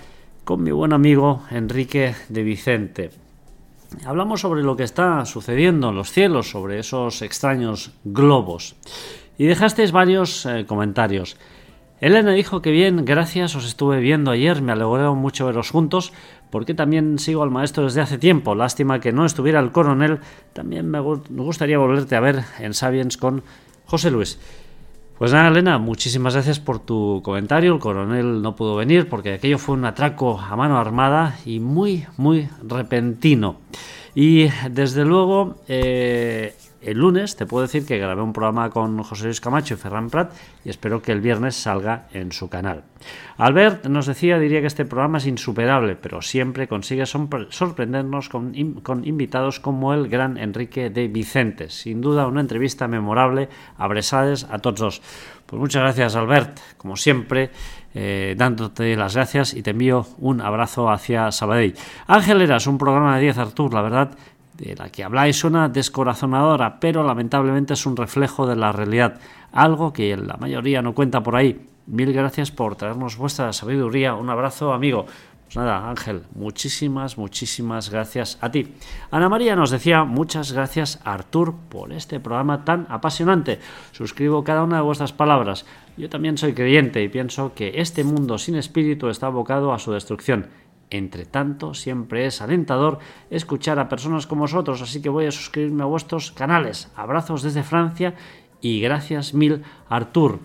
con 0.45 0.63
mi 0.63 0.71
buen 0.71 0.93
amigo 0.93 1.43
Enrique 1.51 2.15
de 2.29 2.43
Vicente. 2.45 3.11
Hablamos 4.05 4.41
sobre 4.41 4.63
lo 4.63 4.77
que 4.77 4.85
está 4.85 5.25
sucediendo 5.25 5.89
en 5.89 5.97
los 5.97 6.13
cielos, 6.13 6.51
sobre 6.51 6.79
esos 6.79 7.23
extraños 7.23 7.91
globos. 8.05 8.77
Y 9.39 9.47
dejasteis 9.47 9.91
varios 9.91 10.47
eh, 10.47 10.65
comentarios. 10.67 11.37
Elena 12.01 12.33
dijo 12.33 12.61
que 12.63 12.71
bien, 12.71 13.05
gracias, 13.05 13.57
os 13.57 13.67
estuve 13.67 14.01
viendo 14.01 14.31
ayer, 14.31 14.61
me 14.61 14.73
alegró 14.73 15.15
mucho 15.15 15.47
veros 15.47 15.71
juntos 15.71 16.13
porque 16.57 16.73
también 16.73 17.19
sigo 17.19 17.43
al 17.43 17.51
maestro 17.51 17.85
desde 17.85 18.01
hace 18.01 18.17
tiempo. 18.17 18.55
Lástima 18.55 18.99
que 18.99 19.13
no 19.13 19.27
estuviera 19.27 19.61
el 19.61 19.73
coronel. 19.73 20.21
También 20.55 20.91
me, 20.91 21.01
gustaría 21.01 21.77
volverte 21.77 22.17
a 22.17 22.21
ver 22.21 22.45
en 22.59 22.73
Sabiens 22.73 23.19
con 23.19 23.43
José 23.85 24.11
Luis. 24.11 24.39
Pues 25.19 25.35
nada, 25.35 25.49
Elena, 25.49 25.77
muchísimas 25.77 26.33
gracias 26.33 26.59
por 26.59 26.79
tu 26.79 27.21
comentario. 27.23 27.75
El 27.75 27.79
coronel 27.79 28.41
no 28.41 28.57
pudo 28.57 28.75
venir 28.75 29.07
porque 29.07 29.35
aquello 29.35 29.59
fue 29.59 29.75
un 29.75 29.85
atraco 29.85 30.41
a 30.41 30.57
mano 30.57 30.79
armada 30.79 31.39
y 31.45 31.61
muy, 31.61 32.07
muy 32.17 32.49
repentino. 32.67 33.57
Y 34.15 34.49
desde 34.71 35.05
luego, 35.05 35.57
eh, 35.69 36.55
el 36.83 36.99
lunes 36.99 37.37
te 37.37 37.47
puedo 37.47 37.63
decir 37.63 37.87
que 37.87 37.99
grabé 37.99 38.23
un 38.23 38.33
programa 38.33 38.71
con 38.71 39.03
José 39.03 39.25
Luis 39.25 39.41
Camacho 39.41 39.75
y 39.75 39.77
Ferran 39.77 40.11
Prat 40.11 40.33
y 40.65 40.71
espero 40.71 41.03
que 41.03 41.13
el 41.13 41.21
viernes 41.21 41.57
salga 41.57 42.07
en 42.13 42.33
su 42.33 42.49
canal. 42.49 42.85
Albert 43.39 43.87
nos 43.87 44.07
decía, 44.07 44.39
diría 44.39 44.61
que 44.61 44.67
este 44.67 44.85
programa 44.85 45.19
es 45.19 45.27
insuperable, 45.27 45.97
pero 45.97 46.23
siempre 46.23 46.69
consigue 46.69 47.05
sorprendernos 47.07 48.29
con, 48.29 48.55
invitados 48.55 49.61
como 49.61 49.95
el 49.95 50.09
gran 50.09 50.39
Enrique 50.39 50.91
de 50.91 51.09
Vicente. 51.09 51.71
Sin 51.71 52.01
duda 52.01 52.27
una 52.27 52.41
entrevista 52.41 52.89
memorable, 52.89 53.49
abresades 53.77 54.45
a 54.51 54.59
todos 54.59 54.81
dos. 54.81 55.03
Pues 55.47 55.61
muchas 55.61 55.83
gracias 55.83 56.17
Albert, 56.17 56.59
como 56.77 56.97
siempre. 56.97 57.51
Eh, 57.99 58.35
dándote 58.37 58.95
las 58.95 59.15
gracias 59.15 59.55
y 59.55 59.63
te 59.63 59.71
envío 59.71 60.07
un 60.19 60.43
abrazo 60.43 60.91
hacia 60.91 61.33
Sabadell. 61.33 61.75
Ángel 62.07 62.43
Eras, 62.43 62.67
un 62.67 62.77
programa 62.77 63.17
de 63.17 63.23
10 63.23 63.39
Artur, 63.39 63.73
la 63.73 63.81
verdad 63.81 64.11
de 64.57 64.75
la 64.75 64.89
que 64.89 65.05
habláis 65.05 65.39
suena 65.39 65.69
descorazonadora, 65.69 66.81
pero 66.81 67.03
lamentablemente 67.03 67.75
es 67.75 67.87
un 67.87 67.97
reflejo 67.97 68.47
de 68.47 68.57
la 68.57 68.73
realidad, 68.73 69.19
algo 69.53 69.93
que 69.93 70.17
la 70.17 70.37
mayoría 70.37 70.83
no 70.83 70.95
cuenta 70.95 71.23
por 71.23 71.37
ahí. 71.37 71.67
Mil 71.87 72.13
gracias 72.13 72.51
por 72.51 72.75
traernos 72.75 73.17
vuestra 73.17 73.53
sabiduría. 73.53 74.15
Un 74.15 74.29
abrazo, 74.29 74.73
amigo. 74.73 75.07
Pues 75.45 75.57
nada, 75.57 75.89
Ángel, 75.89 76.25
muchísimas, 76.35 77.17
muchísimas 77.19 77.89
gracias 77.89 78.37
a 78.41 78.51
ti. 78.51 78.75
Ana 79.13 79.29
María 79.29 79.55
nos 79.55 79.71
decía 79.71 80.03
muchas 80.03 80.51
gracias 80.51 80.99
Artur 81.05 81.55
por 81.69 81.93
este 81.93 82.19
programa 82.19 82.65
tan 82.65 82.89
apasionante. 82.91 83.61
Suscribo 83.93 84.43
cada 84.43 84.65
una 84.65 84.79
de 84.79 84.83
vuestras 84.83 85.13
palabras. 85.13 85.65
Yo 85.97 86.09
también 86.11 86.37
soy 86.37 86.53
creyente 86.53 87.01
y 87.01 87.09
pienso 87.09 87.55
que 87.55 87.81
este 87.81 88.03
mundo 88.03 88.39
sin 88.39 88.57
espíritu 88.57 89.09
está 89.09 89.29
abocado 89.29 89.73
a 89.73 89.79
su 89.79 89.93
destrucción 89.93 90.49
entre 90.91 91.27
tanto, 91.27 91.75
siempre 91.75 92.27
es 92.27 92.41
alentador 92.41 92.99
escuchar 93.31 93.79
a 93.79 93.89
personas 93.89 94.27
como 94.27 94.43
vosotros, 94.43 94.83
así 94.83 95.03
que 95.03 95.09
voy 95.09 95.27
a 95.27 95.33
suscribirme 95.33 95.83
a 95.83 95.87
vuestros 95.87 96.33
canales. 96.33 96.91
Abrazos 96.97 97.43
desde 97.43 97.63
Francia 97.63 98.15
y 98.61 98.81
gracias 98.81 99.35
mil, 99.35 99.63
Artur. 99.89 100.41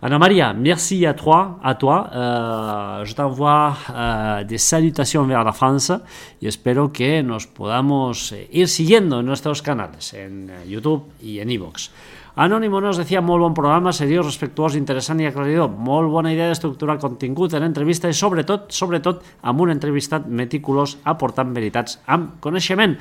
Ana 0.00 0.18
María, 0.18 0.52
merci 0.52 1.06
à 1.06 1.14
toi. 1.14 1.58
À 1.62 1.74
toi. 1.74 2.10
Euh, 2.12 3.04
je 3.04 3.14
t'envoie 3.14 3.76
euh, 3.90 4.44
des 4.44 4.58
salutations 4.58 5.24
vers 5.24 5.42
la 5.42 5.52
France 5.52 5.92
y 6.40 6.46
espero 6.46 6.92
que 6.92 7.22
nos 7.22 7.46
podamos 7.46 8.32
eh, 8.32 8.48
ir 8.52 8.68
siguiendo 8.68 9.20
en 9.20 9.26
nuestros 9.26 9.62
canales, 9.62 10.12
en 10.12 10.50
eh, 10.50 10.68
YouTube 10.68 11.04
y 11.22 11.40
en 11.40 11.50
Evox. 11.50 11.90
Anónimo 12.36 12.82
nos 12.82 12.98
decía 12.98 13.22
molt 13.24 13.40
bon 13.40 13.54
programa, 13.56 13.94
seriós, 13.96 14.26
respectuós, 14.28 14.74
interessant 14.76 15.22
i 15.24 15.26
aclaridor. 15.26 15.70
Molt 15.72 16.12
bona 16.12 16.34
idea 16.34 16.50
d'estructurar 16.50 16.98
contingut 17.00 17.56
en 17.56 17.64
entrevista 17.64 18.10
i 18.12 18.16
sobretot, 18.16 18.68
sobretot 18.76 19.24
amb 19.40 19.64
un 19.64 19.72
entrevistat 19.72 20.28
meticulós 20.28 20.98
aportant 21.08 21.56
veritats 21.56 21.96
amb 22.04 22.36
coneixement. 22.44 22.98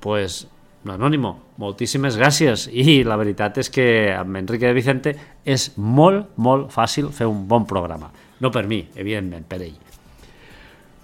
pues, 0.00 0.46
Anònimo, 0.84 1.34
moltíssimes 1.60 2.16
gràcies 2.16 2.68
i 2.72 3.02
la 3.04 3.16
veritat 3.20 3.58
és 3.60 3.68
que 3.68 4.14
amb 4.16 4.36
Enrique 4.36 4.66
de 4.66 4.76
Vicente 4.76 5.16
és 5.44 5.72
molt, 5.76 6.36
molt 6.36 6.70
fàcil 6.72 7.12
fer 7.12 7.26
un 7.26 7.46
bon 7.48 7.64
programa. 7.64 8.12
No 8.40 8.50
per 8.50 8.66
mi, 8.66 8.86
evidentment, 8.96 9.44
per 9.44 9.60
ell. 9.60 9.89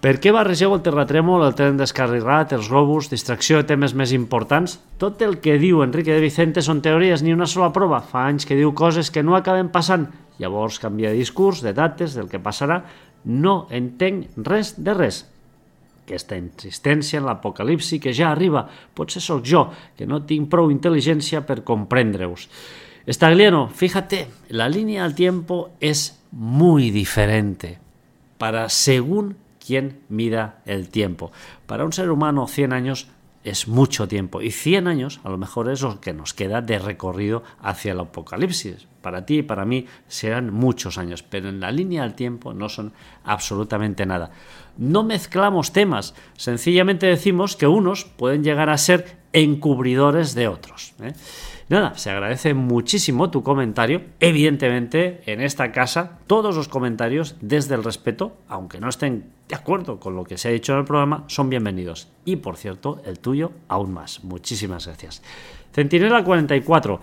Per 0.07 0.21
què 0.23 0.31
barregeu 0.31 0.71
el 0.71 0.85
terratrèmol, 0.87 1.43
el 1.43 1.55
tren 1.59 1.81
descarrilat, 1.81 2.53
els 2.55 2.69
globus, 2.71 3.09
distracció 3.11 3.59
de 3.59 3.67
temes 3.67 3.91
més 3.99 4.13
importants? 4.15 4.77
Tot 5.03 5.19
el 5.27 5.41
que 5.43 5.57
diu 5.59 5.81
Enrique 5.83 6.13
de 6.15 6.23
Vicente 6.23 6.63
són 6.63 6.79
teories, 6.79 7.25
ni 7.27 7.33
una 7.35 7.49
sola 7.51 7.73
prova. 7.75 7.99
Fa 8.07 8.21
anys 8.31 8.47
que 8.47 8.55
diu 8.55 8.71
coses 8.71 9.09
que 9.11 9.25
no 9.27 9.35
acaben 9.35 9.73
passant. 9.75 10.05
Llavors 10.39 10.77
canvia 10.79 11.11
de 11.11 11.19
discurs, 11.19 11.59
de 11.67 11.73
dates, 11.75 12.15
del 12.15 12.29
que 12.31 12.39
passarà. 12.39 12.77
No 13.27 13.55
entenc 13.75 14.37
res 14.47 14.77
de 14.79 14.95
res. 14.95 15.19
Aquesta 16.05 16.39
insistència 16.39 17.19
en 17.19 17.27
l'apocalipsi 17.27 17.99
que 17.99 18.13
ja 18.15 18.29
arriba. 18.31 18.63
Potser 18.95 19.25
sóc 19.25 19.41
jo, 19.43 19.65
que 19.99 20.07
no 20.07 20.21
tinc 20.23 20.47
prou 20.53 20.71
intel·ligència 20.71 21.41
per 21.49 21.65
comprendre-us. 21.67 22.45
Stagliano, 23.11 23.65
fíjate, 23.75 24.23
la 24.55 24.71
línea 24.71 25.03
del 25.03 25.19
tiempo 25.19 25.73
es 25.81 26.21
muy 26.31 26.93
diferente 26.93 27.81
para 28.39 28.69
según 28.69 29.35
quien 29.67 30.01
mida 30.09 30.63
el 30.67 30.89
tiempo. 30.89 31.33
Para 31.67 31.85
un 31.85 31.93
ser 31.93 32.11
humano 32.11 32.47
100 32.47 32.73
años 32.73 33.09
es 33.47 33.69
mucho 33.69 34.09
tiempo 34.09 34.43
y 34.43 34.51
100 34.51 34.89
años 34.89 35.21
a 35.23 35.29
lo 35.29 35.39
mejor 35.39 35.71
es 35.71 35.81
lo 35.81 36.01
que 36.01 36.13
nos 36.13 36.35
queda 36.35 36.63
de 36.63 36.81
recorrido 36.81 37.45
hacia 37.61 37.93
el 37.93 38.01
apocalipsis. 38.01 38.89
Para 39.03 39.25
ti 39.25 39.39
y 39.39 39.43
para 39.43 39.65
mí 39.65 39.87
serán 40.09 40.53
muchos 40.53 40.99
años, 40.99 41.23
pero 41.23 41.49
en 41.49 41.61
la 41.61 41.71
línea 41.71 42.03
del 42.03 42.15
tiempo 42.15 42.53
no 42.53 42.69
son 42.69 42.93
absolutamente 43.23 44.05
nada. 44.05 44.33
No 44.77 45.05
mezclamos 45.05 45.73
temas, 45.73 46.15
sencillamente 46.37 47.07
decimos 47.07 47.55
que 47.55 47.69
unos 47.69 48.05
pueden 48.05 48.43
llegar 48.43 48.69
a 48.69 48.79
ser 48.79 49.19
encubridores 49.33 50.35
de 50.35 50.49
otros. 50.49 50.95
¿eh? 51.01 51.13
Nada, 51.69 51.99
se 51.99 52.11
agradece 52.11 52.55
muchísimo 52.55 53.31
tu 53.31 53.43
comentario. 53.43 54.03
Evidentemente, 54.21 55.21
en 55.27 55.41
esta 55.41 55.73
casa, 55.73 56.19
todos 56.29 56.55
los 56.55 56.69
comentarios 56.69 57.35
desde 57.41 57.75
el 57.75 57.83
respeto, 57.83 58.37
aunque 58.47 58.79
no 58.79 58.89
estén 58.89 59.25
de 59.49 59.57
acuerdo 59.57 59.99
con 59.99 60.15
lo 60.15 60.23
que 60.23 60.39
se 60.39 60.47
ha 60.47 60.53
dicho 60.53 60.73
en 60.75 60.79
el 60.79 60.85
programa, 60.85 61.25
son 61.27 61.51
bienvenidos. 61.51 62.07
Y 62.25 62.37
por 62.37 62.57
cierto, 62.57 63.03
el 63.05 63.19
tuyo 63.19 63.51
aún 63.67 63.93
más. 63.93 64.23
Muchísimas 64.23 64.87
gracias. 64.87 65.25
Centinela 65.73 66.23
44. 66.23 67.01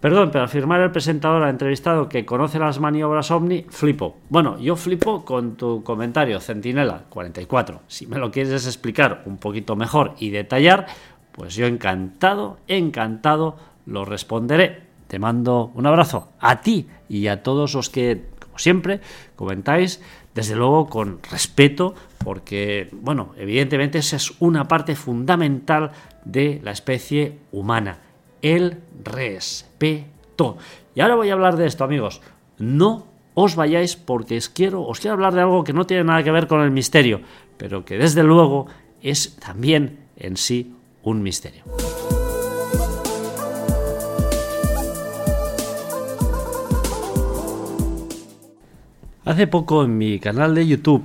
Perdón, 0.00 0.30
pero 0.30 0.44
al 0.44 0.48
firmar 0.48 0.80
el 0.80 0.92
presentador 0.92 1.42
ha 1.42 1.50
entrevistado 1.50 2.08
que 2.08 2.24
conoce 2.24 2.58
las 2.58 2.80
maniobras 2.80 3.30
Omni, 3.30 3.66
flipo. 3.68 4.16
Bueno, 4.30 4.58
yo 4.58 4.76
flipo 4.76 5.26
con 5.26 5.56
tu 5.56 5.82
comentario, 5.82 6.40
Centinela 6.40 7.04
44. 7.10 7.82
Si 7.86 8.06
me 8.06 8.18
lo 8.18 8.30
quieres 8.30 8.66
explicar 8.66 9.24
un 9.26 9.36
poquito 9.36 9.76
mejor 9.76 10.14
y 10.18 10.30
detallar, 10.30 10.86
pues 11.32 11.54
yo 11.54 11.66
encantado, 11.66 12.58
encantado 12.66 13.75
lo 13.86 14.04
responderé. 14.04 14.82
Te 15.06 15.18
mando 15.18 15.70
un 15.74 15.86
abrazo 15.86 16.32
a 16.40 16.60
ti 16.60 16.86
y 17.08 17.28
a 17.28 17.42
todos 17.42 17.74
los 17.74 17.88
que, 17.88 18.24
como 18.40 18.58
siempre, 18.58 19.00
comentáis, 19.36 20.02
desde 20.34 20.56
luego 20.56 20.88
con 20.88 21.20
respeto, 21.30 21.94
porque, 22.18 22.90
bueno, 22.92 23.32
evidentemente 23.38 23.98
esa 23.98 24.16
es 24.16 24.34
una 24.40 24.68
parte 24.68 24.96
fundamental 24.96 25.92
de 26.24 26.60
la 26.62 26.72
especie 26.72 27.38
humana, 27.52 28.00
el 28.42 28.80
respeto. 29.02 30.58
Y 30.94 31.00
ahora 31.00 31.14
voy 31.14 31.30
a 31.30 31.34
hablar 31.34 31.56
de 31.56 31.66
esto, 31.66 31.84
amigos. 31.84 32.20
No 32.58 33.06
os 33.34 33.54
vayáis 33.54 33.96
porque 33.96 34.36
os 34.36 34.48
quiero, 34.48 34.82
os 34.82 34.98
quiero 34.98 35.14
hablar 35.14 35.34
de 35.34 35.42
algo 35.42 35.62
que 35.62 35.72
no 35.72 35.86
tiene 35.86 36.04
nada 36.04 36.22
que 36.22 36.32
ver 36.32 36.48
con 36.48 36.62
el 36.62 36.70
misterio, 36.70 37.20
pero 37.56 37.84
que 37.84 37.96
desde 37.96 38.22
luego 38.22 38.66
es 39.02 39.36
también 39.36 40.00
en 40.16 40.36
sí 40.36 40.74
un 41.02 41.22
misterio. 41.22 41.64
Hace 49.26 49.48
poco 49.48 49.82
en 49.82 49.98
mi 49.98 50.20
canal 50.20 50.54
de 50.54 50.68
YouTube 50.68 51.04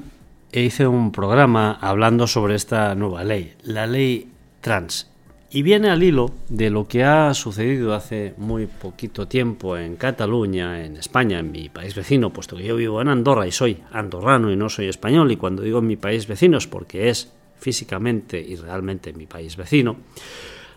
hice 0.52 0.86
un 0.86 1.12
programa 1.12 1.80
hablando 1.82 2.28
sobre 2.28 2.54
esta 2.54 2.94
nueva 2.94 3.24
ley, 3.24 3.56
la 3.64 3.88
ley 3.88 4.30
trans. 4.62 5.10
Y 5.50 5.64
viene 5.64 5.90
al 5.90 6.04
hilo 6.04 6.30
de 6.48 6.70
lo 6.70 6.88
que 6.88 7.04
ha 7.04 7.34
sucedido 7.34 7.96
hace 7.96 8.36
muy 8.38 8.68
poquito 8.68 9.28
tiempo 9.28 9.76
en 9.76 9.96
Cataluña, 9.96 10.86
en 10.86 10.98
España, 10.98 11.40
en 11.40 11.52
mi 11.52 11.70
país 11.70 11.96
vecino, 11.96 12.32
puesto 12.32 12.56
que 12.56 12.64
yo 12.64 12.76
vivo 12.76 13.02
en 13.02 13.08
Andorra 13.08 13.48
y 13.48 13.52
soy 13.52 13.80
andorrano 13.92 14.52
y 14.52 14.56
no 14.56 14.70
soy 14.70 14.88
español, 14.88 15.32
y 15.32 15.38
cuando 15.38 15.64
digo 15.64 15.82
mi 15.82 15.96
país 15.96 16.28
vecino 16.28 16.60
es 16.60 16.68
porque 16.68 17.10
es 17.10 17.34
físicamente 17.58 18.40
y 18.40 18.56
realmente 18.56 19.14
mi 19.14 19.26
país 19.26 19.58
vecino, 19.58 19.96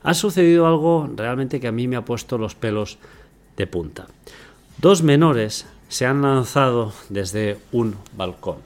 ha 0.02 0.14
sucedido 0.14 0.66
algo 0.66 1.10
realmente 1.14 1.60
que 1.60 1.68
a 1.68 1.72
mí 1.72 1.88
me 1.88 1.96
ha 1.96 2.06
puesto 2.06 2.38
los 2.38 2.54
pelos 2.54 2.96
de 3.58 3.66
punta. 3.66 4.06
Dos 4.78 5.02
menores 5.02 5.66
se 5.88 6.06
han 6.06 6.22
lanzado 6.22 6.92
desde 7.08 7.58
un 7.72 7.96
balcón. 8.16 8.56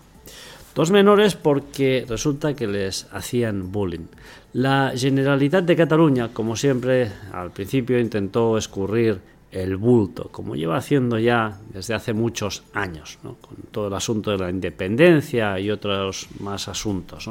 Dos 0.75 0.91
menores 0.91 1.35
porque 1.35 2.07
resulta 2.09 2.55
que 2.55 2.69
les 2.69 3.09
hacían 3.13 3.73
bullying. 3.73 4.07
La 4.53 4.93
Generalitat 4.97 5.65
de 5.65 5.77
Cataluña, 5.77 6.29
como 6.33 6.55
siempre, 6.55 7.11
al 7.33 7.51
principio 7.51 7.99
intentó 7.99 8.57
escurrir 8.57 9.21
el 9.51 9.77
bulto, 9.77 10.29
como 10.31 10.55
lleva 10.55 10.77
haciendo 10.77 11.19
ya 11.19 11.59
desde 11.73 11.95
hace 11.95 12.13
muchos 12.13 12.63
años, 12.75 13.19
con 13.23 13.57
todo 13.71 13.89
el 13.89 13.95
asunto 13.95 14.31
de 14.31 14.39
la 14.39 14.51
independencia 14.51 15.59
y 15.59 15.71
otros 15.71 16.29
más 16.41 16.69
asuntos. 16.69 17.29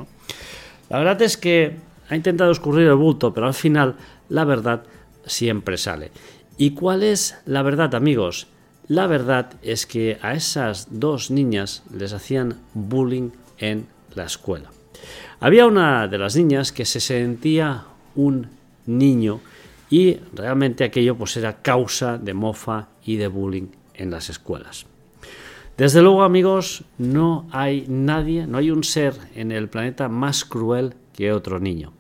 La 0.90 0.98
verdad 0.98 1.22
es 1.22 1.38
que 1.38 1.76
ha 2.10 2.16
intentado 2.16 2.52
escurrir 2.52 2.88
el 2.88 2.96
bulto, 2.96 3.34
pero 3.34 3.48
al 3.48 3.54
final 3.54 3.96
la 4.30 4.46
verdad 4.46 4.84
siempre 5.26 5.78
sale. 5.78 6.12
¿Y 6.58 6.72
cuál 6.72 7.04
es 7.04 7.38
la 7.46 7.62
verdad, 7.62 7.94
amigos? 7.96 8.48
La 8.88 9.06
verdad 9.06 9.54
es 9.62 9.86
que 9.86 10.18
a 10.22 10.34
esas 10.34 10.88
dos 10.90 11.30
niñas 11.30 11.84
les 11.94 12.14
hacían 12.14 12.56
bullying 12.74 13.32
en 13.58 13.86
la 14.16 14.24
escuela. 14.24 14.72
Había 15.42 15.66
una 15.66 16.08
de 16.08 16.18
las 16.18 16.36
niñas 16.38 16.72
que 16.72 16.86
se 16.86 17.02
sentía 17.02 17.84
un 18.16 18.48
niño 18.86 19.42
y 19.90 20.18
realmente 20.34 20.86
aquello 20.86 21.18
pues 21.18 21.36
era 21.36 21.62
causa 21.62 22.18
de 22.18 22.34
mofa 22.34 22.88
y 23.04 23.18
de 23.18 23.28
bullying 23.28 23.68
en 23.94 24.10
las 24.10 24.30
escuelas. 24.30 24.86
Desde 25.76 26.02
luego, 26.02 26.24
amigos, 26.24 26.86
no 26.98 27.48
hay 27.52 27.86
nadie, 27.88 28.48
no 28.48 28.58
hay 28.58 28.72
un 28.72 28.84
ser 28.84 29.14
en 29.36 29.52
el 29.52 29.70
planeta 29.70 30.10
más 30.10 30.44
cruel 30.44 30.96
que 31.14 31.32
otro 31.32 31.60
niño. 31.60 31.94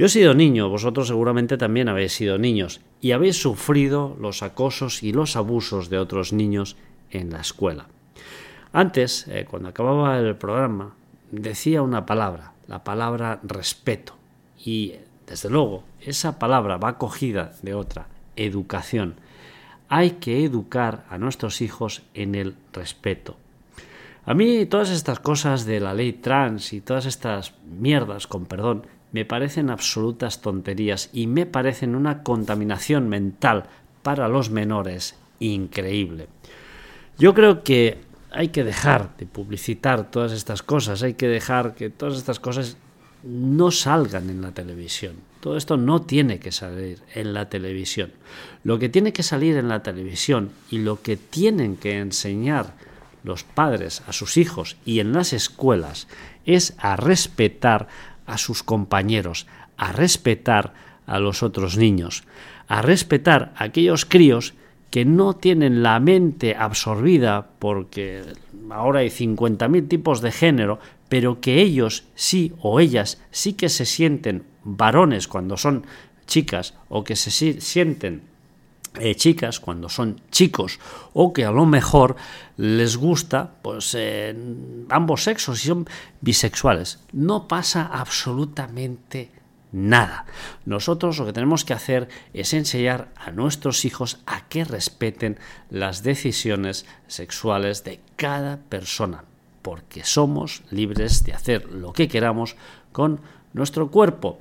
Yo 0.00 0.06
he 0.06 0.08
sido 0.08 0.32
niño, 0.32 0.70
vosotros 0.70 1.08
seguramente 1.08 1.58
también 1.58 1.90
habéis 1.90 2.14
sido 2.14 2.38
niños 2.38 2.80
y 3.02 3.12
habéis 3.12 3.36
sufrido 3.36 4.16
los 4.18 4.42
acosos 4.42 5.02
y 5.02 5.12
los 5.12 5.36
abusos 5.36 5.90
de 5.90 5.98
otros 5.98 6.32
niños 6.32 6.78
en 7.10 7.28
la 7.28 7.42
escuela. 7.42 7.84
Antes, 8.72 9.28
eh, 9.28 9.44
cuando 9.44 9.68
acababa 9.68 10.18
el 10.18 10.36
programa, 10.36 10.94
decía 11.30 11.82
una 11.82 12.06
palabra, 12.06 12.54
la 12.66 12.82
palabra 12.82 13.40
respeto. 13.42 14.14
Y, 14.64 14.94
desde 15.26 15.50
luego, 15.50 15.84
esa 16.00 16.38
palabra 16.38 16.78
va 16.78 16.88
acogida 16.88 17.52
de 17.60 17.74
otra, 17.74 18.06
educación. 18.36 19.16
Hay 19.90 20.12
que 20.12 20.46
educar 20.46 21.04
a 21.10 21.18
nuestros 21.18 21.60
hijos 21.60 22.04
en 22.14 22.36
el 22.36 22.54
respeto. 22.72 23.36
A 24.24 24.32
mí 24.32 24.64
todas 24.64 24.88
estas 24.88 25.20
cosas 25.20 25.66
de 25.66 25.78
la 25.78 25.92
ley 25.92 26.14
trans 26.14 26.72
y 26.72 26.80
todas 26.80 27.04
estas 27.04 27.52
mierdas, 27.66 28.26
con 28.26 28.46
perdón, 28.46 28.86
me 29.12 29.24
parecen 29.24 29.70
absolutas 29.70 30.40
tonterías 30.40 31.10
y 31.12 31.26
me 31.26 31.46
parecen 31.46 31.94
una 31.94 32.22
contaminación 32.22 33.08
mental 33.08 33.64
para 34.02 34.28
los 34.28 34.50
menores 34.50 35.16
increíble. 35.40 36.28
Yo 37.18 37.34
creo 37.34 37.62
que 37.62 37.98
hay 38.30 38.48
que 38.48 38.64
dejar 38.64 39.16
de 39.16 39.26
publicitar 39.26 40.10
todas 40.10 40.32
estas 40.32 40.62
cosas, 40.62 41.02
hay 41.02 41.14
que 41.14 41.28
dejar 41.28 41.74
que 41.74 41.90
todas 41.90 42.16
estas 42.16 42.38
cosas 42.40 42.76
no 43.22 43.70
salgan 43.70 44.30
en 44.30 44.40
la 44.40 44.52
televisión. 44.52 45.16
Todo 45.40 45.56
esto 45.56 45.76
no 45.76 46.02
tiene 46.02 46.38
que 46.38 46.52
salir 46.52 47.00
en 47.14 47.32
la 47.32 47.48
televisión. 47.48 48.12
Lo 48.62 48.78
que 48.78 48.88
tiene 48.88 49.12
que 49.12 49.22
salir 49.22 49.56
en 49.56 49.68
la 49.68 49.82
televisión 49.82 50.50
y 50.70 50.78
lo 50.78 51.02
que 51.02 51.16
tienen 51.16 51.76
que 51.76 51.98
enseñar 51.98 52.74
los 53.24 53.44
padres 53.44 54.02
a 54.06 54.12
sus 54.12 54.36
hijos 54.36 54.76
y 54.84 55.00
en 55.00 55.12
las 55.12 55.32
escuelas 55.32 56.08
es 56.46 56.74
a 56.78 56.96
respetar 56.96 57.88
a 58.30 58.38
sus 58.38 58.62
compañeros, 58.62 59.46
a 59.76 59.92
respetar 59.92 60.72
a 61.06 61.18
los 61.18 61.42
otros 61.42 61.76
niños, 61.76 62.22
a 62.68 62.80
respetar 62.80 63.52
a 63.56 63.64
aquellos 63.64 64.04
críos 64.04 64.54
que 64.90 65.04
no 65.04 65.34
tienen 65.34 65.82
la 65.82 65.98
mente 66.00 66.54
absorbida 66.56 67.50
porque 67.58 68.22
ahora 68.70 69.00
hay 69.00 69.08
50.000 69.08 69.88
tipos 69.88 70.20
de 70.20 70.30
género, 70.30 70.78
pero 71.08 71.40
que 71.40 71.60
ellos 71.60 72.04
sí 72.14 72.52
o 72.60 72.78
ellas 72.78 73.20
sí 73.30 73.54
que 73.54 73.68
se 73.68 73.84
sienten 73.84 74.44
varones 74.62 75.26
cuando 75.26 75.56
son 75.56 75.84
chicas 76.26 76.74
o 76.88 77.02
que 77.02 77.16
se 77.16 77.30
sienten 77.60 78.22
eh, 78.98 79.14
chicas 79.14 79.60
cuando 79.60 79.88
son 79.88 80.20
chicos 80.30 80.78
o 81.12 81.32
que 81.32 81.44
a 81.44 81.50
lo 81.50 81.66
mejor 81.66 82.16
les 82.56 82.96
gusta 82.96 83.52
pues 83.62 83.94
eh, 83.96 84.34
ambos 84.88 85.24
sexos 85.24 85.64
y 85.64 85.68
son 85.68 85.88
bisexuales 86.20 86.98
no 87.12 87.46
pasa 87.46 87.88
absolutamente 87.92 89.30
nada 89.72 90.26
nosotros 90.64 91.18
lo 91.18 91.26
que 91.26 91.32
tenemos 91.32 91.64
que 91.64 91.74
hacer 91.74 92.08
es 92.34 92.52
enseñar 92.52 93.12
a 93.14 93.30
nuestros 93.30 93.84
hijos 93.84 94.18
a 94.26 94.48
que 94.48 94.64
respeten 94.64 95.38
las 95.70 96.02
decisiones 96.02 96.84
sexuales 97.06 97.84
de 97.84 98.00
cada 98.16 98.56
persona 98.56 99.24
porque 99.62 100.04
somos 100.04 100.62
libres 100.70 101.24
de 101.24 101.32
hacer 101.32 101.70
lo 101.70 101.92
que 101.92 102.08
queramos 102.08 102.56
con 102.92 103.20
nuestro 103.52 103.90
cuerpo. 103.90 104.38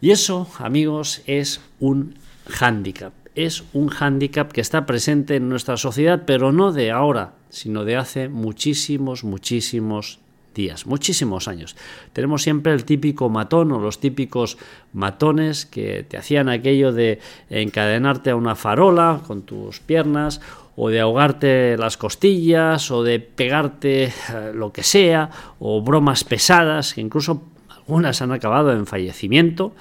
Y 0.00 0.10
eso, 0.10 0.48
amigos, 0.58 1.22
es 1.26 1.60
un 1.80 2.18
hándicap. 2.48 3.12
Es 3.34 3.64
un 3.72 3.88
hándicap 3.88 4.52
que 4.52 4.60
está 4.60 4.84
presente 4.84 5.36
en 5.36 5.48
nuestra 5.48 5.76
sociedad, 5.76 6.24
pero 6.26 6.52
no 6.52 6.72
de 6.72 6.90
ahora, 6.90 7.34
sino 7.48 7.84
de 7.84 7.96
hace 7.96 8.28
muchísimos, 8.28 9.24
muchísimos 9.24 10.20
días, 10.54 10.86
muchísimos 10.86 11.48
años. 11.48 11.76
Tenemos 12.12 12.42
siempre 12.42 12.72
el 12.72 12.84
típico 12.84 13.28
matón 13.28 13.72
o 13.72 13.78
los 13.78 14.00
típicos 14.00 14.58
matones 14.92 15.66
que 15.66 16.04
te 16.06 16.18
hacían 16.18 16.48
aquello 16.48 16.92
de 16.92 17.20
encadenarte 17.48 18.30
a 18.30 18.36
una 18.36 18.54
farola 18.54 19.22
con 19.26 19.42
tus 19.42 19.80
piernas 19.80 20.40
o 20.76 20.88
de 20.88 21.00
ahogarte 21.00 21.76
las 21.78 21.96
costillas 21.96 22.90
o 22.90 23.02
de 23.02 23.20
pegarte 23.20 24.04
eh, 24.04 24.12
lo 24.54 24.72
que 24.72 24.82
sea 24.82 25.30
o 25.58 25.82
bromas 25.82 26.24
pesadas 26.24 26.94
que 26.94 27.00
incluso 27.00 27.42
algunas 27.82 28.22
han 28.22 28.32
acabado 28.32 28.72
en 28.72 28.86
fallecimiento 28.86 29.74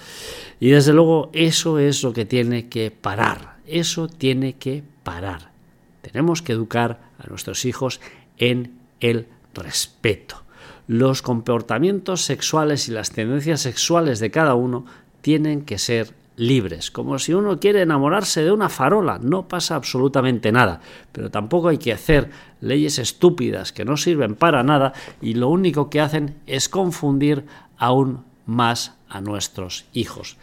y 0.60 0.70
desde 0.70 0.94
luego 0.94 1.30
eso 1.34 1.80
es 1.80 2.04
lo 2.04 2.14
que 2.14 2.26
tiene 2.26 2.68
que 2.68 2.92
parar, 2.92 3.58
eso 3.68 4.08
tiene 4.08 4.54
que 4.54 4.84
parar. 5.04 5.52
Tenemos 6.02 6.42
que 6.42 6.54
educar 6.54 7.00
a 7.20 7.28
nuestros 7.28 7.66
hijos 7.66 8.02
en 8.38 8.80
el 9.00 9.28
respeto. 9.54 10.44
Los 10.88 11.22
comportamientos 11.22 12.22
sexuales 12.22 12.88
y 12.88 12.92
las 12.92 13.12
tendencias 13.12 13.62
sexuales 13.62 14.20
de 14.20 14.32
cada 14.32 14.56
uno 14.56 14.86
tienen 15.22 15.62
que 15.62 15.78
ser 15.78 16.14
libres, 16.38 16.90
como 16.90 17.20
si 17.20 17.34
uno 17.34 17.60
quiere 17.60 17.82
enamorarse 17.82 18.44
de 18.44 18.52
una 18.52 18.70
farola, 18.70 19.20
no 19.22 19.48
pasa 19.48 19.76
absolutamente 19.76 20.52
nada, 20.52 20.82
pero 21.12 21.30
tampoco 21.30 21.68
hay 21.68 21.78
que 21.78 21.94
hacer 21.94 22.32
leyes 22.62 23.00
estúpidas 23.00 23.72
que 23.72 23.86
no 23.86 23.98
sirven 23.98 24.36
para 24.36 24.64
nada 24.64 24.94
y 25.22 25.36
lo 25.36 25.50
único 25.50 25.90
que 25.90 26.02
hacen 26.02 26.36
es 26.48 26.68
confundir 26.68 27.46
aún 27.82 28.24
más 28.46 28.94
a 29.10 29.22
nuestros 29.22 29.86
hijos. 29.92 30.38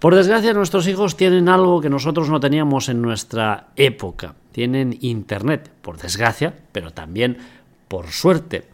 Por 0.00 0.16
desgracia, 0.16 0.52
nuestros 0.52 0.88
hijos 0.88 1.16
tienen 1.16 1.48
algo 1.48 1.80
que 1.80 1.88
nosotros 1.88 2.28
no 2.28 2.40
teníamos 2.40 2.88
en 2.88 3.00
nuestra 3.00 3.68
época. 3.76 4.34
Tienen 4.50 4.98
Internet, 5.00 5.70
por 5.80 5.96
desgracia, 5.98 6.52
pero 6.72 6.90
también 6.90 7.38
por 7.86 8.08
suerte. 8.08 8.64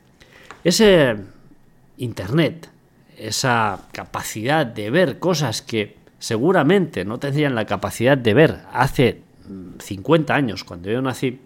Ese 0.65 1.17
Internet, 1.99 2.71
esa 3.19 3.81
capacidad 3.93 4.65
de 4.65 4.89
ver 4.89 5.19
cosas 5.19 5.61
que 5.61 5.99
seguramente 6.19 7.05
no 7.05 7.19
tendrían 7.19 7.55
la 7.55 7.67
capacidad 7.67 8.17
de 8.17 8.33
ver 8.33 8.61
hace 8.73 9.21
50 9.81 10.35
años, 10.35 10.65
cuando 10.65 10.91
yo 10.91 11.03
nací, 11.03 11.41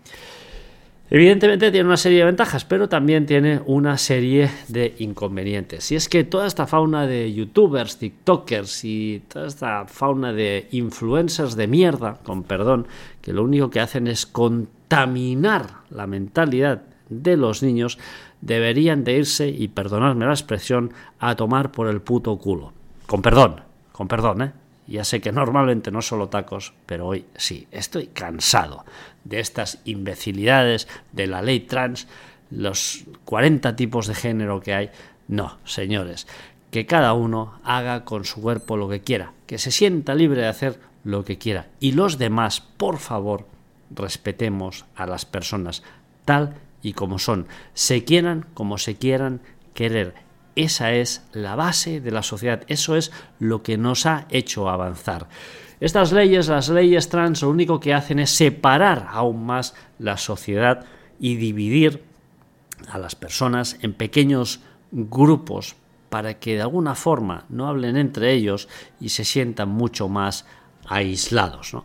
Evidentemente 1.10 1.70
tiene 1.70 1.86
una 1.86 1.98
serie 1.98 2.20
de 2.20 2.24
ventajas, 2.24 2.64
pero 2.64 2.88
también 2.88 3.26
tiene 3.26 3.60
una 3.66 3.98
serie 3.98 4.50
de 4.68 4.94
inconvenientes. 4.98 5.92
Y 5.92 5.96
es 5.96 6.08
que 6.08 6.24
toda 6.24 6.46
esta 6.46 6.66
fauna 6.66 7.06
de 7.06 7.32
youtubers, 7.34 7.98
tiktokers 7.98 8.84
y 8.84 9.22
toda 9.28 9.46
esta 9.46 9.84
fauna 9.86 10.32
de 10.32 10.68
influencers 10.70 11.54
de 11.54 11.66
mierda, 11.66 12.18
con 12.22 12.44
perdón, 12.44 12.86
que 13.20 13.34
lo 13.34 13.44
único 13.44 13.68
que 13.68 13.80
hacen 13.80 14.06
es 14.06 14.24
contaminar 14.24 15.66
la 15.90 16.06
mentalidad 16.06 16.82
de 17.10 17.36
los 17.36 17.62
niños, 17.62 17.98
deberían 18.40 19.04
de 19.04 19.18
irse, 19.18 19.48
y 19.48 19.68
perdonadme 19.68 20.24
la 20.24 20.32
expresión, 20.32 20.94
a 21.18 21.36
tomar 21.36 21.72
por 21.72 21.88
el 21.88 22.00
puto 22.00 22.38
culo. 22.38 22.72
Con 23.06 23.20
perdón, 23.20 23.60
con 23.92 24.08
perdón, 24.08 24.42
¿eh? 24.42 24.52
Ya 24.92 25.04
sé 25.04 25.22
que 25.22 25.32
normalmente 25.32 25.90
no 25.90 26.02
solo 26.02 26.28
tacos, 26.28 26.74
pero 26.84 27.06
hoy 27.06 27.24
sí, 27.34 27.66
estoy 27.70 28.08
cansado 28.08 28.84
de 29.24 29.40
estas 29.40 29.78
imbecilidades 29.86 30.86
de 31.12 31.26
la 31.26 31.40
ley 31.40 31.60
trans, 31.60 32.06
los 32.50 33.04
40 33.24 33.74
tipos 33.74 34.06
de 34.06 34.14
género 34.14 34.60
que 34.60 34.74
hay. 34.74 34.90
No, 35.28 35.56
señores, 35.64 36.26
que 36.70 36.84
cada 36.84 37.14
uno 37.14 37.58
haga 37.64 38.04
con 38.04 38.26
su 38.26 38.42
cuerpo 38.42 38.76
lo 38.76 38.86
que 38.90 39.00
quiera, 39.00 39.32
que 39.46 39.56
se 39.56 39.70
sienta 39.70 40.14
libre 40.14 40.42
de 40.42 40.48
hacer 40.48 40.78
lo 41.04 41.24
que 41.24 41.38
quiera. 41.38 41.68
Y 41.80 41.92
los 41.92 42.18
demás, 42.18 42.60
por 42.60 42.98
favor, 42.98 43.46
respetemos 43.88 44.84
a 44.94 45.06
las 45.06 45.24
personas 45.24 45.82
tal 46.26 46.56
y 46.82 46.92
como 46.92 47.18
son, 47.18 47.46
se 47.72 48.04
quieran 48.04 48.44
como 48.52 48.76
se 48.76 48.96
quieran 48.96 49.40
querer. 49.72 50.12
Esa 50.54 50.92
es 50.92 51.26
la 51.32 51.56
base 51.56 52.00
de 52.00 52.10
la 52.10 52.22
sociedad, 52.22 52.62
eso 52.66 52.96
es 52.96 53.10
lo 53.38 53.62
que 53.62 53.78
nos 53.78 54.06
ha 54.06 54.26
hecho 54.30 54.68
avanzar. 54.68 55.28
Estas 55.80 56.12
leyes, 56.12 56.48
las 56.48 56.68
leyes 56.68 57.08
trans, 57.08 57.42
lo 57.42 57.50
único 57.50 57.80
que 57.80 57.94
hacen 57.94 58.18
es 58.18 58.30
separar 58.30 59.08
aún 59.10 59.44
más 59.44 59.74
la 59.98 60.16
sociedad 60.16 60.84
y 61.18 61.36
dividir 61.36 62.04
a 62.88 62.98
las 62.98 63.14
personas 63.14 63.78
en 63.82 63.94
pequeños 63.94 64.60
grupos 64.90 65.76
para 66.08 66.38
que 66.38 66.56
de 66.56 66.62
alguna 66.62 66.94
forma 66.94 67.46
no 67.48 67.68
hablen 67.68 67.96
entre 67.96 68.32
ellos 68.32 68.68
y 69.00 69.08
se 69.08 69.24
sientan 69.24 69.70
mucho 69.70 70.08
más 70.08 70.44
aislados. 70.86 71.76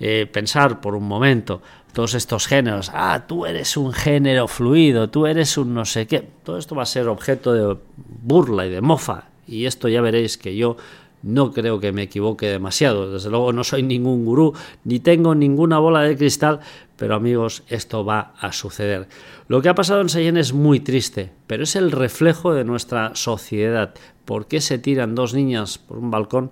Eh, 0.00 0.28
pensar 0.30 0.80
por 0.80 0.94
un 0.94 1.06
momento 1.06 1.62
todos 1.92 2.14
estos 2.14 2.46
géneros, 2.46 2.90
ah, 2.92 3.24
tú 3.26 3.46
eres 3.46 3.76
un 3.76 3.92
género 3.92 4.48
fluido, 4.48 5.10
tú 5.10 5.26
eres 5.26 5.56
un 5.56 5.74
no 5.74 5.84
sé 5.84 6.06
qué, 6.06 6.28
todo 6.42 6.58
esto 6.58 6.74
va 6.74 6.82
a 6.82 6.86
ser 6.86 7.08
objeto 7.08 7.52
de 7.52 7.76
burla 7.96 8.66
y 8.66 8.70
de 8.70 8.80
mofa, 8.80 9.28
y 9.46 9.66
esto 9.66 9.88
ya 9.88 10.00
veréis 10.00 10.36
que 10.36 10.56
yo 10.56 10.76
no 11.22 11.52
creo 11.52 11.80
que 11.80 11.92
me 11.92 12.02
equivoque 12.02 12.46
demasiado, 12.46 13.12
desde 13.12 13.30
luego 13.30 13.52
no 13.52 13.64
soy 13.64 13.82
ningún 13.82 14.24
gurú, 14.24 14.52
ni 14.84 14.98
tengo 15.00 15.34
ninguna 15.34 15.78
bola 15.78 16.02
de 16.02 16.16
cristal, 16.16 16.60
pero 16.96 17.14
amigos, 17.14 17.62
esto 17.68 18.04
va 18.04 18.34
a 18.38 18.52
suceder. 18.52 19.08
Lo 19.48 19.62
que 19.62 19.68
ha 19.68 19.74
pasado 19.74 20.00
en 20.00 20.08
Seyenne 20.08 20.40
es 20.40 20.52
muy 20.52 20.80
triste, 20.80 21.30
pero 21.46 21.62
es 21.62 21.76
el 21.76 21.92
reflejo 21.92 22.52
de 22.52 22.64
nuestra 22.64 23.14
sociedad. 23.14 23.94
¿Por 24.24 24.46
qué 24.46 24.60
se 24.60 24.78
tiran 24.78 25.14
dos 25.14 25.32
niñas 25.32 25.78
por 25.78 25.98
un 25.98 26.10
balcón? 26.10 26.50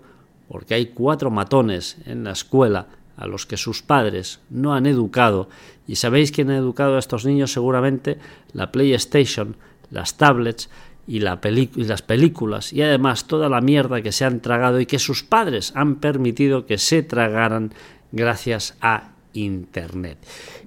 Porque 0.52 0.74
hay 0.74 0.88
cuatro 0.88 1.30
matones 1.30 1.96
en 2.04 2.24
la 2.24 2.32
escuela 2.32 2.88
a 3.16 3.26
los 3.26 3.46
que 3.46 3.56
sus 3.56 3.80
padres 3.80 4.40
no 4.50 4.74
han 4.74 4.84
educado. 4.84 5.48
¿Y 5.86 5.96
sabéis 5.96 6.30
quién 6.30 6.50
ha 6.50 6.58
educado 6.58 6.96
a 6.96 6.98
estos 6.98 7.24
niños? 7.24 7.54
Seguramente 7.54 8.18
la 8.52 8.70
PlayStation, 8.70 9.56
las 9.90 10.18
tablets 10.18 10.68
y, 11.06 11.20
la 11.20 11.40
y, 11.42 11.84
las 11.84 12.02
películas 12.02 12.70
y 12.70 12.82
además 12.82 13.26
toda 13.26 13.48
la 13.48 13.62
mierda 13.62 14.02
que 14.02 14.12
se 14.12 14.26
han 14.26 14.40
tragado 14.40 14.78
y 14.78 14.84
que 14.84 14.98
sus 14.98 15.22
padres 15.22 15.72
han 15.74 15.96
permitido 15.96 16.66
que 16.66 16.76
se 16.76 17.02
tragaran 17.02 17.72
gracias 18.12 18.76
a 18.82 19.12
Internet. 19.32 20.18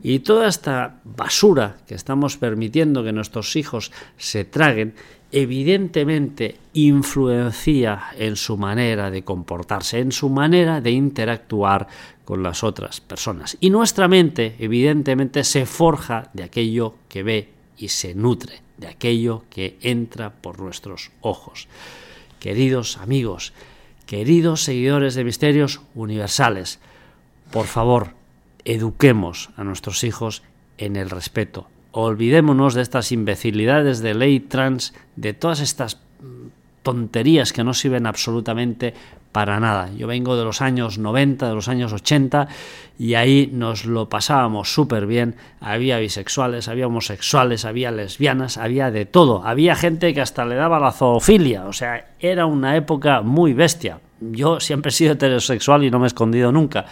Y 0.01 0.17
toda 0.19 0.47
esta 0.47 0.99
basura 1.03 1.77
que 1.85 1.93
estamos 1.93 2.37
permitiendo 2.37 3.03
que 3.03 3.11
nuestros 3.11 3.55
hijos 3.55 3.91
se 4.17 4.45
traguen 4.45 4.95
evidentemente 5.35 6.55
influencia 6.71 8.03
en 8.17 8.37
su 8.37 8.55
manera 8.55 9.11
de 9.11 9.25
comportarse, 9.25 9.99
en 9.99 10.13
su 10.13 10.29
manera 10.29 10.79
de 10.79 10.91
interactuar 10.91 11.89
con 12.23 12.41
las 12.41 12.63
otras 12.63 13.01
personas. 13.01 13.57
Y 13.59 13.69
nuestra 13.69 14.07
mente, 14.07 14.55
evidentemente, 14.59 15.43
se 15.43 15.65
forja 15.65 16.29
de 16.33 16.43
aquello 16.43 16.95
que 17.09 17.23
ve 17.23 17.49
y 17.77 17.89
se 17.89 18.15
nutre, 18.15 18.61
de 18.77 18.87
aquello 18.87 19.43
que 19.49 19.77
entra 19.81 20.29
por 20.29 20.61
nuestros 20.61 21.11
ojos. 21.19 21.67
Queridos 22.39 22.95
amigos, 22.95 23.51
queridos 24.05 24.63
seguidores 24.63 25.15
de 25.15 25.25
Misterios 25.25 25.81
Universales, 25.95 26.79
por 27.51 27.65
favor, 27.65 28.11
eduquemos 28.63 29.49
a 29.57 29.65
nuestros 29.65 30.05
hijos 30.05 30.43
en 30.77 30.95
el 30.95 31.09
respeto, 31.09 31.67
olvidémonos 31.97 32.73
de 32.73 32.81
estas 32.81 33.11
imbecilidades 33.13 34.01
de 34.01 34.13
ley 34.13 34.41
trans, 34.41 34.93
de 35.15 35.33
todas 35.33 35.61
estas 35.61 35.97
tonterías 36.83 37.53
que 37.53 37.63
no 37.63 37.73
sirven 37.73 38.05
absolutamente 38.05 38.93
para 39.31 39.59
nada. 39.59 39.89
Yo 39.97 40.05
vengo 40.05 40.35
de 40.35 40.43
los 40.43 40.61
años 40.61 40.97
90, 40.97 41.47
de 41.47 41.55
los 41.55 41.69
años 41.69 41.93
80 41.93 42.47
y 42.99 43.15
ahí 43.15 43.49
nos 43.51 43.85
lo 43.85 44.09
pasábamos 44.09 44.73
súper 44.73 45.07
bien. 45.07 45.35
Había 45.61 45.97
bisexuales, 45.97 46.67
había 46.67 46.87
homosexuales, 46.87 47.63
había 47.63 47.91
lesbianas, 47.91 48.57
había 48.57 48.91
de 48.91 49.05
todo. 49.05 49.45
Había 49.45 49.75
gente 49.75 50.13
que 50.13 50.21
hasta 50.21 50.45
le 50.45 50.55
daba 50.55 50.79
la 50.79 50.91
zoofilia, 50.91 51.65
o 51.65 51.73
sea, 51.73 52.13
era 52.19 52.45
una 52.45 52.75
época 52.75 53.21
muy 53.21 53.53
bestia. 53.53 53.99
Yo 54.19 54.59
siempre 54.59 54.89
he 54.89 54.93
sido 54.93 55.13
heterosexual 55.13 55.85
y 55.85 55.91
no 55.91 55.99
me 55.99 56.05
he 56.05 56.07
escondido 56.07 56.51
nunca, 56.51 56.85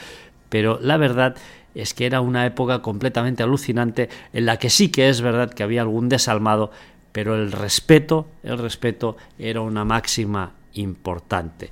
pero 0.49 0.79
la 0.81 0.97
verdad 0.97 1.35
es 1.75 1.93
que 1.93 2.05
era 2.05 2.21
una 2.21 2.45
época 2.45 2.81
completamente 2.81 3.43
alucinante 3.43 4.09
en 4.31 4.45
la 4.45 4.57
que 4.57 4.69
sí 4.69 4.89
que 4.89 5.09
es 5.09 5.21
verdad 5.21 5.53
que 5.53 5.63
había 5.63 5.81
algún 5.81 6.09
desalmado, 6.09 6.71
pero 7.11 7.35
el 7.35 7.51
respeto, 7.51 8.27
el 8.43 8.57
respeto 8.57 9.17
era 9.37 9.61
una 9.61 9.85
máxima 9.85 10.53
importante. 10.73 11.71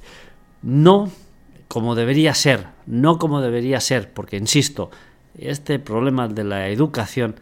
No 0.61 1.11
como 1.67 1.95
debería 1.95 2.33
ser, 2.33 2.67
no 2.85 3.17
como 3.17 3.41
debería 3.41 3.79
ser, 3.79 4.11
porque 4.11 4.37
insisto, 4.37 4.91
este 5.37 5.79
problema 5.79 6.27
de 6.27 6.43
la 6.43 6.67
educación 6.67 7.35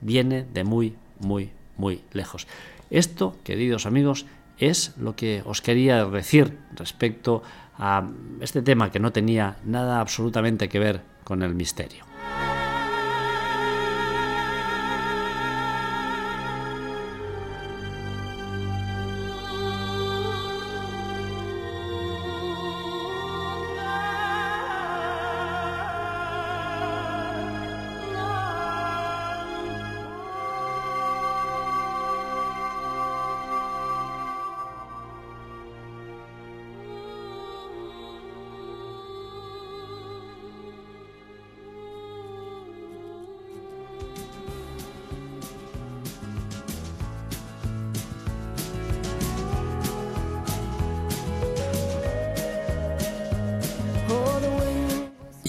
viene 0.00 0.44
de 0.44 0.64
muy, 0.64 0.94
muy, 1.18 1.50
muy 1.76 2.02
lejos. 2.12 2.46
Esto, 2.90 3.36
queridos 3.42 3.86
amigos, 3.86 4.26
es 4.58 4.94
lo 4.96 5.16
que 5.16 5.42
os 5.44 5.60
quería 5.60 6.04
decir 6.04 6.56
respecto 6.76 7.42
a 7.76 8.08
este 8.40 8.62
tema 8.62 8.92
que 8.92 9.00
no 9.00 9.12
tenía 9.12 9.56
nada 9.64 10.00
absolutamente 10.00 10.68
que 10.68 10.78
ver 10.78 11.11
con 11.24 11.42
el 11.42 11.54
misterio. 11.54 12.11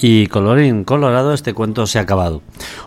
Y 0.05 0.27
colorín 0.27 0.83
colorado, 0.83 1.33
este 1.33 1.53
cuento 1.53 1.87
se 1.87 1.97
ha 1.97 2.01
acabado. 2.01 2.41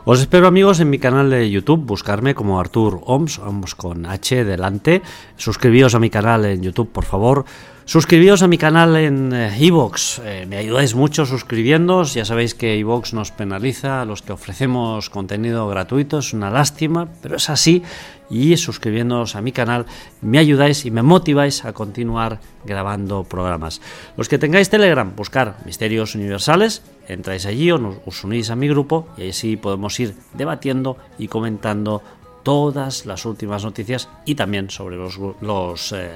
Os 0.04 0.20
espero 0.20 0.46
amigos 0.46 0.80
en 0.80 0.90
mi 0.90 0.98
canal 0.98 1.30
de 1.30 1.50
YouTube, 1.50 1.86
buscarme 1.86 2.34
como 2.34 2.60
Artur 2.60 3.00
Oms, 3.06 3.38
vamos 3.38 3.74
con 3.74 4.04
H 4.04 4.44
delante. 4.44 5.00
Suscribíos 5.38 5.94
a 5.94 5.98
mi 5.98 6.10
canal 6.10 6.44
en 6.44 6.60
YouTube, 6.60 6.92
por 6.92 7.06
favor. 7.06 7.46
Suscribíos 7.86 8.42
a 8.42 8.48
mi 8.48 8.58
canal 8.58 8.96
en 8.96 9.32
Evox, 9.32 10.20
eh, 10.24 10.44
me 10.46 10.58
ayudáis 10.58 10.94
mucho 10.94 11.24
suscribiéndoos, 11.24 12.12
ya 12.12 12.26
sabéis 12.26 12.54
que 12.54 12.78
Evox 12.78 13.14
nos 13.14 13.30
penaliza 13.30 14.02
a 14.02 14.04
los 14.04 14.20
que 14.20 14.32
ofrecemos 14.32 15.08
contenido 15.08 15.66
gratuito, 15.68 16.18
es 16.18 16.34
una 16.34 16.50
lástima, 16.50 17.08
pero 17.22 17.36
es 17.36 17.48
así 17.48 17.82
y 18.30 18.56
suscribiéndoos 18.56 19.36
a 19.36 19.40
mi 19.40 19.52
canal 19.52 19.86
me 20.20 20.38
ayudáis 20.38 20.84
y 20.84 20.90
me 20.90 21.02
motiváis 21.02 21.64
a 21.64 21.72
continuar 21.72 22.40
grabando 22.64 23.24
programas. 23.24 23.80
Los 24.16 24.28
que 24.28 24.38
tengáis 24.38 24.70
Telegram, 24.70 25.14
buscar 25.14 25.56
Misterios 25.64 26.14
Universales, 26.14 26.82
entráis 27.08 27.46
allí 27.46 27.70
o 27.70 28.02
os 28.04 28.24
unís 28.24 28.50
a 28.50 28.56
mi 28.56 28.68
grupo 28.68 29.08
y 29.16 29.30
así 29.30 29.56
podemos 29.56 29.98
ir 30.00 30.14
debatiendo 30.34 30.96
y 31.18 31.28
comentando 31.28 32.02
todas 32.42 33.06
las 33.06 33.24
últimas 33.24 33.64
noticias 33.64 34.08
y 34.24 34.36
también 34.36 34.70
sobre 34.70 34.96
los, 34.96 35.18
los 35.40 35.92
eh, 35.92 36.10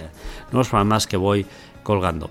nuevos 0.53 0.69
programas 0.69 1.07
que 1.07 1.17
voy 1.17 1.45
colgando. 1.83 2.31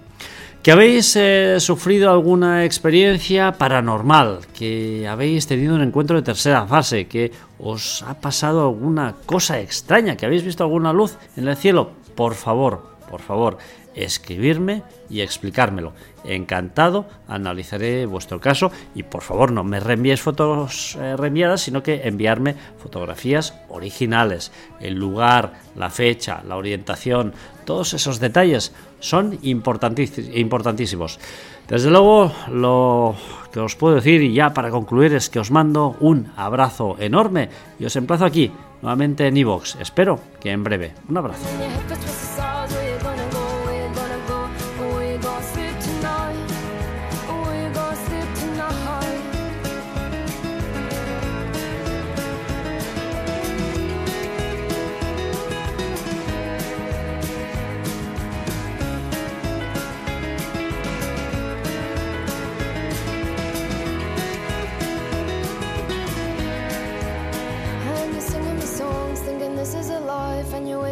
Que 0.62 0.74
habéis 0.74 1.16
eh, 1.16 1.56
sufrido 1.60 2.10
alguna 2.10 2.66
experiencia 2.66 3.54
paranormal, 3.54 4.42
que 4.54 5.08
habéis 5.08 5.48
tenido 5.48 5.74
un 5.74 5.82
encuentro 5.82 6.18
de 6.18 6.22
tercera 6.22 6.68
fase, 6.68 7.08
que 7.08 7.32
os 7.60 8.04
ha 8.04 8.20
pasado 8.20 8.64
alguna 8.64 9.16
cosa 9.26 9.62
extraña, 9.62 10.18
que 10.18 10.26
habéis 10.26 10.44
visto 10.44 10.64
alguna 10.64 10.92
luz 10.92 11.18
en 11.38 11.48
el 11.48 11.56
cielo, 11.56 11.92
por 12.14 12.36
favor, 12.36 12.84
por 13.10 13.22
favor, 13.22 13.58
escribirme 13.96 14.84
y 15.10 15.22
explicármelo. 15.22 15.94
Encantado, 16.24 17.06
analizaré 17.28 18.06
vuestro 18.06 18.40
caso 18.40 18.72
y 18.94 19.04
por 19.04 19.22
favor 19.22 19.52
no 19.52 19.64
me 19.64 19.80
reenvíes 19.80 20.22
fotos 20.22 20.98
eh, 21.00 21.16
reenviadas, 21.16 21.62
sino 21.62 21.82
que 21.82 22.08
enviarme 22.08 22.56
fotografías 22.78 23.56
originales, 23.70 24.52
el 24.80 24.96
lugar, 24.96 25.54
la 25.76 25.90
fecha, 25.90 26.42
la 26.48 26.58
orientación, 26.58 27.34
todos 27.66 27.94
esos 27.94 28.20
detalles 28.20 28.74
son 29.00 29.38
importantísimos. 29.44 31.20
Desde 31.68 31.92
luego, 31.92 32.32
lo 32.52 33.16
que 33.54 33.60
os 33.60 33.76
puedo 33.76 33.96
decir 33.96 34.24
y 34.24 34.34
ya 34.34 34.54
para 34.54 34.72
concluir 34.72 35.14
es 35.14 35.30
que 35.30 35.40
os 35.40 35.52
mando 35.52 35.96
un 36.00 36.32
abrazo 36.36 36.96
enorme 37.00 37.50
y 37.80 37.86
os 37.86 37.96
emplazo 37.96 38.26
aquí, 38.26 38.52
nuevamente 38.82 39.28
en 39.28 39.38
iVox. 39.38 39.78
Espero 39.80 40.20
que 40.42 40.52
en 40.52 40.64
breve. 40.64 40.94
Un 41.08 41.18
abrazo. 41.18 41.46